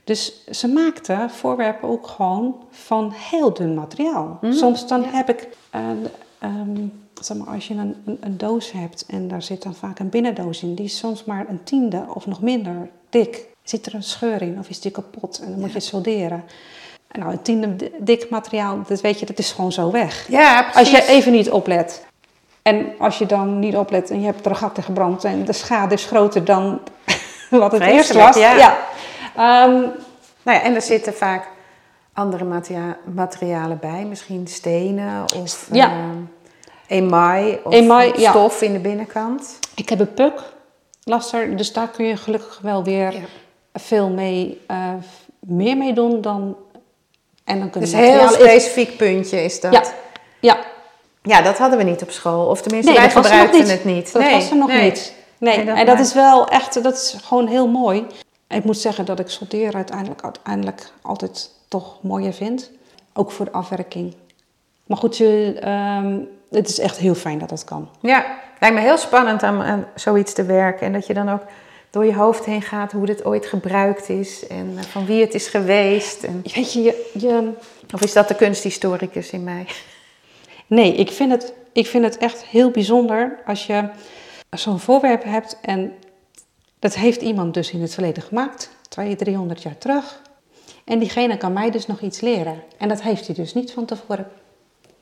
Dus 0.04 0.44
ze 0.50 0.68
maakten 0.68 1.30
voorwerpen 1.30 1.88
ook 1.88 2.06
gewoon 2.06 2.64
van 2.70 3.12
heel 3.14 3.54
dun 3.54 3.74
materiaal. 3.74 4.38
Soms 4.50 4.88
dan 4.88 5.04
heb 5.04 5.28
ik, 5.28 5.48
eh, 5.70 5.90
ehm, 6.38 6.86
zeg 7.20 7.36
maar, 7.36 7.54
als 7.54 7.68
je 7.68 7.74
een, 7.74 7.96
een, 8.04 8.18
een 8.20 8.38
doos 8.38 8.72
hebt 8.72 9.06
en 9.06 9.28
daar 9.28 9.42
zit 9.42 9.62
dan 9.62 9.74
vaak 9.74 9.98
een 9.98 10.08
binnendoos 10.08 10.62
in, 10.62 10.74
die 10.74 10.84
is 10.84 10.98
soms 10.98 11.24
maar 11.24 11.48
een 11.48 11.64
tiende 11.64 12.04
of 12.14 12.26
nog 12.26 12.40
minder 12.40 12.90
dik. 13.08 13.46
Zit 13.62 13.86
er 13.86 13.94
een 13.94 14.02
scheur 14.02 14.42
in 14.42 14.58
of 14.58 14.68
is 14.68 14.80
die 14.80 14.90
kapot 14.90 15.38
en 15.38 15.50
dan 15.50 15.60
moet 15.60 15.68
je 15.68 15.74
het 15.74 15.84
solderen. 15.84 16.44
Nou, 17.18 17.32
een 17.32 17.42
tiende 17.42 17.76
di- 17.76 17.90
dik 17.98 18.30
materiaal, 18.30 18.78
dat 18.88 19.00
weet 19.00 19.20
je, 19.20 19.26
dat 19.26 19.38
is 19.38 19.52
gewoon 19.52 19.72
zo 19.72 19.90
weg. 19.90 20.26
Ja, 20.28 20.70
Als 20.74 20.90
je 20.90 21.06
even 21.06 21.32
niet 21.32 21.50
oplet. 21.50 22.06
En 22.62 22.86
als 22.98 23.18
je 23.18 23.26
dan 23.26 23.58
niet 23.58 23.76
oplet 23.76 24.10
en 24.10 24.20
je 24.20 24.26
hebt 24.26 24.44
er 24.44 24.50
een 24.50 24.56
gat 24.56 24.76
in 24.76 24.82
gebrand 24.82 25.24
en 25.24 25.44
de 25.44 25.52
schade 25.52 25.94
is 25.94 26.04
groter 26.04 26.44
dan 26.44 26.80
wat 27.50 27.72
het 27.72 27.82
eerst 27.82 28.12
was. 28.12 28.36
ja. 28.36 28.76
Ehm, 29.36 29.80
Nou 30.42 30.58
ja, 30.58 30.62
en 30.62 30.74
er 30.74 30.82
zitten 30.82 31.14
vaak 31.14 31.48
andere 32.12 32.44
materia- 32.44 32.96
materialen 33.14 33.78
bij. 33.80 34.04
Misschien 34.04 34.46
stenen 34.46 35.22
of 35.36 35.68
Ja. 35.72 35.88
eh, 35.90 36.96
emaai 36.96 37.60
of 37.64 37.72
Emaai, 37.72 38.12
ja. 38.20 38.30
stof 38.30 38.62
in 38.62 38.72
de 38.72 38.78
binnenkant. 38.78 39.58
ik 39.74 39.88
heb 39.88 40.00
een 40.00 40.14
puk, 40.14 40.42
laster, 41.04 41.56
dus 41.56 41.72
daar 41.72 41.88
kun 41.88 42.04
je 42.06 42.16
gelukkig 42.16 42.58
wel 42.62 42.84
weer 42.84 43.12
Ja. 43.12 43.20
veel 43.72 44.08
mee, 44.08 44.60
eh, 44.66 44.88
meer 45.40 45.76
mee 45.76 45.92
doen 45.92 46.20
dan... 46.20 46.56
En 47.44 47.58
dan 47.58 47.70
kunnen 47.70 47.90
Dus 47.90 47.98
een 47.98 48.04
heel 48.04 48.28
specifiek 48.28 48.96
puntje 48.96 49.44
is 49.44 49.60
dat. 49.60 49.72
Ja, 49.72 49.82
ja. 50.40 50.56
Ja, 51.22 51.42
dat 51.42 51.58
hadden 51.58 51.78
we 51.78 51.84
niet 51.84 52.02
op 52.02 52.10
school. 52.10 52.46
Of 52.46 52.62
tenminste, 52.62 52.92
Nee, 52.92 53.00
wij 53.00 53.10
gebruikten 53.10 53.60
niet. 53.60 53.70
het 53.70 53.84
niet. 53.84 54.12
Dat 54.12 54.22
nee, 54.22 54.32
was 54.32 54.50
er 54.50 54.56
nog 54.56 54.68
nee. 54.68 54.82
niet. 54.82 55.12
Nee, 55.38 55.56
Nee, 55.56 55.66
dat 55.66 55.76
en 55.76 55.86
dat 55.86 55.98
is 55.98 56.14
wel 56.14 56.48
echt, 56.48 56.82
dat 56.82 56.94
is 56.94 57.16
gewoon 57.24 57.46
heel 57.46 57.68
mooi. 57.68 58.06
Ik 58.48 58.64
moet 58.64 58.78
zeggen 58.78 59.04
dat 59.04 59.20
ik 59.20 59.28
solderen 59.28 59.74
uiteindelijk, 59.74 60.22
uiteindelijk 60.22 60.92
altijd 61.02 61.50
toch 61.68 62.02
mooier 62.02 62.32
vind. 62.32 62.70
Ook 63.12 63.30
voor 63.30 63.44
de 63.44 63.52
afwerking. 63.52 64.14
Maar 64.86 64.96
goed, 64.96 65.16
je, 65.16 65.56
ehm, 65.60 66.18
het 66.50 66.68
is 66.68 66.78
echt 66.78 66.96
heel 66.96 67.14
fijn 67.14 67.38
dat 67.38 67.48
dat 67.48 67.64
kan. 67.64 67.88
Ja, 68.00 68.24
lijkt 68.60 68.76
me 68.76 68.82
heel 68.82 68.96
spannend 68.98 69.42
om 69.42 69.60
aan 69.60 69.86
zoiets 69.94 70.32
te 70.32 70.44
werken. 70.44 70.86
En 70.86 70.92
dat 70.92 71.06
je 71.06 71.14
dan 71.14 71.30
ook 71.30 71.42
door 71.94 72.04
je 72.04 72.14
hoofd 72.14 72.44
heen 72.44 72.62
gaat 72.62 72.92
hoe 72.92 73.06
dit 73.06 73.24
ooit 73.24 73.46
gebruikt 73.46 74.08
is. 74.08 74.46
En 74.46 74.74
eh, 74.78 74.84
van 74.84 75.06
wie 75.06 75.20
het 75.20 75.34
is 75.34 75.46
geweest. 75.46 76.22
En... 76.22 76.42
Weet 76.54 76.72
je, 76.72 76.82
je, 76.82 77.10
je, 77.12 77.52
Of 77.94 78.02
is 78.02 78.12
dat 78.12 78.28
de 78.28 78.34
kunsthistoricus 78.34 79.30
in 79.30 79.44
mij? 79.44 79.66
Nee, 80.66 80.94
ik 80.94 81.10
vind, 81.10 81.32
het, 81.32 81.52
ik 81.72 81.86
vind 81.86 82.04
het 82.04 82.16
echt 82.16 82.44
heel 82.44 82.70
bijzonder 82.70 83.38
als 83.46 83.66
je 83.66 83.88
zo'n 84.50 84.78
voorwerp 84.78 85.24
hebt 85.24 85.58
en 85.60 85.92
dat 86.78 86.94
heeft 86.94 87.22
iemand 87.22 87.54
dus 87.54 87.70
in 87.70 87.80
het 87.80 87.94
verleden 87.94 88.22
gemaakt, 88.22 88.70
200, 88.88 89.24
300 89.24 89.62
jaar 89.62 89.78
terug. 89.78 90.20
En 90.84 90.98
diegene 90.98 91.36
kan 91.36 91.52
mij 91.52 91.70
dus 91.70 91.86
nog 91.86 92.00
iets 92.00 92.20
leren. 92.20 92.62
En 92.78 92.88
dat 92.88 93.02
heeft 93.02 93.26
hij 93.26 93.34
dus 93.34 93.54
niet 93.54 93.72
van 93.72 93.84
tevoren 93.84 94.28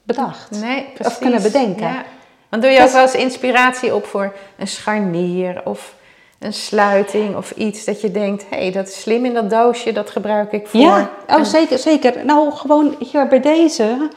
bedacht. 0.02 0.50
Nee, 0.50 0.84
precies. 0.94 1.12
Of 1.12 1.18
kunnen 1.18 1.42
bedenken. 1.42 1.86
Ja. 1.86 2.04
Want 2.48 2.62
doe 2.62 2.70
je 2.70 2.82
ook 2.82 2.90
wel 2.90 3.02
eens 3.02 3.14
inspiratie 3.14 3.94
op 3.94 4.04
voor 4.04 4.36
een 4.56 4.68
scharnier 4.68 5.66
of 5.66 6.00
een 6.44 6.52
sluiting 6.52 7.36
of 7.36 7.50
iets 7.50 7.84
dat 7.84 8.00
je 8.00 8.10
denkt, 8.10 8.44
hé, 8.50 8.56
hey, 8.56 8.72
dat 8.72 8.88
is 8.88 9.00
slim 9.00 9.24
in 9.24 9.34
dat 9.34 9.50
doosje, 9.50 9.92
dat 9.92 10.10
gebruik 10.10 10.52
ik 10.52 10.66
voor. 10.66 10.80
Ja, 10.80 11.10
oh, 11.28 11.36
En- 11.36 11.46
zeker, 11.46 11.78
zeker. 11.78 12.24
Nou, 12.24 12.50
gewoon 12.52 12.96
hier 12.98 13.28
bij 13.28 13.40
deze, 13.40 14.08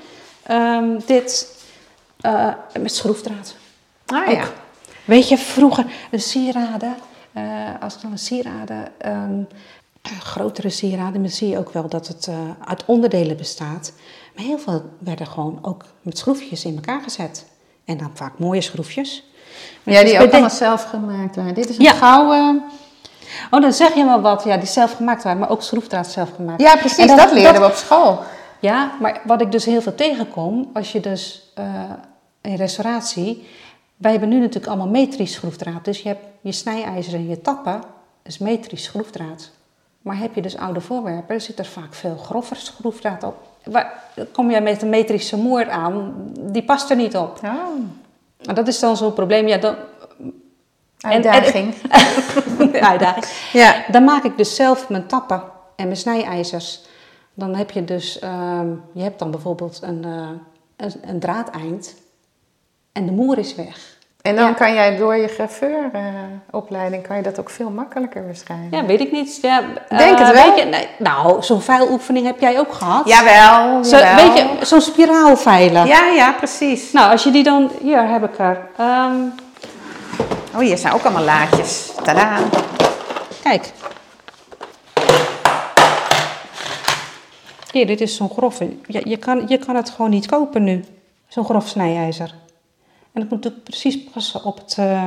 ehm, 0.44 1.00
dit 1.06 1.54
eh, 2.22 2.54
met 2.80 2.96
schroefdraad. 2.96 3.56
Ah 4.06 4.32
ja. 4.32 4.44
Weet 5.06 5.30
je, 5.30 5.38
vroeger 5.38 5.86
de 6.12 6.18
sieraden, 6.20 6.96
eh, 7.34 7.44
als 7.82 7.96
ik 7.96 8.02
dan 8.02 8.12
een 8.12 8.18
sieraden, 8.18 8.88
ehm, 8.98 9.40
eh, 10.02 10.20
grotere 10.20 10.70
sieraden, 10.70 11.22
dan 11.22 11.32
zie 11.32 11.50
je 11.50 11.58
ook 11.58 11.72
wel 11.72 11.90
dat 11.90 12.08
het 12.08 12.28
eh, 12.28 12.36
uit 12.66 12.86
onderdelen 12.86 13.38
bestaat. 13.38 13.94
Maar 14.36 14.46
heel 14.46 14.58
veel 14.60 14.84
werden 15.00 15.28
gewoon 15.28 15.60
ook 15.62 15.86
met 16.02 16.18
schroefjes 16.18 16.66
in 16.66 16.76
elkaar 16.76 17.02
gezet. 17.02 17.46
En 17.86 17.98
dan 17.98 18.12
vaak 18.14 18.40
mooie 18.40 18.62
schroefjes. 18.62 19.24
Maar 19.84 19.94
Ja, 19.94 20.04
die 20.04 20.20
ook 20.20 20.32
allemaal 20.32 20.50
zelf 20.50 20.84
gemaakt 20.84 21.36
waren. 21.36 21.54
Dit 21.54 21.70
is 21.70 21.78
een 21.78 21.84
Ja. 21.84 21.92
gouden... 21.94 22.64
de- 22.68 22.84
Oh, 23.52 23.62
dan 23.62 23.74
zeg 23.74 23.94
je 23.96 24.06
wel 24.06 24.22
wat. 24.22 24.44
Ja, 24.44 24.58
die 24.58 24.68
zelf 24.68 24.92
gemaakt 24.96 25.24
waren, 25.24 25.40
maar 25.40 25.50
ook 25.50 25.62
schroefdraad 25.62 26.08
zelf 26.08 26.30
gemaakt. 26.36 26.62
Ja, 26.62 26.76
precies, 26.76 26.98
En 27.10 27.18
dat, 27.18 27.32
leerden 27.32 27.62
we 27.62 27.68
op 27.68 27.74
school. 27.74 28.20
Ja, 28.60 28.92
maar 29.02 29.22
wat 29.24 29.42
ik 29.42 29.52
dus 29.52 29.66
heel 29.66 29.82
veel 29.82 29.96
tegenkom, 29.96 30.70
als 30.74 30.92
je 30.92 31.00
dus 31.00 31.52
eh, 31.56 31.66
in 32.42 32.56
restauratie, 32.56 33.48
wij 33.98 34.12
hebben 34.12 34.30
nu 34.30 34.40
natuurlijk 34.40 34.68
allemaal 34.68 34.88
metrisch 34.88 35.34
schroefdraad. 35.34 35.86
Dus 35.86 36.02
je 36.02 36.08
hebt 36.08 36.26
je 36.42 36.52
snijijzer 36.52 37.14
en 37.14 37.28
je 37.28 37.42
tappen, 37.42 37.82
is 38.24 38.38
metrisch 38.38 38.84
schroefdraad. 38.84 39.50
Maar 40.02 40.18
heb 40.18 40.36
je 40.36 40.42
dus 40.42 40.58
oude 40.58 40.82
voorwerpen, 40.82 41.42
zit 41.42 41.60
er 41.60 41.66
vaak 41.66 41.94
veel 41.94 42.18
grover 42.18 42.56
schroefdraad 42.56 43.24
op. 43.24 43.36
Waar, 43.64 43.94
kom 44.32 44.52
je 44.52 44.62
met 44.62 44.82
een 44.82 44.90
metrische 44.90 45.38
moer 45.38 45.70
aan, 45.70 46.14
die 46.40 46.64
past 46.64 46.90
er 46.90 46.96
niet 46.96 47.18
op. 47.18 47.40
Oh, 47.44 47.52
Maar 48.46 48.56
dat 48.56 48.68
is 48.68 48.80
dan 48.80 48.98
zo'n 48.98 49.14
probleem. 49.14 49.48
Ja, 49.48 49.58
dan, 49.58 49.76
uitdaging. 51.00 51.74
uitdaging. 52.92 53.26
ja. 53.54 53.86
Dan 53.92 54.04
maak 54.04 54.24
ik 54.24 54.38
dus 54.38 54.56
zelf 54.56 54.90
mijn 54.90 55.08
tappen 55.08 55.44
en 55.76 55.86
mijn 55.86 55.98
snijijzers. 55.98 56.82
Dan 57.34 57.56
heb 57.56 57.72
je 57.72 57.84
dus, 57.84 58.20
ehm, 58.20 58.70
je 58.94 59.02
hebt 59.02 59.20
dan 59.20 59.32
bijvoorbeeld 59.32 59.80
een, 59.82 60.04
eh, 60.04 60.30
een, 60.76 60.94
een 61.02 61.20
draadeind 61.20 61.96
en 62.92 63.06
de 63.06 63.12
moer 63.12 63.38
is 63.38 63.56
weg. 63.56 63.95
En 64.26 64.36
dan 64.36 64.46
Ja. 64.46 64.54
kan 64.54 64.74
jij 64.74 64.98
door 64.98 65.16
je 65.16 65.28
graveuropleiding 65.28 67.08
kan 67.08 67.16
je 67.16 67.22
dat 67.24 67.40
ook 67.40 67.50
veel 67.50 67.70
makkelijker 67.70 68.26
waarschijnlijk. 68.26 68.74
Ja, 68.76 68.86
weet 68.86 69.00
ik 69.00 69.12
niet. 69.12 69.40
Ja, 69.42 69.62
Denk 69.90 70.18
eh, 70.20 70.26
het 70.28 70.34
wel. 70.34 70.46
weet 70.46 70.60
je, 70.60 70.66
nee, 70.66 70.88
nou, 71.00 71.44
zo'n 71.44 71.62
veiloefening 71.62 72.26
heb 72.26 72.40
jij 72.40 72.60
ook 72.60 72.74
gehad. 72.74 73.08
Jawel, 73.08 73.84
Zo, 73.84 73.98
jawel. 73.98 74.16
weet 74.28 74.38
je, 74.38 74.66
zo'n 74.66 74.82
spiraalveilen. 74.82 75.86
Ja, 75.88 76.08
ja, 76.08 76.32
precies. 76.32 76.92
Nou, 76.92 77.12
als 77.12 77.24
je 77.24 77.32
die 77.32 77.44
dan, 77.44 77.72
hier 77.82 78.08
heb 78.08 78.24
ik 78.24 78.40
er. 78.40 78.60
Ehm, 78.78 79.16
Oh, 80.54 80.62
hier 80.62 80.78
zijn 80.78 80.94
ook 80.94 81.04
allemaal 81.04 81.24
laadjes. 81.24 81.92
Tadaa. 82.04 82.38
kijk. 83.44 83.72
Hier, 87.72 87.88
dit 87.88 88.02
is 88.02 88.16
zo'n 88.16 88.30
grove. 88.30 88.70
Je, 88.88 89.02
je, 89.10 89.18
kan, 89.18 89.44
je 89.48 89.58
kan 89.58 89.76
het 89.76 89.90
gewoon 89.90 90.12
niet 90.12 90.26
kopen 90.28 90.64
nu. 90.64 90.86
Zo'n 91.28 91.46
grof 91.46 91.68
snijijzer. 91.68 92.34
En 93.16 93.22
dat 93.22 93.30
moet 93.30 93.44
natuurlijk 93.44 93.64
precies 93.64 94.04
passen 94.04 94.44
op, 94.44 94.58
het, 94.58 94.76
eh, 94.78 95.06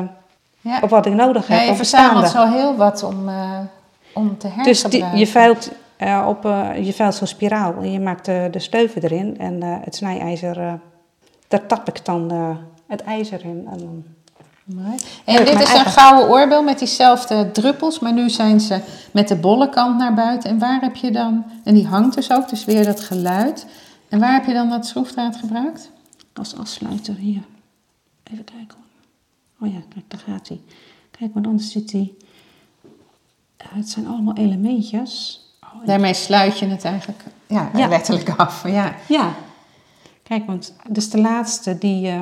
Ja. 0.61 0.81
op 0.83 0.89
wat 0.89 1.07
ik 1.07 1.15
nodig 1.15 1.47
heb. 1.47 1.59
Ja, 1.59 1.65
je 1.65 1.75
verzamelt 1.75 2.29
zo 2.29 2.47
heel 2.47 2.77
wat 2.77 3.03
om, 3.03 3.29
eh, 3.29 3.59
om 4.15 4.39
te 4.39 4.47
Dus 4.47 4.55
hergebruiken. 4.55 5.11
die, 5.11 5.19
je 5.19 5.27
veilt, 5.27 5.71
eh, 5.97 6.27
op, 6.29 6.43
je 6.83 6.93
veilt 6.93 7.15
zo'n 7.15 7.27
spiraal 7.27 7.75
en 7.75 7.93
je 7.93 8.01
maakt 8.01 8.25
de, 8.25 8.49
de 8.51 8.59
steuven 8.59 9.03
erin 9.03 9.39
en 9.39 9.63
het 9.63 9.97
snijijzer, 9.97 10.81
daar 11.49 11.67
tap 11.67 11.89
ik 11.89 12.05
dan 12.05 12.33
het 12.87 13.03
ijzer 13.03 13.45
in. 13.45 13.69
En 13.71 13.79
dan, 13.79 14.05
Mooi. 14.65 14.97
Heb 15.25 15.39
En 15.39 15.45
dit 15.45 15.63
is 15.63 15.75
een 15.75 15.85
gouden 15.85 16.29
oorbel 16.29 16.63
met 16.63 16.79
diezelfde 16.79 17.51
druppels, 17.51 17.99
maar 17.99 18.13
nu 18.13 18.31
zijn 18.31 18.61
ze 18.61 18.81
met 19.11 19.29
de 19.29 19.37
bolle 19.37 19.69
kant 19.69 19.99
naar 19.99 20.15
buiten. 20.15 20.51
En 20.51 20.59
waar 20.59 20.81
heb 20.81 20.97
je 20.97 21.11
dan, 21.11 21.45
en 21.65 21.75
die 21.75 21.87
hangt 21.87 22.15
dus 22.15 22.33
ook, 22.33 22.49
dus 22.49 22.65
weer 22.65 22.85
dat 22.85 23.01
geluid. 23.01 23.67
En 24.09 24.21
waar 24.21 24.33
heb 24.33 24.45
je 24.45 24.53
dan 24.53 24.69
dat 24.69 24.87
schroefdraad 24.87 25.37
gebruikt? 25.37 25.91
als 26.39 26.57
afsluiter 26.57 27.15
hier. 27.15 27.43
Even 28.33 28.45
kijken 28.45 28.77
hoor. 28.79 29.69
Oh 29.69 29.75
ja, 29.75 29.81
kijk, 29.95 30.05
daar 30.09 30.21
gaat 30.35 30.49
hij. 30.49 30.61
Kijk, 31.11 31.35
want 31.35 31.47
anders 31.47 31.73
zit 31.73 31.93
hij... 31.93 32.13
het 33.57 33.89
zijn 33.89 34.07
allemaal 34.07 34.35
elementjes. 34.37 35.41
Oh, 35.63 35.87
Daarmee 35.87 36.15
sluit 36.15 36.59
je 36.59 36.67
het 36.67 36.85
eigenlijk 36.85 37.23
ja, 37.47 37.71
Ja. 37.75 37.87
letterlijk 37.89 38.31
af. 38.37 38.69
Ja. 38.69 38.95
Ja. 39.09 39.33
Kijk, 40.23 40.47
want 40.47 40.75
dus 40.89 41.11
de 41.11 41.19
laatste 41.21 41.79
die... 41.79 42.09
eh, 42.09 42.21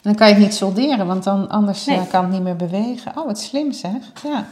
Dan 0.00 0.14
kan 0.14 0.28
je 0.28 0.34
het 0.34 0.42
niet 0.42 0.54
solderen, 0.54 1.06
want 1.06 1.24
dan 1.24 1.48
anders 1.48 1.84
Nee. 1.86 1.98
eh, 1.98 2.08
kan 2.08 2.22
het 2.24 2.32
niet 2.32 2.42
meer 2.42 2.56
bewegen. 2.56 3.16
Oh, 3.18 3.26
wat 3.26 3.40
slim 3.40 3.72
zeg. 3.72 4.12
Ja. 4.24 4.48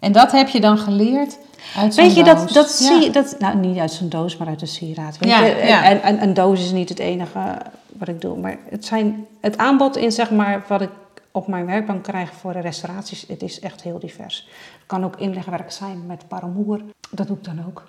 En 0.00 0.12
dat 0.12 0.32
heb 0.32 0.48
je 0.48 0.60
dan 0.60 0.78
geleerd 0.78 1.38
uit 1.76 1.94
zo'n 1.94 2.04
Weet 2.04 2.14
je, 2.16 2.24
dat, 2.24 2.38
doos. 2.38 2.52
dat 2.52 2.78
Ja. 2.78 2.86
zie 2.86 3.00
je, 3.02 3.10
dat, 3.10 3.36
nou 3.38 3.56
niet 3.56 3.78
uit 3.78 3.92
zo'n 3.92 4.08
doos, 4.08 4.36
maar 4.36 4.48
uit 4.48 4.62
een 4.62 4.68
sieraad. 4.68 5.18
Weet 5.18 5.30
Ja, 5.30 5.44
je? 5.44 5.54
Ja. 5.56 5.82
En, 5.84 6.02
en 6.02 6.22
een 6.22 6.34
doos 6.34 6.60
is 6.60 6.72
niet 6.72 6.88
het 6.88 6.98
enige 6.98 7.58
wat 7.98 8.08
ik 8.08 8.20
doe. 8.20 8.38
Maar 8.38 8.56
het, 8.68 8.84
zijn, 8.84 9.26
het 9.40 9.58
aanbod 9.58 9.96
in, 9.96 10.12
zeg 10.12 10.30
maar, 10.30 10.62
wat 10.66 10.80
ik 10.80 10.90
op 11.32 11.46
mijn 11.46 11.66
werkbank 11.66 12.02
krijg 12.02 12.30
voor 12.40 12.52
de 12.52 12.60
restauraties, 12.60 13.24
het 13.28 13.42
is 13.42 13.60
echt 13.60 13.82
heel 13.82 13.98
divers. 13.98 14.48
Het 14.72 14.86
kan 14.86 15.04
ook 15.04 15.16
inlegwerk 15.16 15.72
zijn 15.72 16.06
met 16.06 16.28
paramoer. 16.28 16.80
Dat 17.10 17.26
doe 17.26 17.36
ik 17.36 17.44
dan 17.44 17.64
ook. 17.68 17.82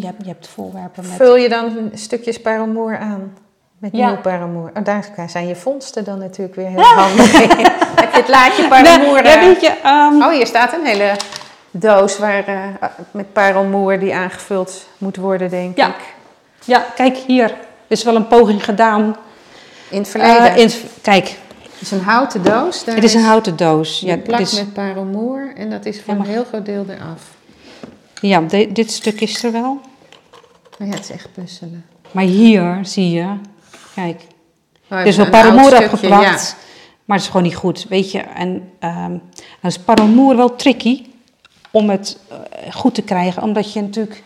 Je 0.00 0.06
hebt, 0.06 0.22
je 0.22 0.28
hebt 0.28 0.48
voorwerpen 0.48 1.02
met... 1.08 1.12
Vul 1.16 1.36
je 1.36 1.48
dan 1.48 1.90
stukjes 1.94 2.40
paramoer 2.40 2.98
aan? 2.98 3.32
Met 3.78 3.96
Ja. 3.96 4.06
nieuw 4.06 4.20
paramoer. 4.20 4.70
Oh, 4.74 4.84
daar 4.84 5.04
zijn 5.26 5.46
je 5.46 5.56
vondsten 5.56 6.04
dan 6.04 6.18
natuurlijk 6.18 6.56
weer 6.56 6.68
heel 6.68 6.82
handig 6.82 7.32
in. 7.42 7.48
Heb 8.00 8.12
je 8.12 8.18
het 8.20 8.28
laadje 8.28 8.68
paramoer? 8.68 9.22
Nee, 9.22 9.32
ja, 9.32 9.40
eh, 9.40 9.46
weet 9.46 9.60
je, 9.60 9.68
ehm, 9.82 10.14
Oh, 10.22 10.30
hier 10.30 10.46
staat 10.46 10.72
een 10.72 10.84
hele 10.84 11.16
doos 11.70 12.18
waar, 12.18 12.46
eh, 12.48 12.88
met 13.10 13.32
parelmoer 13.32 13.98
die 13.98 14.14
aangevuld 14.14 14.88
moet 14.98 15.16
worden, 15.16 15.50
denk 15.50 15.76
Ja. 15.76 15.88
ik. 15.88 16.14
ja, 16.64 16.84
kijk 16.94 17.16
hier. 17.16 17.44
Er 17.50 17.56
is 17.96 18.02
wel 18.04 18.16
een 18.16 18.26
poging 18.28 18.64
gedaan. 18.64 19.16
In 19.90 19.98
het 19.98 20.08
verleden. 20.08 20.54
Eh, 20.54 20.56
in, 20.56 20.70
kijk, 21.02 21.24
het 21.72 21.80
is 21.80 21.90
een 21.90 22.00
houten 22.00 22.42
doos. 22.42 22.84
Daar 22.84 22.94
het 22.94 23.04
is 23.04 23.14
een 23.14 23.22
houten 23.22 23.56
doos. 23.56 24.00
Ja, 24.00 24.16
plak 24.16 24.40
is, 24.40 24.52
met 24.54 24.72
parelmoer 24.72 25.52
en 25.56 25.70
dat 25.70 25.86
is 25.86 26.00
voor 26.00 26.12
Ja, 26.12 26.18
maar- 26.18 26.26
een 26.26 26.32
heel 26.32 26.44
groot 26.44 26.66
deel 26.66 26.84
eraf. 26.88 27.22
ja 28.20 28.40
de- 28.40 28.72
dit 28.72 28.90
stuk 28.92 29.20
is 29.20 29.44
er 29.44 29.52
wel. 29.52 29.80
Maar 30.78 30.88
ja, 30.88 30.94
het 30.94 31.02
is 31.04 31.10
echt 31.10 31.28
puzzelen. 31.32 31.84
Maar 32.10 32.24
hier 32.24 32.78
zie 32.82 33.10
je, 33.10 33.26
kijk, 33.94 34.20
Oh, 34.90 34.98
Er 34.98 35.06
is 35.06 35.16
wel 35.16 35.28
parelmoer 35.30 35.66
stukje, 35.68 35.84
opgeplakt, 35.84 36.22
ja. 36.24 36.56
maar 37.04 37.16
het 37.16 37.20
is 37.26 37.26
gewoon 37.32 37.42
niet 37.46 37.56
goed, 37.56 37.86
weet 37.88 38.10
je. 38.10 38.18
En 38.18 38.70
ehm 38.78 39.10
dan 39.60 39.70
is 39.70 39.78
parelmoer 39.78 40.36
wel 40.36 40.56
tricky 40.56 41.06
om 41.70 41.90
het 41.90 42.18
eh, 42.28 42.72
goed 42.74 42.94
te 42.94 43.02
krijgen, 43.02 43.42
omdat 43.42 43.72
je 43.72 43.80
natuurlijk 43.82 44.22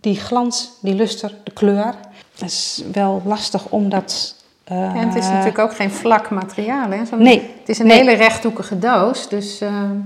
die 0.00 0.16
glans, 0.20 0.70
die 0.80 0.94
luster, 0.94 1.34
de 1.44 1.50
kleur, 1.50 1.94
dat 2.38 2.48
is 2.48 2.82
wel 2.92 3.22
lastig 3.24 3.66
om 3.68 3.88
dat... 3.88 4.34
eh, 4.66 4.76
en 4.94 5.08
het 5.08 5.14
is 5.14 5.28
natuurlijk 5.28 5.58
ook 5.58 5.74
geen 5.74 5.90
vlak 5.90 6.30
materiaal. 6.30 6.90
Hè? 6.90 7.04
Zo'n- 7.04 7.22
Nee, 7.22 7.50
Het 7.58 7.68
is 7.68 7.78
een 7.78 7.86
nee. 7.86 7.96
hele 7.98 8.12
rechthoekige 8.14 8.78
doos, 8.78 9.28
dus... 9.28 9.60
ehm, 9.60 9.96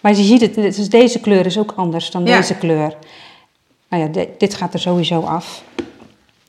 Maar 0.00 0.14
je 0.14 0.22
ziet 0.22 0.40
het, 0.40 0.54
dus 0.54 0.88
deze 0.88 1.20
kleur 1.20 1.46
is 1.46 1.58
ook 1.58 1.72
anders 1.76 2.10
dan 2.10 2.24
Ja. 2.24 2.36
deze 2.36 2.54
kleur. 2.54 2.94
Nou 3.88 4.02
ja, 4.02 4.08
de- 4.08 4.28
dit 4.38 4.54
gaat 4.54 4.74
er 4.74 4.80
sowieso 4.80 5.20
af. 5.20 5.62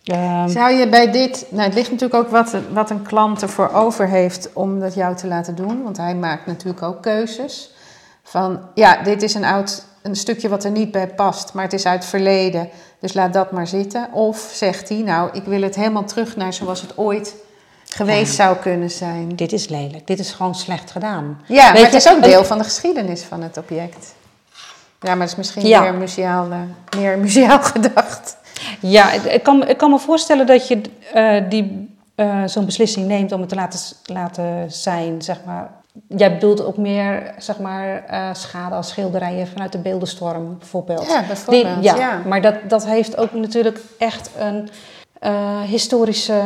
Ehm, 0.03 0.47
Zou 0.47 0.71
je 0.73 0.89
bij 0.89 1.11
dit, 1.11 1.45
nou 1.49 1.63
het 1.63 1.73
ligt 1.73 1.91
natuurlijk 1.91 2.23
ook 2.23 2.29
wat, 2.31 2.55
wat 2.73 2.89
een 2.89 3.01
klant 3.01 3.41
ervoor 3.41 3.71
over 3.73 4.07
heeft 4.07 4.49
om 4.53 4.79
dat 4.79 4.93
jou 4.95 5.15
te 5.15 5.27
laten 5.27 5.55
doen, 5.55 5.83
want 5.83 5.97
hij 5.97 6.15
maakt 6.15 6.45
natuurlijk 6.45 6.81
ook 6.83 7.01
keuzes. 7.01 7.73
Van 8.23 8.59
ja, 8.73 9.03
dit 9.03 9.21
is 9.21 9.33
een 9.33 9.45
oud, 9.45 9.85
een 10.05 10.15
stukje 10.15 10.49
wat 10.49 10.63
er 10.63 10.71
niet 10.71 10.91
bij 10.91 11.07
past, 11.07 11.53
maar 11.53 11.63
het 11.63 11.73
is 11.73 11.85
uit 11.85 11.99
het 11.99 12.09
verleden, 12.09 12.69
dus 12.99 13.13
laat 13.13 13.33
dat 13.33 13.51
maar 13.51 13.67
zitten. 13.67 14.07
Of 14.13 14.49
zegt 14.53 14.89
hij, 14.89 14.97
nou 14.97 15.29
ik 15.33 15.43
wil 15.43 15.61
het 15.61 15.75
helemaal 15.75 16.03
terug 16.05 16.35
naar 16.35 16.53
zoals 16.53 16.81
het 16.81 16.97
ooit 16.97 17.35
geweest 17.89 18.33
zou 18.35 18.57
kunnen 18.57 18.91
zijn. 18.91 19.35
dit 19.35 19.51
is 19.53 19.67
lelijk, 19.67 20.07
dit 20.07 20.19
is 20.19 20.31
gewoon 20.31 20.55
slecht 20.55 20.91
gedaan. 20.91 21.41
Ja, 21.47 21.71
maar 21.71 21.81
het 21.81 21.91
je, 21.91 21.97
is 21.97 22.09
ook 22.09 22.23
deel 22.23 22.43
van 22.45 22.57
de 22.57 22.63
geschiedenis 22.63 23.21
van 23.21 23.41
het 23.41 23.57
object. 23.57 24.13
Ja, 25.01 25.09
maar 25.09 25.19
dat 25.19 25.27
is 25.29 25.35
misschien 25.35 25.65
Ja. 25.67 25.81
meer, 25.81 25.93
museaal, 25.93 26.51
eh, 26.51 26.59
meer 26.99 27.17
museaal 27.25 27.61
gedacht. 27.63 28.37
Ja, 28.79 29.11
ik- 29.11 29.23
ik 29.23 29.43
kan, 29.43 29.67
ik 29.67 29.77
kan 29.77 29.89
me 29.89 29.99
voorstellen 29.99 30.45
dat 30.47 30.67
je 30.67 30.81
eh, 31.13 31.49
die, 31.49 31.95
eh, 32.15 32.43
zo'n 32.45 32.65
beslissing 32.65 33.07
neemt 33.07 33.31
om 33.31 33.39
het 33.39 33.49
te 33.49 33.55
laten, 33.55 33.79
laten 34.05 34.71
zijn, 34.71 35.21
zeg 35.21 35.37
maar. 35.45 35.69
Jij 36.07 36.33
bedoelt 36.33 36.65
ook 36.65 36.77
meer, 36.77 37.33
zeg 37.37 37.59
maar, 37.59 38.03
eh, 38.07 38.29
schade 38.33 38.75
als 38.75 38.89
schilderijen 38.89 39.47
vanuit 39.47 39.71
de 39.71 39.77
beeldenstorm, 39.77 40.57
bijvoorbeeld. 40.57 41.07
Ja, 41.07 41.23
bijvoorbeeld, 41.27 41.75
Die- 41.81 41.83
ja. 41.95 42.21
maar 42.25 42.41
dat, 42.41 42.55
dat 42.67 42.85
heeft 42.85 43.17
ook 43.17 43.31
natuurlijk 43.33 43.79
echt 43.97 44.29
een 44.39 44.69
eh, 45.19 45.61
historische... 45.61 46.41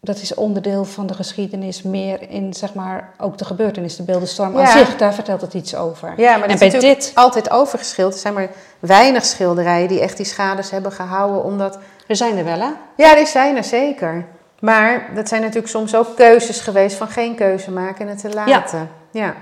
Dat 0.00 0.20
is 0.20 0.34
onderdeel 0.34 0.84
van 0.84 1.06
de 1.06 1.14
geschiedenis 1.14 1.82
meer 1.82 2.30
in, 2.30 2.54
zeg 2.54 2.74
maar, 2.74 3.10
ook 3.18 3.38
de 3.38 3.44
gebeurtenis, 3.44 3.96
de 3.96 4.02
beeldenstorm 4.02 4.56
aan 4.56 4.60
Ja. 4.62 4.70
zich. 4.78 4.96
Daar 4.96 5.14
vertelt 5.14 5.40
het 5.40 5.54
iets 5.54 5.74
over. 5.76 6.12
Ja, 6.16 6.32
maar 6.32 6.42
en 6.42 6.48
dat 6.48 6.58
bij 6.58 6.66
is 6.68 6.72
natuurlijk 6.74 7.00
dit, 7.00 7.12
altijd 7.14 7.50
overgeschilderd. 7.50 8.14
Er 8.16 8.20
zijn 8.22 8.34
maar 8.34 8.48
weinig 8.78 9.24
schilderijen 9.24 9.88
die 9.88 10.00
echt 10.00 10.16
die 10.16 10.26
schades 10.26 10.70
hebben 10.70 10.92
gehouden. 10.92 11.44
Omdat, 11.44 11.78
er 12.06 12.16
zijn 12.16 12.36
er 12.38 12.44
wel, 12.44 12.58
hè? 12.60 12.68
ja, 12.96 13.14
die 13.14 13.26
zijn 13.26 13.56
er 13.56 13.64
zeker. 13.64 14.26
Maar 14.60 15.10
dat 15.14 15.28
zijn 15.28 15.40
natuurlijk 15.40 15.68
soms 15.68 15.94
ook 15.94 16.16
keuzes 16.16 16.60
geweest 16.60 16.96
van 16.96 17.08
geen 17.08 17.34
keuze 17.34 17.70
maken 17.70 18.00
en 18.04 18.08
het 18.08 18.18
te 18.20 18.30
laten. 18.34 18.88
Ja. 19.10 19.34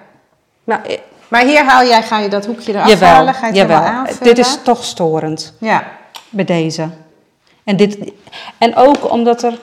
Nou, 0.65 0.83
eh, 0.87 0.99
Maar 1.29 1.45
hier 1.45 1.65
haal 1.65 1.87
jij, 1.87 2.03
ga 2.03 2.19
je 2.19 2.29
dat 2.29 2.47
hoekje 2.47 2.73
eraf 2.73 2.89
jawel, 2.89 3.09
halen, 3.09 3.35
ga 3.35 3.41
je 3.41 3.47
het 3.47 3.57
jawel. 3.57 3.77
aanvullen. 3.83 4.23
Dit 4.23 4.39
is 4.39 4.59
toch 4.63 4.85
storend. 4.85 5.53
Ja. 5.59 5.85
bij 6.31 6.45
deze. 6.45 6.89
En, 7.65 7.77
dit, 7.77 7.99
en 8.59 8.77
ook 8.77 9.11
omdat 9.11 9.43
er. 9.43 9.59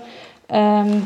ehm, 0.45 0.99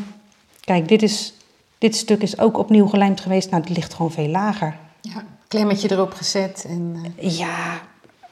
kijk, 0.60 0.88
dit, 0.88 1.02
is, 1.02 1.34
dit 1.78 1.96
stuk 1.96 2.22
is 2.22 2.38
ook 2.38 2.58
opnieuw 2.58 2.86
gelijmd 2.86 3.20
geweest. 3.20 3.50
Nou, 3.50 3.62
die 3.62 3.74
ligt 3.74 3.94
gewoon 3.94 4.12
veel 4.12 4.28
lager. 4.28 4.76
ja. 5.00 5.22
Klemmetje 5.48 5.90
erop 5.90 6.12
gezet. 6.14 6.64
En, 6.68 6.96
eh, 7.16 7.38
Ja. 7.38 7.54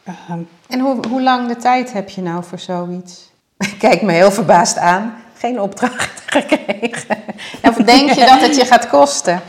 ehm, 0.05 0.39
en 0.69 0.81
hoe, 0.81 1.07
hoe 1.09 1.23
lang 1.23 1.49
de 1.49 1.57
tijd 1.57 1.93
heb 1.93 2.09
je 2.09 2.23
nou 2.23 2.45
voor 2.45 2.59
zoiets? 2.59 3.31
Kijk 3.79 4.03
me 4.03 4.13
heel 4.13 4.31
verbaasd 4.33 4.79
aan. 4.79 5.15
Geen 5.43 5.61
opdracht 5.61 6.23
gekregen. 6.37 7.17
Of 7.63 7.75
denk 7.75 8.11
je 8.11 8.25
dat 8.25 8.41
het 8.41 8.57
je 8.57 8.65
gaat 8.65 8.89
kosten? 8.89 9.43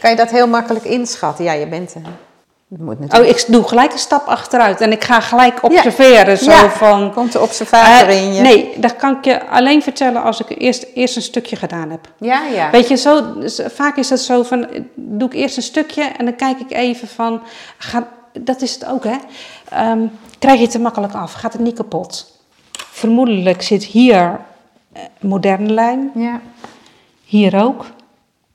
Kan 0.00 0.10
je 0.10 0.16
dat 0.16 0.30
heel 0.30 0.48
makkelijk 0.48 0.84
inschatten? 0.84 1.44
Ja, 1.44 1.52
je 1.52 1.66
bent... 1.66 1.92
je 2.68 2.76
moet 2.78 2.94
oh, 2.94 3.00
natuurlijk... 3.00 3.38
ik 3.38 3.44
doe 3.52 3.68
gelijk 3.68 3.92
een 3.92 3.98
stap 3.98 4.26
achteruit 4.26 4.80
en 4.80 4.92
ik 4.92 5.04
ga 5.04 5.20
gelijk 5.20 5.62
observeren. 5.62 6.38
Zo 6.38 6.50
Ja. 6.50 6.70
van. 6.70 7.12
Komt 7.12 7.32
de 7.32 7.40
observator 7.40 8.08
eh, 8.08 8.22
in 8.22 8.34
je? 8.34 8.40
Nee, 8.40 8.72
dat 8.76 8.96
kan 8.96 9.16
ik 9.16 9.24
je 9.24 9.46
alleen 9.48 9.82
vertellen 9.82 10.22
als 10.22 10.40
ik 10.40 10.58
eerst, 10.58 10.86
eerst 10.94 11.16
een 11.16 11.22
stukje 11.22 11.56
gedaan 11.56 11.90
heb. 11.90 12.08
Ja, 12.18 12.42
ja. 12.54 12.70
Weet 12.70 12.88
je, 12.88 12.96
zo, 12.96 13.34
vaak 13.74 13.96
is 13.96 14.10
het 14.10 14.20
zo 14.20 14.42
van, 14.42 14.66
doe 14.94 15.28
ik 15.28 15.34
eerst 15.34 15.56
een 15.56 15.62
stukje 15.62 16.02
en 16.02 16.24
dan 16.24 16.36
kijk 16.36 16.58
ik 16.58 16.72
even 16.72 17.08
van, 17.08 17.42
ga, 17.78 18.08
dat 18.32 18.62
is 18.62 18.74
het 18.74 18.86
ook 18.86 19.04
hè, 19.04 19.16
Ehm, 19.68 20.00
krijg 20.38 20.58
je 20.58 20.64
het 20.64 20.74
er 20.74 20.80
makkelijk 20.80 21.14
af, 21.14 21.32
gaat 21.32 21.52
het 21.52 21.62
niet 21.62 21.76
kapot. 21.76 22.38
Vermoedelijk 22.90 23.62
zit 23.62 23.84
hier 23.84 24.40
moderne 25.20 25.70
lijm, 25.70 26.10
Ja. 26.14 26.40
hier 27.24 27.62
ook. 27.64 27.84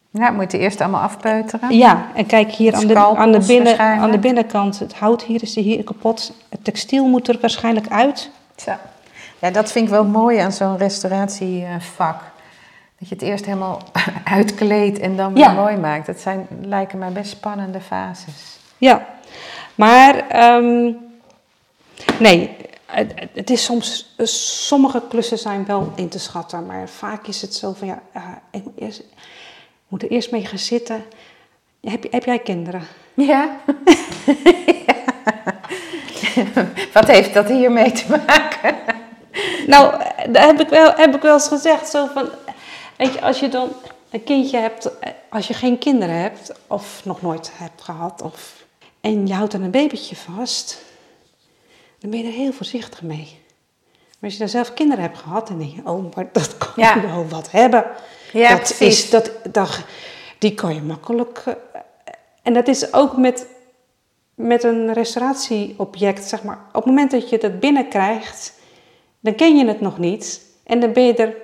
ja, 0.10 0.32
moet 0.32 0.52
je 0.52 0.58
eerst 0.58 0.82
allemaal 0.82 1.02
afpeuteren. 1.02 1.78
Ja, 1.78 2.06
en 2.16 2.26
kijk 2.26 2.52
hier 2.52 2.74
aan 2.74 2.88
de, 2.88 2.96
aan, 2.98 3.32
de 3.32 3.46
binnen, 3.48 3.80
aan 3.80 4.12
de 4.12 4.18
binnenkant, 4.20 4.80
het 4.80 4.94
hout 4.96 5.24
hier 5.24 5.42
is 5.42 5.56
hier 5.56 5.84
kapot. 5.84 6.34
Het 6.50 6.64
textiel 6.64 7.06
moet 7.08 7.28
er 7.28 7.38
waarschijnlijk 7.42 7.88
uit. 7.90 8.30
Zo. 8.56 8.72
Ja, 9.40 9.52
dat 9.52 9.72
vind 9.72 9.86
ik 9.86 9.92
wel 9.92 10.06
mooi 10.06 10.38
aan 10.38 10.52
zo'n 10.52 10.78
restauratievak. 10.78 12.22
Dat 13.00 13.10
je 13.10 13.16
het 13.16 13.24
eerst 13.24 13.46
helemaal 13.46 13.82
uitkleedt 14.38 15.00
en 15.00 15.16
dan 15.16 15.34
weer 15.34 15.44
Ja. 15.44 15.52
mooi 15.52 15.78
maakt. 15.78 16.06
Dat 16.06 16.20
zijn, 16.20 16.48
lijken 16.62 16.98
mij 17.00 17.12
best 17.12 17.30
spannende 17.32 17.82
fases. 17.82 18.58
Ja, 18.78 19.06
maar 19.76 20.28
ehm, 20.28 20.92
nee, 22.20 22.56
het, 22.96 23.14
het 23.34 23.50
is 23.50 23.64
soms, 23.64 24.16
sommige 24.68 25.02
klussen 25.10 25.38
zijn 25.38 25.66
wel 25.66 25.92
in 25.96 26.10
te 26.10 26.20
schatten, 26.20 26.66
maar 26.66 26.90
vaak 26.90 27.28
is 27.28 27.42
het 27.42 27.56
zo 27.56 27.74
van 27.74 27.88
ja, 27.88 28.02
eh, 28.12 28.24
ik 28.52 28.64
moet, 28.64 28.78
eerst, 28.78 29.00
ik 29.00 29.06
moet 29.88 30.04
er 30.04 30.10
eerst 30.10 30.32
mee 30.32 30.46
gaan 30.46 30.58
zitten. 30.58 31.04
Heb, 31.82 32.12
heb 32.12 32.26
jij 32.26 32.40
kinderen? 32.40 32.82
Ja. 33.14 33.56
Wat 36.94 37.08
heeft 37.08 37.34
dat 37.34 37.48
hiermee 37.48 37.92
te 37.92 38.06
maken? 38.10 38.76
Nou, 39.68 40.02
eh, 40.02 40.34
daar 40.34 40.46
heb 40.46 40.60
ik 40.60 40.70
wel, 40.70 40.94
heb 40.96 41.16
ik 41.16 41.22
wel 41.22 41.34
eens 41.34 41.48
gezegd, 41.48 41.90
zo 41.90 42.08
van, 42.14 42.30
weet 42.98 43.14
je, 43.14 43.22
als 43.22 43.40
je 43.40 43.50
dan 43.50 43.70
een 44.10 44.24
kindje 44.24 44.58
hebt, 44.58 45.00
eh, 45.00 45.12
als 45.30 45.48
je 45.48 45.54
geen 45.54 45.78
kinderen 45.78 46.16
hebt, 46.16 46.52
of 46.68 47.06
nog 47.06 47.22
nooit 47.22 47.52
hebt 47.54 47.82
gehad, 47.82 48.22
of, 48.22 48.66
en 49.02 49.28
je 49.28 49.34
houdt 49.34 49.52
dan 49.52 49.62
een 49.62 49.72
babytje 49.72 50.16
vast, 50.16 50.84
dan 52.06 52.14
ben 52.14 52.24
je 52.24 52.32
er 52.36 52.40
heel 52.42 52.52
voorzichtig 52.54 53.02
mee. 53.02 53.38
Maar 54.20 54.20
als 54.30 54.34
je 54.34 54.40
dan 54.40 54.50
zelf 54.50 54.74
kinderen 54.74 55.04
hebt 55.04 55.18
gehad, 55.18 55.48
dan 55.48 55.58
denk 55.58 55.76
je, 55.76 55.82
oh, 55.84 56.16
maar 56.16 56.30
dat 56.32 56.58
kan 56.58 56.70
Ja. 56.76 56.96
je 56.96 57.02
wel 57.02 57.28
wat 57.28 57.52
hebben. 57.52 57.86
Ja, 58.34 58.50
dat 58.50 58.60
precies. 58.60 59.04
is, 59.04 59.10
dat, 59.10 59.32
dat, 59.52 59.80
die 60.40 60.54
kan 60.54 60.76
je 60.76 60.82
makkelijk. 60.82 61.42
eh, 61.46 61.54
en 62.44 62.54
dat 62.54 62.68
is 62.68 62.94
ook 62.94 63.18
met, 63.18 63.48
met 64.36 64.64
een 64.64 64.94
restauratieobject, 64.94 66.24
zeg 66.28 66.44
maar. 66.44 66.60
Op 66.68 66.74
het 66.74 66.86
moment 66.86 67.12
dat 67.12 67.30
je 67.30 67.38
dat 67.38 67.60
binnenkrijgt, 67.60 68.54
dan 69.20 69.36
ken 69.36 69.58
je 69.58 69.68
het 69.68 69.82
nog 69.82 69.98
niet. 69.98 70.42
En 70.64 70.80
dan 70.80 70.94
ben 70.94 71.04
je 71.04 71.14
er 71.14 71.36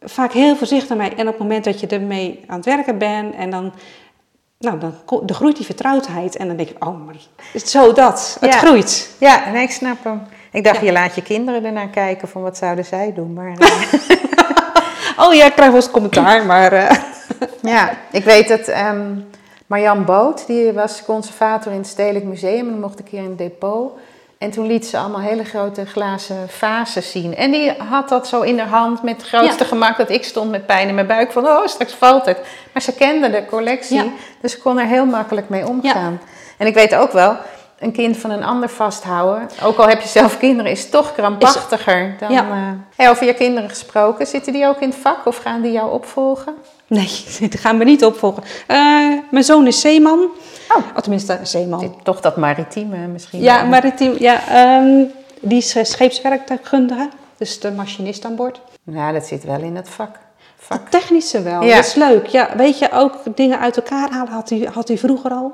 vaak 0.00 0.32
heel 0.32 0.56
voorzichtig 0.56 0.96
mee. 0.96 1.10
En 1.10 1.26
op 1.26 1.32
het 1.32 1.42
moment 1.42 1.64
dat 1.64 1.80
je 1.80 1.86
ermee 1.86 2.44
aan 2.46 2.56
het 2.56 2.64
werken 2.64 2.98
bent, 2.98 3.34
en 3.34 3.50
dan, 3.50 3.72
nou, 4.58 4.78
dan, 4.78 4.94
dan 5.06 5.36
groeit 5.36 5.56
die 5.56 5.64
vertrouwdheid. 5.66 6.36
En 6.36 6.46
dan 6.46 6.56
denk 6.56 6.68
je, 6.68 6.76
oh, 6.78 7.06
maar 7.06 7.14
is 7.52 7.60
het 7.60 7.70
zo 7.70 7.92
dat? 7.92 8.36
Het 8.40 8.52
Ja. 8.52 8.58
groeit. 8.58 9.14
Ja, 9.18 9.50
nee, 9.52 9.62
ik 9.62 9.70
snap 9.70 10.04
hem. 10.04 10.22
Ik 10.52 10.64
dacht, 10.64 10.80
Ja. 10.80 10.86
je 10.86 10.92
laat 10.92 11.14
je 11.14 11.22
kinderen 11.22 11.64
ernaar 11.64 11.88
kijken 11.88 12.28
van 12.28 12.42
wat 12.42 12.56
zouden 12.56 12.84
zij 12.84 13.12
doen. 13.14 13.32
Maar 13.32 13.52
eh, 13.58 13.92
Oh 15.26 15.34
ja, 15.34 15.44
ik 15.44 15.52
krijg 15.52 15.70
wel 15.70 15.80
eens 15.80 15.90
commentaar, 15.90 16.46
maar... 16.46 16.72
eh, 16.72 16.96
ja, 17.74 17.90
ik 18.12 18.24
weet 18.24 18.48
dat 18.48 18.60
ehm 18.68 19.06
Marjan 19.66 20.04
Boot, 20.04 20.46
die 20.46 20.72
was 20.72 21.02
conservator 21.04 21.72
in 21.72 21.78
het 21.78 21.86
Stedelijk 21.86 22.24
Museum. 22.24 22.58
En 22.66 22.70
dan 22.70 22.80
mocht 22.80 22.98
ik 22.98 23.04
keer 23.04 23.22
in 23.22 23.28
het 23.28 23.38
depot. 23.38 23.92
En 24.38 24.50
toen 24.50 24.66
liet 24.66 24.86
ze 24.86 24.98
allemaal 24.98 25.20
hele 25.20 25.44
grote 25.44 25.86
glazen 25.86 26.48
vazen 26.48 27.02
zien. 27.02 27.36
En 27.36 27.50
die 27.50 27.72
had 27.88 28.08
dat 28.08 28.28
zo 28.28 28.40
in 28.40 28.58
haar 28.58 28.68
hand 28.68 29.02
met 29.02 29.16
het 29.16 29.26
grootste 29.26 29.62
Ja. 29.62 29.68
gemak. 29.68 29.96
Dat 29.96 30.10
ik 30.10 30.24
stond 30.24 30.50
met 30.50 30.66
pijn 30.66 30.88
in 30.88 30.94
mijn 30.94 31.06
buik 31.06 31.32
van, 31.32 31.46
oh, 31.46 31.66
straks 31.66 31.92
valt 31.92 32.26
het. 32.26 32.38
Maar 32.72 32.82
ze 32.82 32.92
kende 32.94 33.30
de 33.30 33.44
collectie, 33.46 33.96
Ja. 33.96 34.04
dus 34.40 34.52
ze 34.52 34.58
kon 34.58 34.78
er 34.78 34.86
heel 34.86 35.06
makkelijk 35.06 35.48
mee 35.48 35.66
omgaan. 35.68 36.20
En 36.56 36.66
ik 36.66 36.74
weet 36.74 36.94
ook 36.94 37.12
wel, 37.12 37.36
een 37.78 37.92
kind 37.92 38.16
van 38.16 38.30
een 38.30 38.44
ander 38.44 38.68
vasthouden, 38.68 39.48
ook 39.62 39.78
al 39.78 39.88
heb 39.88 40.00
je 40.00 40.08
zelf 40.08 40.38
kinderen, 40.38 40.70
is 40.70 40.90
toch 40.90 41.12
krampachtiger 41.14 42.16
dan... 42.18 42.32
Ja. 42.32 42.42
eh, 42.42 42.56
hey, 42.96 43.10
over 43.10 43.26
je 43.26 43.34
kinderen 43.34 43.68
gesproken, 43.68 44.26
zitten 44.26 44.52
die 44.52 44.66
ook 44.66 44.80
in 44.80 44.88
het 44.88 44.98
vak 44.98 45.26
of 45.26 45.36
gaan 45.36 45.60
die 45.62 45.72
jou 45.72 45.92
opvolgen? 45.92 46.54
Nee, 46.86 47.24
dit 47.40 47.60
gaan 47.60 47.78
we 47.78 47.84
niet 47.84 48.04
opvolgen. 48.04 48.42
Eh, 48.66 48.78
mijn 49.30 49.44
zoon 49.44 49.66
is 49.66 49.80
zeeman. 49.80 50.28
Oh. 50.68 50.76
Oh, 50.76 50.96
tenminste, 50.98 51.38
zeeman. 51.42 51.96
Toch 52.02 52.20
dat 52.20 52.36
maritieme 52.36 52.96
misschien? 53.06 53.40
Ja, 53.40 53.64
maritiem. 53.64 54.14
Ja, 54.18 54.48
ehm, 54.48 55.04
die 55.40 55.58
is 55.58 55.74
eh, 55.76 55.84
scheepswerktuigkundige. 55.84 57.08
Dus 57.36 57.60
de 57.60 57.70
machinist 57.70 58.24
aan 58.24 58.36
boord. 58.36 58.60
Ja, 58.84 59.12
dat 59.12 59.26
zit 59.26 59.44
wel 59.44 59.60
in 59.60 59.76
het 59.76 59.88
vak. 59.88 60.16
vak. 60.56 60.80
Het 60.80 60.90
technische 60.90 61.42
wel, 61.42 61.62
Ja. 61.62 61.76
dat 61.76 61.84
is 61.84 61.94
leuk. 61.94 62.26
Ja, 62.26 62.48
weet 62.56 62.78
je, 62.78 62.90
ook 62.92 63.16
dingen 63.34 63.58
uit 63.58 63.76
elkaar 63.76 64.10
halen 64.10 64.32
had 64.32 64.48
hij, 64.48 64.68
had 64.72 64.88
hij 64.88 64.98
vroeger 64.98 65.30
al. 65.30 65.52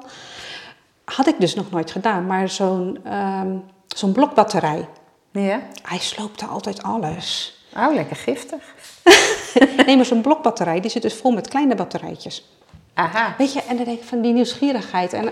Had 1.04 1.26
ik 1.26 1.40
dus 1.40 1.54
nog 1.54 1.70
nooit 1.70 1.90
gedaan. 1.90 2.26
Maar 2.26 2.48
zo'n 2.48 2.98
ehm, 3.04 3.56
zo'n 3.88 4.12
blokbatterij. 4.12 4.88
Ja? 5.32 5.60
Hij 5.82 5.98
sloopte 5.98 6.44
altijd 6.46 6.82
alles. 6.82 7.58
Oh, 7.76 7.94
lekker 7.94 8.16
giftig. 8.16 8.62
Nee, 9.86 9.96
maar 9.96 10.04
zo'n 10.04 10.20
blokbatterij, 10.22 10.80
die 10.80 10.90
zit 10.90 11.02
dus 11.02 11.14
vol 11.14 11.30
met 11.32 11.48
kleine 11.48 11.74
batterijtjes. 11.74 12.48
Aha. 12.94 13.34
Weet 13.38 13.52
je, 13.52 13.62
en 13.62 13.76
dan 13.76 13.84
denk 13.84 13.98
ik 13.98 14.04
van 14.04 14.20
die 14.20 14.32
nieuwsgierigheid. 14.32 15.12
En 15.12 15.30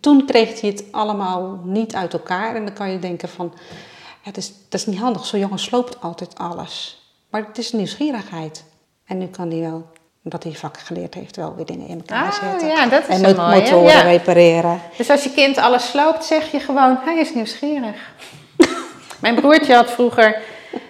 toen 0.00 0.26
kreeg 0.26 0.60
hij 0.60 0.70
het 0.70 0.84
allemaal 0.90 1.60
niet 1.64 1.94
uit 1.94 2.12
elkaar. 2.12 2.54
En 2.54 2.64
dan 2.64 2.74
kan 2.74 2.90
je 2.90 2.98
denken 2.98 3.28
van, 3.28 3.52
ja, 4.22 4.30
dat 4.30 4.36
is, 4.36 4.52
dat 4.68 4.80
is 4.80 4.86
niet 4.86 4.98
handig. 4.98 5.26
Zo'n 5.26 5.40
jongen 5.40 5.58
sloopt 5.58 6.00
altijd 6.00 6.38
alles. 6.38 7.02
Maar 7.30 7.44
het 7.46 7.58
is 7.58 7.72
nieuwsgierigheid. 7.72 8.64
En 9.06 9.18
nu 9.18 9.26
kan 9.26 9.50
hij 9.50 9.60
wel, 9.60 9.86
omdat 10.24 10.42
hij 10.42 10.52
vak 10.52 10.78
geleerd 10.78 11.14
heeft, 11.14 11.36
wel 11.36 11.54
weer 11.54 11.66
dingen 11.66 11.86
in 11.86 11.96
elkaar 11.98 12.26
Ah, 12.26 12.50
zetten. 12.50 12.68
ja, 12.68 12.86
dat 12.86 13.02
is 13.08 13.14
en 13.14 13.20
met 13.20 13.36
mooie, 13.36 13.60
motoren 13.60 13.92
ja. 13.92 14.00
repareren. 14.00 14.80
Dus 14.96 15.10
als 15.10 15.24
je 15.24 15.30
kind 15.30 15.56
alles 15.58 15.88
sloopt, 15.90 16.24
zeg 16.24 16.50
je 16.50 16.60
gewoon, 16.60 16.98
hij 17.04 17.18
is 17.18 17.34
nieuwsgierig. 17.34 18.12
Mijn 19.20 19.34
broertje 19.34 19.74
had 19.74 19.90
vroeger, 19.90 20.42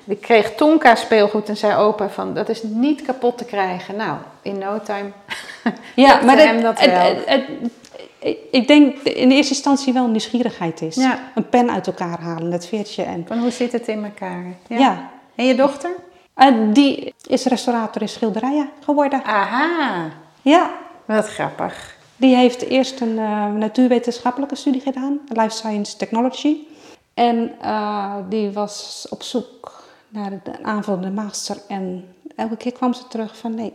die 0.04 0.16
kreeg 0.16 0.54
Tonka 0.54 0.94
speelgoed 0.94 1.48
en 1.48 1.56
zei 1.56 1.74
opa 1.76 2.08
van, 2.08 2.34
dat 2.34 2.48
is 2.48 2.62
niet 2.62 3.02
kapot 3.02 3.38
te 3.38 3.44
krijgen. 3.44 3.96
Nou, 3.96 4.16
in 4.42 4.58
no 4.58 4.80
time. 4.84 5.10
Ja, 5.94 6.20
maar 6.24 6.36
hem 6.36 6.62
dat 6.62 6.80
het- 6.80 6.90
wel. 6.90 7.16
het- 7.26 7.44
ik 8.50 8.66
denk 8.68 8.96
in 8.96 9.30
eerste 9.30 9.54
instantie 9.54 9.92
wel 9.92 10.06
nieuwsgierigheid 10.08 10.82
is. 10.82 10.94
Ja. 10.94 11.18
Een 11.34 11.48
pen 11.48 11.70
uit 11.70 11.86
elkaar 11.86 12.20
halen, 12.20 12.52
het 12.52 12.66
veertje. 12.66 13.02
En, 13.02 13.24
Van 13.28 13.38
hoe 13.38 13.50
zit 13.50 13.72
het 13.72 13.88
in 13.88 14.04
elkaar? 14.04 14.44
ja. 14.68 15.10
En 15.34 15.46
je 15.46 15.54
dochter? 15.54 15.90
Eh, 16.34 16.46
die 16.72 17.14
is 17.26 17.44
restaurator 17.44 18.02
in 18.02 18.08
schilderijen 18.08 18.70
geworden. 18.84 19.24
Aha, 19.24 20.08
Ja, 20.42 20.70
wat 21.04 21.28
grappig. 21.28 21.96
Die 22.16 22.34
heeft 22.36 22.62
eerst 22.62 23.00
een 23.00 23.16
uh, 23.18 23.46
natuurwetenschappelijke 23.52 24.56
studie 24.56 24.80
gedaan, 24.80 25.18
Life 25.28 25.48
Science 25.50 25.96
Technology. 25.96 26.56
En 27.20 27.54
uh, 27.62 28.14
die 28.28 28.50
was 28.50 29.06
op 29.10 29.22
zoek 29.22 29.82
naar 30.08 30.30
de 30.30 30.62
aanvullende 30.62 31.10
master. 31.10 31.56
En 31.68 32.14
elke 32.36 32.56
keer 32.56 32.72
kwam 32.72 32.94
ze 32.94 33.08
terug 33.08 33.36
van 33.36 33.54
nee. 33.54 33.72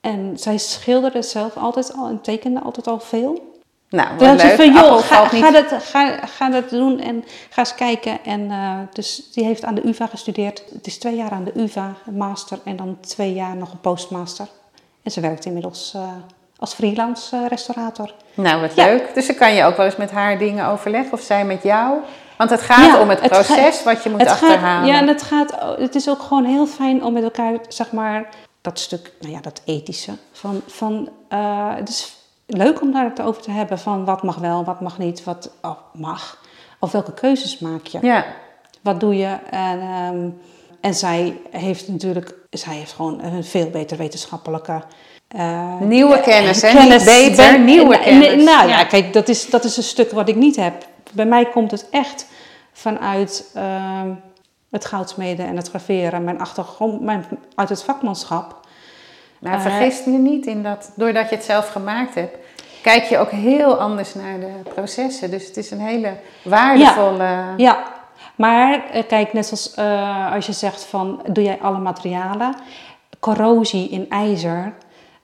En 0.00 0.38
zij 0.38 0.58
schilderde 0.58 1.22
zelf 1.22 1.56
altijd 1.56 1.96
al 1.96 2.08
en 2.08 2.20
tekende 2.20 2.60
altijd 2.60 2.86
al 2.86 3.00
veel. 3.00 3.56
Nou, 3.88 4.08
wat 4.18 4.42
leuk. 4.42 4.56
Van, 4.56 4.72
joh, 4.72 4.98
ga, 4.98 5.28
ga, 5.28 5.50
dat, 5.50 5.82
ga, 5.82 6.26
ga 6.26 6.50
dat 6.50 6.70
doen 6.70 7.00
en 7.00 7.24
ga 7.50 7.60
eens 7.60 7.74
kijken. 7.74 8.24
En 8.24 8.40
uh, 8.40 8.78
dus 8.92 9.32
die 9.32 9.44
heeft 9.44 9.64
aan 9.64 9.74
de 9.74 9.86
UvA 9.86 10.06
gestudeerd. 10.06 10.62
Het 10.74 10.86
is 10.86 10.98
twee 10.98 11.16
jaar 11.16 11.30
aan 11.30 11.44
de 11.44 11.58
UvA, 11.60 11.94
een 12.06 12.16
master 12.16 12.58
en 12.64 12.76
dan 12.76 12.96
twee 13.00 13.32
jaar 13.32 13.56
nog 13.56 13.72
een 13.72 13.80
postmaster. 13.80 14.46
En 15.02 15.10
ze 15.10 15.20
werkt 15.20 15.44
inmiddels 15.44 15.92
uh, 15.96 16.02
als 16.56 16.74
freelance 16.74 17.48
restaurator. 17.48 18.14
Nou, 18.34 18.60
wat 18.60 18.74
ja. 18.74 18.84
leuk. 18.84 19.14
Dus 19.14 19.26
dan 19.26 19.36
kan 19.36 19.54
je 19.54 19.64
ook 19.64 19.76
wel 19.76 19.86
eens 19.86 19.96
met 19.96 20.10
haar 20.10 20.38
dingen 20.38 20.66
overleggen 20.66 21.12
of 21.12 21.20
zij 21.20 21.44
met 21.44 21.62
jou. 21.62 21.98
Want 22.38 22.50
het 22.50 22.60
gaat 22.60 22.86
ja, 22.86 23.00
om 23.00 23.08
het 23.08 23.20
proces 23.20 23.76
het 23.76 23.82
wat 23.82 24.02
je 24.02 24.10
moet 24.10 24.26
achterhalen. 24.26 24.60
Gaat, 24.60 24.86
ja, 24.86 25.00
en 25.00 25.08
het, 25.08 25.22
gaat, 25.22 25.54
het 25.78 25.94
is 25.94 26.08
ook 26.08 26.22
gewoon 26.22 26.44
heel 26.44 26.66
fijn 26.66 27.04
om 27.04 27.12
met 27.12 27.22
elkaar, 27.22 27.58
zeg 27.68 27.92
maar, 27.92 28.28
dat 28.60 28.78
stuk, 28.78 29.12
nou 29.20 29.32
ja, 29.32 29.40
dat 29.40 29.62
ethische. 29.64 30.12
Van, 30.32 30.62
van, 30.66 31.08
uh, 31.32 31.74
het 31.74 31.88
is 31.88 32.16
leuk 32.46 32.80
om 32.80 32.92
daar 32.92 33.04
het 33.04 33.20
over 33.20 33.42
te 33.42 33.50
hebben 33.50 33.78
van 33.78 34.04
wat 34.04 34.22
mag 34.22 34.36
wel, 34.36 34.64
wat 34.64 34.80
mag 34.80 34.98
niet, 34.98 35.24
wat 35.24 35.50
oh, 35.62 35.76
mag. 35.92 36.38
Of 36.78 36.92
welke 36.92 37.12
keuzes 37.12 37.58
maak 37.58 37.86
je? 37.86 37.98
Ja. 38.02 38.24
Wat 38.80 39.00
doe 39.00 39.16
je? 39.16 39.38
En, 39.50 39.82
um, 39.82 40.40
en 40.80 40.94
zij 40.94 41.40
heeft 41.50 41.88
natuurlijk, 41.88 42.34
zij 42.50 42.74
heeft 42.74 42.92
gewoon 42.92 43.22
een 43.22 43.44
veel 43.44 43.70
beter 43.70 43.96
wetenschappelijke 43.96 44.82
uh, 45.36 45.80
nieuwe 45.80 46.20
kennis, 46.20 46.62
hè? 46.62 46.72
Kennis, 46.72 47.04
niet 47.04 47.14
beter, 47.14 47.52
ben, 47.52 47.64
nieuwe 47.64 47.98
kennis. 47.98 48.44
Nou 48.44 48.68
ja, 48.68 48.84
kijk, 48.84 49.12
dat 49.12 49.28
is, 49.28 49.50
dat 49.50 49.64
is 49.64 49.76
een 49.76 49.82
stuk 49.82 50.10
wat 50.10 50.28
ik 50.28 50.36
niet 50.36 50.56
heb. 50.56 50.86
Bij 51.12 51.26
mij 51.26 51.44
komt 51.44 51.70
het 51.70 51.88
echt 51.90 52.26
vanuit 52.72 53.50
uh, 53.56 54.02
het 54.70 54.84
goudsmeden 54.84 55.46
en 55.46 55.56
het 55.56 55.68
graveren, 55.68 56.24
mijn 56.24 56.40
achtergrond, 56.40 57.00
mijn, 57.00 57.24
uit 57.54 57.68
het 57.68 57.82
vakmanschap. 57.82 58.60
Maar 59.38 59.54
uh, 59.54 59.60
vergis 59.60 60.04
je 60.04 60.10
niet 60.10 60.46
in 60.46 60.62
dat, 60.62 60.92
doordat 60.96 61.28
je 61.28 61.34
het 61.34 61.44
zelf 61.44 61.68
gemaakt 61.68 62.14
hebt, 62.14 62.36
kijk 62.82 63.04
je 63.04 63.18
ook 63.18 63.30
heel 63.30 63.80
anders 63.80 64.14
naar 64.14 64.40
de 64.40 64.70
processen. 64.74 65.30
Dus 65.30 65.46
het 65.46 65.56
is 65.56 65.70
een 65.70 65.80
hele 65.80 66.16
waardevolle... 66.44 67.24
Ja, 67.24 67.54
ja. 67.56 67.84
maar 68.34 68.84
uh, 68.94 69.02
kijk, 69.08 69.32
net 69.32 69.46
zoals 69.46 69.78
uh, 69.78 70.32
als 70.32 70.46
je 70.46 70.52
zegt 70.52 70.84
van, 70.84 71.22
doe 71.26 71.44
jij 71.44 71.58
alle 71.60 71.78
materialen? 71.78 72.54
Corrosie 73.20 73.88
in 73.88 74.06
ijzer, 74.08 74.72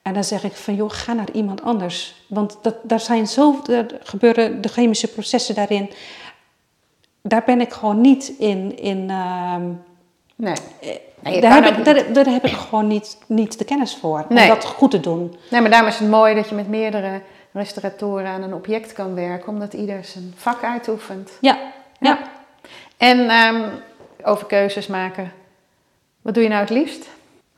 en 0.04 0.14
dan 0.14 0.24
zeg 0.24 0.44
ik 0.44 0.52
van, 0.52 0.74
joh, 0.74 0.90
ga 0.90 1.12
naar 1.12 1.30
iemand 1.32 1.62
anders. 1.62 2.14
Want 2.26 2.58
dat, 2.62 2.74
daar 2.82 3.00
zijn 3.00 3.26
zo, 3.26 3.62
er 3.66 3.86
gebeuren 4.02 4.60
de 4.60 4.68
chemische 4.68 5.08
processen 5.08 5.54
daarin. 5.54 5.90
Daar 7.22 7.42
ben 7.46 7.60
ik 7.60 7.72
gewoon 7.72 8.00
niet 8.00 8.32
in. 8.38 8.78
in 8.78 9.08
uh, 9.08 9.56
nee. 10.36 10.54
nee 11.20 11.40
daar, 11.40 11.64
heb 11.64 11.76
ik, 11.76 11.84
daar, 11.84 12.12
daar, 12.12 12.26
heb 12.26 12.44
ik 12.44 12.52
gewoon 12.52 12.86
niet, 12.86 13.18
niet 13.26 13.58
de 13.58 13.64
kennis 13.64 13.96
voor. 13.96 14.24
Nee. 14.28 14.42
Om 14.42 14.48
dat 14.48 14.64
goed 14.64 14.90
te 14.90 15.00
doen. 15.00 15.36
Nee, 15.50 15.60
maar 15.60 15.70
daarom 15.70 15.88
is 15.88 15.98
het 15.98 16.08
mooi 16.08 16.34
dat 16.34 16.48
je 16.48 16.54
met 16.54 16.68
meerdere 16.68 17.20
restauratoren 17.52 18.26
aan 18.26 18.42
een 18.42 18.54
object 18.54 18.92
kan 18.92 19.14
werken. 19.14 19.48
Omdat 19.48 19.72
ieder 19.72 20.04
zijn 20.04 20.32
vak 20.36 20.62
uitoefent. 20.62 21.30
Ja, 21.40 21.58
ja. 22.00 22.08
ja. 22.08 22.18
En 22.96 23.30
um, 23.30 23.64
over 24.22 24.46
keuzes 24.46 24.86
maken. 24.86 25.32
Wat 26.22 26.34
doe 26.34 26.42
je 26.42 26.48
nou 26.48 26.60
het 26.60 26.70
liefst? 26.70 27.08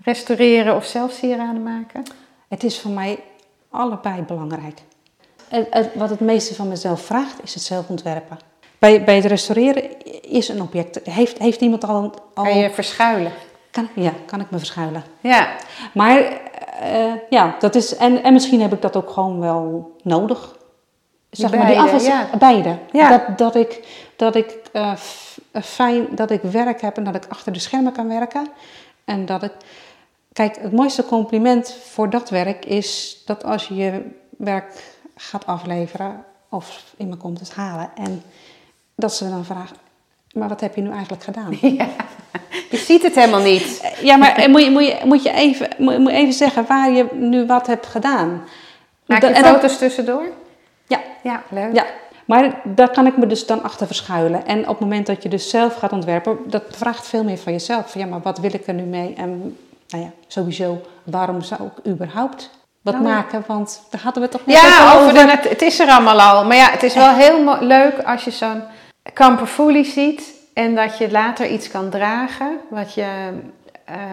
Restaureren 0.05 0.77
of 0.77 0.85
zelf 0.85 1.13
sieraden 1.13 1.63
maken? 1.63 2.05
Het 2.49 2.65
is 2.65 2.81
voor 2.81 2.91
mij 2.91 3.19
allebei 3.71 4.23
belangrijk. 4.23 4.83
wat 5.95 6.11
het 6.11 6.21
meeste 6.21 6.55
van 6.55 6.69
mezelf 6.69 7.01
vraagt, 7.01 7.43
is 7.43 7.55
het 7.55 7.63
zelf 7.63 7.89
ontwerpen. 7.89 8.39
Bij, 8.79 9.05
bij 9.05 9.17
het 9.17 9.25
restaureren 9.25 10.03
is 10.23 10.49
een 10.49 10.63
object. 10.63 11.01
Heeft, 11.05 11.39
heeft 11.39 11.61
iemand 11.61 11.85
al, 11.85 12.15
al. 12.35 12.45
Kan 12.45 12.59
je 12.59 12.71
verschuilen? 12.71 13.33
Kan, 13.71 13.89
ja, 13.95 14.13
kan 14.27 14.41
ik 14.41 14.51
me 14.51 14.59
verschuilen. 14.59 15.05
Ja. 15.21 15.49
Maar 15.95 16.41
uh, 16.83 17.13
ja, 17.31 17.57
dat 17.59 17.75
is. 17.75 17.97
En, 17.97 18.23
en 18.23 18.33
misschien 18.33 18.61
heb 18.61 18.73
ik 18.73 18.83
dat 18.83 18.97
ook 18.97 19.11
gewoon 19.11 19.41
wel 19.41 19.93
nodig. 20.03 20.57
Zeg 21.31 21.55
maar 21.55 21.67
die 21.67 21.81
afwas, 21.81 22.07
ja. 22.07 22.29
beide. 22.39 22.79
Ja. 22.93 23.11
Dat, 23.11 23.39
dat 23.39 23.55
ik, 23.55 23.87
dat 24.17 24.35
ik 24.35 24.61
uh, 24.73 24.93
fijn 25.63 26.07
dat 26.11 26.31
ik 26.31 26.43
werk 26.43 26.81
heb 26.81 26.97
en 26.97 27.05
dat 27.05 27.15
ik 27.15 27.27
achter 27.29 27.53
de 27.53 27.59
schermen 27.59 27.93
kan 27.93 28.09
werken. 28.09 28.49
En 29.05 29.27
dat 29.27 29.43
ik 29.43 29.53
Kijk, 30.37 30.57
het 30.61 30.73
mooiste 30.73 31.05
compliment 31.05 31.77
voor 31.85 32.11
dat 32.11 32.31
werk 32.31 32.65
is 32.65 33.23
dat 33.27 33.45
als 33.45 33.69
je 33.69 33.75
je 33.75 34.03
werk 34.37 34.97
gaat 35.17 35.47
afleveren 35.47 36.25
of 36.49 36.95
iemand 36.97 37.21
komt 37.21 37.41
het 37.41 37.55
halen 37.55 37.91
en 37.95 38.23
dat 38.95 39.15
ze 39.15 39.29
dan 39.29 39.45
vragen, 39.45 39.77
maar 40.33 40.49
wat 40.49 40.61
heb 40.61 40.75
je 40.75 40.81
nu 40.81 40.91
eigenlijk 40.91 41.23
gedaan? 41.23 41.59
Ja, 41.79 41.89
je 42.71 42.77
ziet 42.77 43.03
het 43.03 43.15
helemaal 43.15 43.41
niet. 43.41 43.93
Ja, 44.03 44.17
maar 44.17 44.51
moet 44.51 44.63
je, 44.63 44.71
moet 44.71 44.87
je, 44.87 45.01
moet 45.05 45.23
je 45.23 45.33
even, 45.33 45.69
moet, 45.79 45.99
moet 45.99 46.13
even 46.13 46.33
zeggen 46.33 46.67
waar 46.67 46.91
je 46.91 47.07
nu 47.13 47.47
wat 47.47 47.67
hebt 47.67 47.87
gedaan. 47.87 48.43
Maak 49.07 49.23
je 49.23 49.35
foto's 49.35 49.79
tussendoor? 49.79 50.27
Ja. 50.87 51.01
Ja, 51.23 51.43
leuk. 51.51 51.75
Ja. 51.75 51.87
Maar 52.25 52.61
daar 52.65 52.91
kan 52.91 53.07
ik 53.07 53.17
me 53.17 53.27
dus 53.27 53.47
dan 53.47 53.63
achter 53.63 53.87
verschuilen. 53.87 54.47
En 54.47 54.61
op 54.61 54.67
het 54.67 54.81
moment 54.81 55.07
dat 55.07 55.23
je 55.23 55.29
dus 55.29 55.51
zelf 55.51 55.77
gaat 55.77 55.93
ontwerpen, 55.93 56.39
dat 56.47 56.63
vraagt 56.69 57.07
veel 57.07 57.25
meer 57.25 57.39
van 57.39 57.53
jezelf. 57.53 57.95
Ja, 57.95 58.07
maar 58.07 58.21
wat 58.21 58.39
wil 58.39 58.55
ik 58.55 58.67
er 58.67 58.75
nu 58.75 58.83
mee 58.83 59.15
en 59.15 59.57
nou 59.89 60.05
ja, 60.05 60.11
sowieso, 60.27 60.81
waarom 61.05 61.43
zou 61.43 61.63
ik 61.63 61.93
überhaupt 61.93 62.51
wat 62.83 62.95
oh, 62.95 63.01
maken? 63.01 63.45
Want 63.47 63.83
daar 63.91 64.01
hadden 64.01 64.23
we 64.23 64.29
toch 64.29 64.47
niet 64.47 64.57
ja, 64.57 64.95
over. 64.95 65.15
Ja, 65.15 65.29
het, 65.29 65.49
het 65.49 65.63
is 65.63 65.79
er 65.79 65.89
allemaal 65.89 66.21
al. 66.21 66.45
Maar 66.45 66.57
ja, 66.57 66.71
het 66.71 66.83
is 66.83 66.95
wel 66.95 67.15
heel 67.15 67.59
leuk 67.61 68.03
als 68.03 68.25
je 68.25 68.31
zo'n 68.31 68.63
kamperfoelie 69.13 69.85
ziet 69.85 70.35
en 70.55 70.75
dat 70.75 70.99
je 70.99 71.11
later 71.11 71.47
iets 71.47 71.69
kan 71.69 71.91
dragen 71.91 72.59
wat, 72.71 72.95
je, 72.95 73.29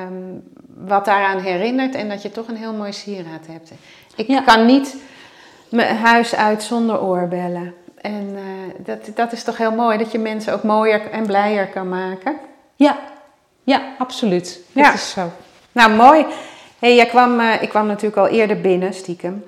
um, 0.06 0.44
wat 0.68 1.06
daaraan 1.06 1.40
herinnert 1.40 1.96
en 1.96 2.10
dat 2.10 2.22
je 2.22 2.32
toch 2.32 2.48
een 2.48 2.56
heel 2.56 2.74
mooi 2.74 2.94
sieraad 2.94 3.48
hebt. 3.48 3.72
Ik 4.16 4.42
kan 4.46 4.66
niet 4.66 4.96
mijn 5.70 5.98
huis 5.98 6.36
uit 6.36 6.64
zonder 6.64 7.02
oorbellen. 7.02 7.74
En 8.02 8.30
uh, 8.30 8.42
dat, 8.86 9.16
dat 9.16 9.32
is 9.32 9.44
toch 9.44 9.58
heel 9.58 9.72
mooi, 9.72 9.98
dat 9.98 10.12
je 10.12 10.20
mensen 10.20 10.54
ook 10.54 10.64
mooier 10.64 11.12
en 11.12 11.26
blijer 11.26 11.68
kan 11.68 11.90
maken. 11.90 12.36
Ja, 12.76 12.98
ja 13.64 13.82
absoluut. 13.98 14.60
Ja. 14.72 14.84
Dat 14.84 14.94
is 14.94 15.10
zo. 15.10 15.32
Nou, 15.74 15.92
mooi. 15.92 16.26
Hey, 16.80 16.96
jij 16.96 17.06
kwam, 17.06 17.40
uh, 17.40 17.62
ik 17.62 17.70
kwam 17.70 17.88
natuurlijk 17.88 18.18
al 18.18 18.28
eerder 18.28 18.62
binnen, 18.62 18.94
stiekem. 18.94 19.46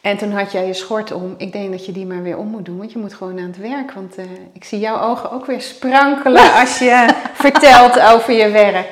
En 0.00 0.16
toen 0.16 0.32
had 0.32 0.52
jij 0.52 0.66
je 0.66 0.74
schort 0.74 1.12
om. 1.12 1.34
Ik 1.36 1.52
denk 1.52 1.70
dat 1.70 1.86
je 1.86 1.92
die 1.92 2.06
maar 2.06 2.22
weer 2.22 2.36
om 2.36 2.46
moet 2.46 2.64
doen, 2.64 2.78
want 2.78 2.92
je 2.92 2.98
moet 2.98 3.14
gewoon 3.14 3.38
aan 3.38 3.46
het 3.46 3.58
werk. 3.58 3.92
Want 3.92 4.18
uh, 4.18 4.24
ik 4.52 4.64
zie 4.64 4.78
jouw 4.78 5.00
ogen 5.00 5.30
ook 5.30 5.46
weer 5.46 5.60
sprankelen 5.60 6.52
als 6.52 6.78
je 6.78 7.08
vertelt 7.44 8.00
over 8.00 8.32
je 8.32 8.50
werk. 8.50 8.88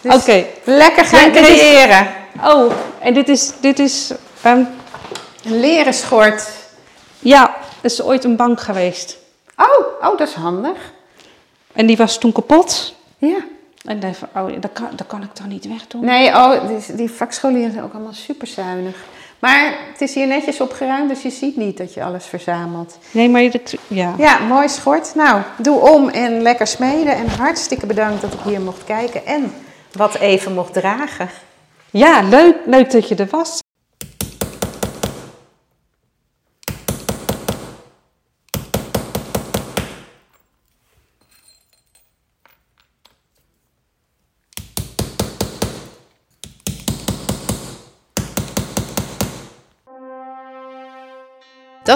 Dus 0.00 0.14
Oké. 0.14 0.44
Lekker 0.64 1.04
gaan 1.04 1.32
creëren. 1.32 2.06
oh, 2.44 2.72
en 2.98 3.14
dit 3.14 3.28
is, 3.28 3.52
dit 3.60 3.78
is 3.78 4.12
um, 4.46 4.68
een 5.44 5.60
leren 5.60 5.94
schort. 5.94 6.48
Ja, 7.18 7.56
dat 7.80 7.90
is 7.90 8.02
ooit 8.02 8.24
een 8.24 8.36
bank 8.36 8.60
geweest. 8.60 9.18
Oh, 9.56 10.08
oh, 10.10 10.18
dat 10.18 10.28
is 10.28 10.34
handig. 10.34 10.92
En 11.72 11.86
die 11.86 11.96
was 11.96 12.18
toen 12.18 12.32
kapot. 12.32 12.94
Ja. 13.18 13.38
En 13.86 14.00
dan 14.00 14.14
van, 14.14 14.28
oh, 14.34 14.60
dat 14.60 14.72
kan, 14.72 14.88
dat 14.94 15.06
kan 15.06 15.22
ik 15.22 15.32
toch 15.32 15.46
niet 15.46 15.68
wegdoen? 15.68 16.04
Nee, 16.04 16.28
oh, 16.28 16.68
die, 16.68 16.94
die 16.94 17.10
vakscholieren 17.10 17.72
zijn 17.72 17.84
ook 17.84 17.92
allemaal 17.92 18.12
super 18.12 18.46
zuinig. 18.46 19.04
Maar 19.38 19.78
het 19.92 20.00
is 20.00 20.14
hier 20.14 20.26
netjes 20.26 20.60
opgeruimd, 20.60 21.08
dus 21.08 21.22
je 21.22 21.30
ziet 21.30 21.56
niet 21.56 21.76
dat 21.76 21.94
je 21.94 22.04
alles 22.04 22.24
verzamelt. 22.24 22.98
Nee, 23.10 23.28
maar 23.28 23.42
je, 23.42 23.60
ja. 23.86 24.14
Ja, 24.18 24.38
mooi 24.38 24.68
schort. 24.68 25.14
Nou, 25.14 25.42
doe 25.56 25.78
om 25.78 26.08
en 26.08 26.42
lekker 26.42 26.66
smeden. 26.66 27.14
En 27.14 27.28
hartstikke 27.28 27.86
bedankt 27.86 28.20
dat 28.20 28.32
ik 28.32 28.40
hier 28.44 28.60
mocht 28.60 28.84
kijken 28.84 29.26
en 29.26 29.52
wat 29.92 30.14
even 30.14 30.54
mocht 30.54 30.72
dragen. 30.72 31.28
Ja, 31.90 32.22
leuk, 32.22 32.56
leuk 32.66 32.90
dat 32.90 33.08
je 33.08 33.14
er 33.14 33.28
was. 33.30 33.64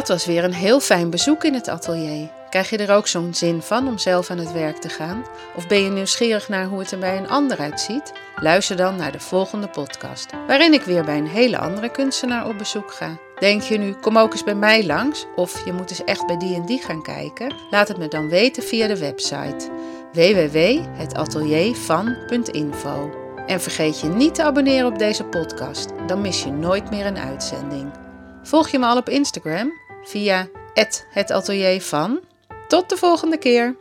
Dat 0.01 0.09
was 0.09 0.26
weer 0.26 0.44
een 0.44 0.55
heel 0.55 0.80
fijn 0.80 1.11
bezoek 1.11 1.44
in 1.44 1.55
het 1.55 1.68
atelier. 1.68 2.28
Krijg 2.51 2.70
je 2.70 2.76
er 2.76 2.94
ook 2.94 3.07
zo'n 3.07 3.34
zin 3.34 3.62
van 3.62 3.88
om 3.88 3.98
zelf 3.98 4.30
aan 4.30 4.38
het 4.38 4.53
werk 4.53 4.76
te 4.76 4.88
gaan? 4.88 5.24
Of 5.57 5.66
ben 5.66 5.82
je 5.82 5.90
nieuwsgierig 5.90 6.48
naar 6.48 6.66
hoe 6.66 6.78
het 6.78 6.90
er 6.90 6.98
bij 6.98 7.16
een 7.16 7.28
ander 7.28 7.59
uitziet? 7.59 8.12
Luister 8.36 8.76
dan 8.76 8.96
naar 8.96 9.12
de 9.12 9.20
volgende 9.20 9.68
podcast, 9.68 10.30
waarin 10.46 10.72
ik 10.72 10.82
weer 10.82 11.05
bij 11.05 11.18
een 11.18 11.26
hele 11.26 11.59
andere 11.59 11.90
kunstenaar 11.90 12.48
op 12.48 12.59
bezoek 12.59 12.92
ga. 12.92 13.18
Denk 13.38 13.62
je 13.62 13.78
nu, 13.78 13.92
kom 13.92 14.18
ook 14.18 14.32
eens 14.32 14.44
bij 14.44 14.55
mij 14.55 14.86
langs, 14.86 15.26
of 15.36 15.64
je 15.64 15.72
moet 15.72 15.90
eens 15.90 16.05
echt 16.05 16.26
bij 16.26 16.36
die 16.36 16.55
en 16.55 16.66
die 16.66 16.82
gaan 16.82 17.03
kijken? 17.03 17.55
Laat 17.70 17.88
het 17.88 17.98
me 17.98 18.09
dan 18.09 18.28
weten 18.28 18.62
via 18.62 18.86
de 18.86 18.98
website 18.98 19.68
www.hetateliervan.info. 20.12 23.11
En 23.46 23.61
vergeet 23.61 24.01
je 24.01 24.09
niet 24.09 24.34
te 24.34 24.42
abonneren 24.42 24.86
op 24.86 24.98
deze 24.98 25.24
podcast, 25.24 25.88
dan 26.07 26.20
mis 26.20 26.42
je 26.42 26.51
nooit 26.51 26.90
meer 26.90 27.07
een 27.07 27.18
uitzending. 27.18 27.90
Volg 28.42 28.68
je 28.68 28.78
me 28.78 28.86
al 28.86 28.96
op 28.96 29.09
Instagram 29.09 29.80
via 30.03 30.48
het 31.11 31.30
atelier 31.30 31.82
van. 31.82 32.20
Tot 32.68 32.88
de 32.88 32.96
volgende 32.96 33.36
keer! 33.36 33.76